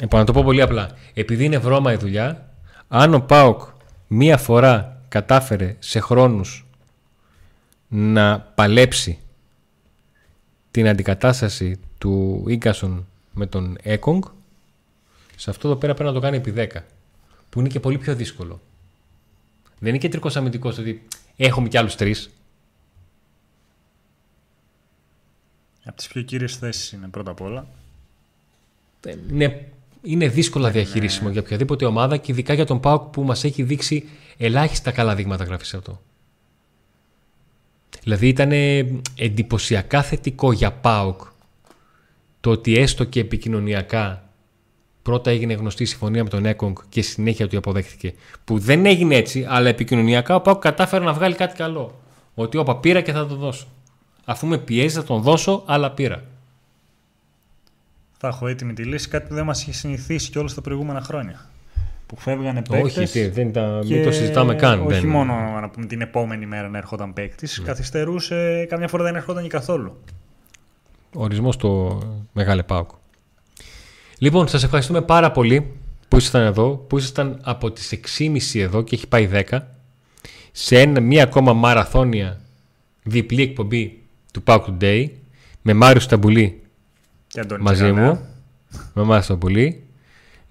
Λοιπόν, 0.00 0.20
να 0.20 0.26
το 0.26 0.32
πω 0.32 0.42
πολύ 0.42 0.62
απλά. 0.62 0.90
Επειδή 1.14 1.44
είναι 1.44 1.58
βρώμα 1.58 1.92
η 1.92 1.96
δουλειά, 1.96 2.54
αν 2.88 3.14
ο 3.14 3.20
Πάοκ 3.20 3.60
μία 4.06 4.36
φορά 4.36 5.02
κατάφερε 5.08 5.76
σε 5.78 6.00
χρόνους 6.00 6.66
να 7.88 8.40
παλέψει 8.40 9.18
την 10.70 10.88
αντικατάσταση 10.88 11.80
του 11.98 12.44
Ίγκασον 12.48 13.06
με 13.32 13.46
τον 13.46 13.78
Έκογκ, 13.82 14.22
σε 15.36 15.50
αυτό 15.50 15.68
εδώ 15.68 15.76
πέρα 15.76 15.94
πρέπει 15.94 16.08
να 16.08 16.14
το 16.14 16.20
κάνει 16.20 16.36
επί 16.36 16.54
10. 16.56 16.80
Που 17.50 17.60
είναι 17.60 17.68
και 17.68 17.80
πολύ 17.80 17.98
πιο 17.98 18.14
δύσκολο. 18.14 18.60
Δεν 19.78 19.88
είναι 19.88 19.98
κεντρικός 19.98 20.36
αμυντικός 20.36 20.78
ότι 20.78 21.06
έχουμε 21.36 21.68
κι 21.68 21.76
άλλους 21.76 21.94
τρεις. 21.94 22.30
Από 25.84 25.96
τις 25.96 26.08
πιο 26.08 26.22
κύριες 26.22 26.56
θέσεις 26.56 26.92
είναι 26.92 27.08
πρώτα 27.08 27.30
απ' 27.30 27.40
όλα. 27.40 27.66
Είναι, 29.30 29.72
είναι 30.02 30.28
δύσκολα 30.28 30.70
διαχειρίσιμο 30.70 31.30
για 31.30 31.40
οποιαδήποτε 31.40 31.84
ομάδα 31.84 32.16
και 32.16 32.32
ειδικά 32.32 32.54
για 32.54 32.66
τον 32.66 32.80
Πάουκ 32.80 33.02
που 33.02 33.22
μας 33.22 33.44
έχει 33.44 33.62
δείξει 33.62 34.08
ελάχιστα 34.36 34.90
καλά 34.90 35.14
δείγματα 35.14 35.44
γράφει 35.44 35.64
σε 35.64 35.76
αυτό. 35.76 36.00
Δηλαδή 38.02 38.28
ήταν 38.28 38.52
εντυπωσιακά 39.14 40.02
θετικό 40.02 40.52
για 40.52 40.72
ΠΑΟΚ 40.72 41.20
το 42.40 42.50
ότι 42.50 42.76
έστω 42.76 43.04
και 43.04 43.20
επικοινωνιακά 43.20 44.30
πρώτα 45.02 45.30
έγινε 45.30 45.52
γνωστή 45.52 45.82
η 45.82 45.86
συμφωνία 45.86 46.22
με 46.22 46.28
τον 46.28 46.46
Έκογκ 46.46 46.76
και 46.88 47.02
συνέχεια 47.02 47.48
του 47.48 47.58
αποδέχτηκε. 47.58 48.14
Που 48.44 48.58
δεν 48.58 48.86
έγινε 48.86 49.14
έτσι, 49.14 49.46
αλλά 49.48 49.68
επικοινωνιακά 49.68 50.34
ο 50.34 50.40
ΠΑΟΚ 50.40 50.60
κατάφερε 50.60 51.04
να 51.04 51.12
βγάλει 51.12 51.34
κάτι 51.34 51.56
καλό. 51.56 52.00
Ότι 52.34 52.56
όπα 52.56 52.76
πήρα 52.76 53.00
και 53.00 53.12
θα 53.12 53.26
το 53.26 53.34
δώσω. 53.34 53.66
Αφού 54.24 54.46
με 54.46 54.58
πιέζεις 54.58 54.94
θα 54.94 55.04
τον 55.04 55.22
δώσω, 55.22 55.62
αλλά 55.66 55.90
πήρα. 55.90 56.24
Θα 58.18 58.28
έχω 58.28 58.46
έτοιμη 58.46 58.72
τη 58.72 58.84
λύση, 58.84 59.08
κάτι 59.08 59.28
που 59.28 59.34
δεν 59.34 59.44
μας 59.44 59.62
είχε 59.62 59.72
συνηθίσει 59.72 60.30
και 60.30 60.44
τα 60.54 60.60
προηγούμενα 60.60 61.00
χρόνια 61.00 61.50
που 62.06 62.16
φεύγανε 62.16 62.62
παίκτες. 62.62 62.96
Όχι, 62.96 63.28
δεν 63.28 63.52
τα, 63.52 63.80
μην 63.84 64.04
το 64.04 64.12
συζητάμε 64.12 64.54
καν. 64.54 64.86
Όχι 64.86 65.06
μόνο 65.06 65.34
να 65.60 65.68
πούμε, 65.68 65.86
την 65.86 66.00
επόμενη 66.00 66.46
μέρα 66.46 66.68
να 66.68 66.78
έρχονταν 66.78 67.12
παίκτης. 67.12 67.60
Mm. 67.60 67.64
Καθυστερούσε, 67.64 68.66
καμιά 68.68 68.88
φορά 68.88 69.04
δεν 69.04 69.16
έρχονταν 69.16 69.48
καθόλου. 69.48 70.00
Ορισμός 71.14 71.56
το 71.56 72.00
μεγάλο 72.32 72.62
Πάοκ. 72.62 72.90
Λοιπόν, 74.18 74.48
σας 74.48 74.62
ευχαριστούμε 74.62 75.02
πάρα 75.02 75.30
πολύ 75.30 75.72
που 76.08 76.16
ήσασταν 76.16 76.42
εδώ, 76.42 76.70
που 76.70 76.98
ήσασταν 76.98 77.40
από 77.42 77.70
τις 77.70 78.00
6.30 78.18 78.60
εδώ 78.60 78.82
και 78.82 78.94
έχει 78.94 79.08
πάει 79.08 79.28
10 79.50 79.58
σε 80.52 80.86
μία 80.86 81.22
ακόμα 81.22 81.52
μαραθώνια 81.52 82.40
διπλή 83.02 83.42
εκπομπή 83.42 83.99
του 84.32 84.42
Pauk 84.46 84.60
Today 84.66 85.08
με 85.62 85.74
Μάριο 85.74 86.00
Σταμπουλή 86.00 86.62
μαζί 87.60 87.92
μου. 87.92 88.20
Με 88.94 89.02
Μάριο 89.02 89.22
Σταμπουλή 89.22 89.84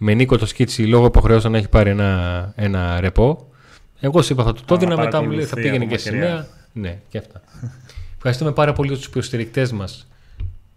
με 0.02 0.14
Νίκο 0.14 0.38
το 0.38 0.46
Σκίτσι 0.46 0.84
λόγω 0.84 1.06
υποχρεώσεων 1.06 1.52
να 1.52 1.58
έχει 1.58 1.70
πάρει 1.70 1.90
ένα, 1.90 2.54
ένα 2.56 3.00
ρεπό. 3.00 3.50
Εγώ 4.00 4.22
σου 4.22 4.34
είπα 4.34 4.44
θα 4.44 4.54
του 4.54 4.62
το 4.66 4.74
έδινα, 4.74 4.98
μετά 4.98 5.22
μου 5.22 5.30
λέει 5.30 5.46
θα 5.46 5.56
πήγαινε 5.56 5.86
και 5.86 5.98
σημαία. 5.98 6.48
Ναι, 6.74 7.00
και 7.10 7.18
αυτά. 7.18 7.42
Ευχαριστούμε 8.16 8.52
πάρα 8.52 8.74
πολύ 8.74 8.90
τους 8.90 9.06
υποστηρικτές 9.06 9.72
μας. 9.72 10.08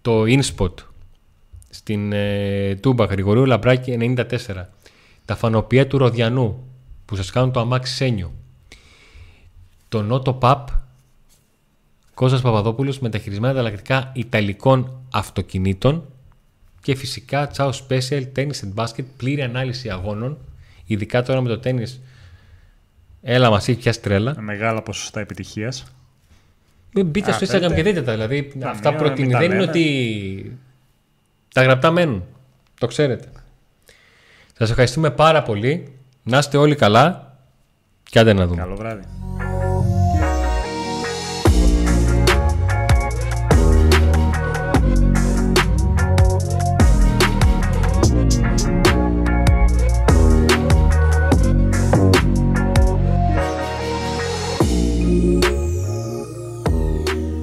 Το 0.03 0.23
InSpot 0.23 0.73
στην 1.71 2.13
ε, 2.13 2.75
Τούμπα, 2.75 3.05
Γρηγορίου 3.05 3.45
Λαμπράκη 3.45 3.97
94. 4.17 4.25
Τα 5.25 5.37
φανοπία 5.37 5.87
του 5.87 5.99
Ροδιανού 5.99 6.67
που 7.05 7.17
σας 7.17 7.31
κάνουν 7.31 7.53
το 7.53 7.61
αμάξι 7.61 7.95
Σένιο. 7.95 8.33
Το 9.89 10.03
Νότο 10.03 10.33
Παπ 10.33 10.69
Κώστας 12.23 12.41
Παπαδόπουλος 12.41 12.99
με 12.99 13.09
τα 13.09 13.19
χειρισμένα 13.19 13.53
ανταλλακτικά 13.53 14.11
Ιταλικών 14.15 15.01
αυτοκινήτων 15.13 16.05
και 16.83 16.95
φυσικά 16.95 17.51
Ciao 17.57 17.71
Special 17.71 18.27
Tennis 18.37 18.47
and 18.47 18.75
Basket, 18.75 19.05
πλήρη 19.17 19.43
ανάλυση 19.43 19.91
αγώνων, 19.91 20.39
ειδικά 20.85 21.23
τώρα 21.23 21.41
με 21.41 21.49
το 21.49 21.59
τέννις. 21.59 22.01
Έλα, 23.23 23.51
μας 23.51 23.69
έχει 23.69 23.79
πιάσει 23.79 24.01
τρέλα. 24.01 24.35
Με 24.37 24.43
μεγάλα 24.43 24.83
ποσοστά 24.83 25.21
επιτυχίας. 25.21 25.85
Μην 26.95 27.07
μπείτε 27.07 27.33
στο 27.33 27.47
Instagram 27.47 27.75
και 27.75 27.83
δείτε 27.83 28.03
τα. 28.03 28.13
Δηλαδή, 28.13 28.53
αυτά 28.65 28.95
προτείνει 28.95 29.33
δεν 29.33 29.53
είναι 29.53 29.63
ότι. 29.63 30.59
Τα 31.55 31.63
γραπτά 31.63 31.91
μένουν. 31.91 32.25
Το 32.79 32.87
ξέρετε. 32.87 33.29
Σας 34.59 34.71
ευχαριστούμε 34.71 35.11
πάρα 35.11 35.43
πολύ. 35.43 35.93
Να 36.23 36.39
είστε 36.39 36.57
όλοι 36.57 36.75
καλά. 36.75 37.37
Και 38.03 38.19
άντε 38.19 38.33
να 38.33 38.47
δούμε. 38.47 38.61
Καλό 38.61 38.77
βράδυ. 38.77 39.03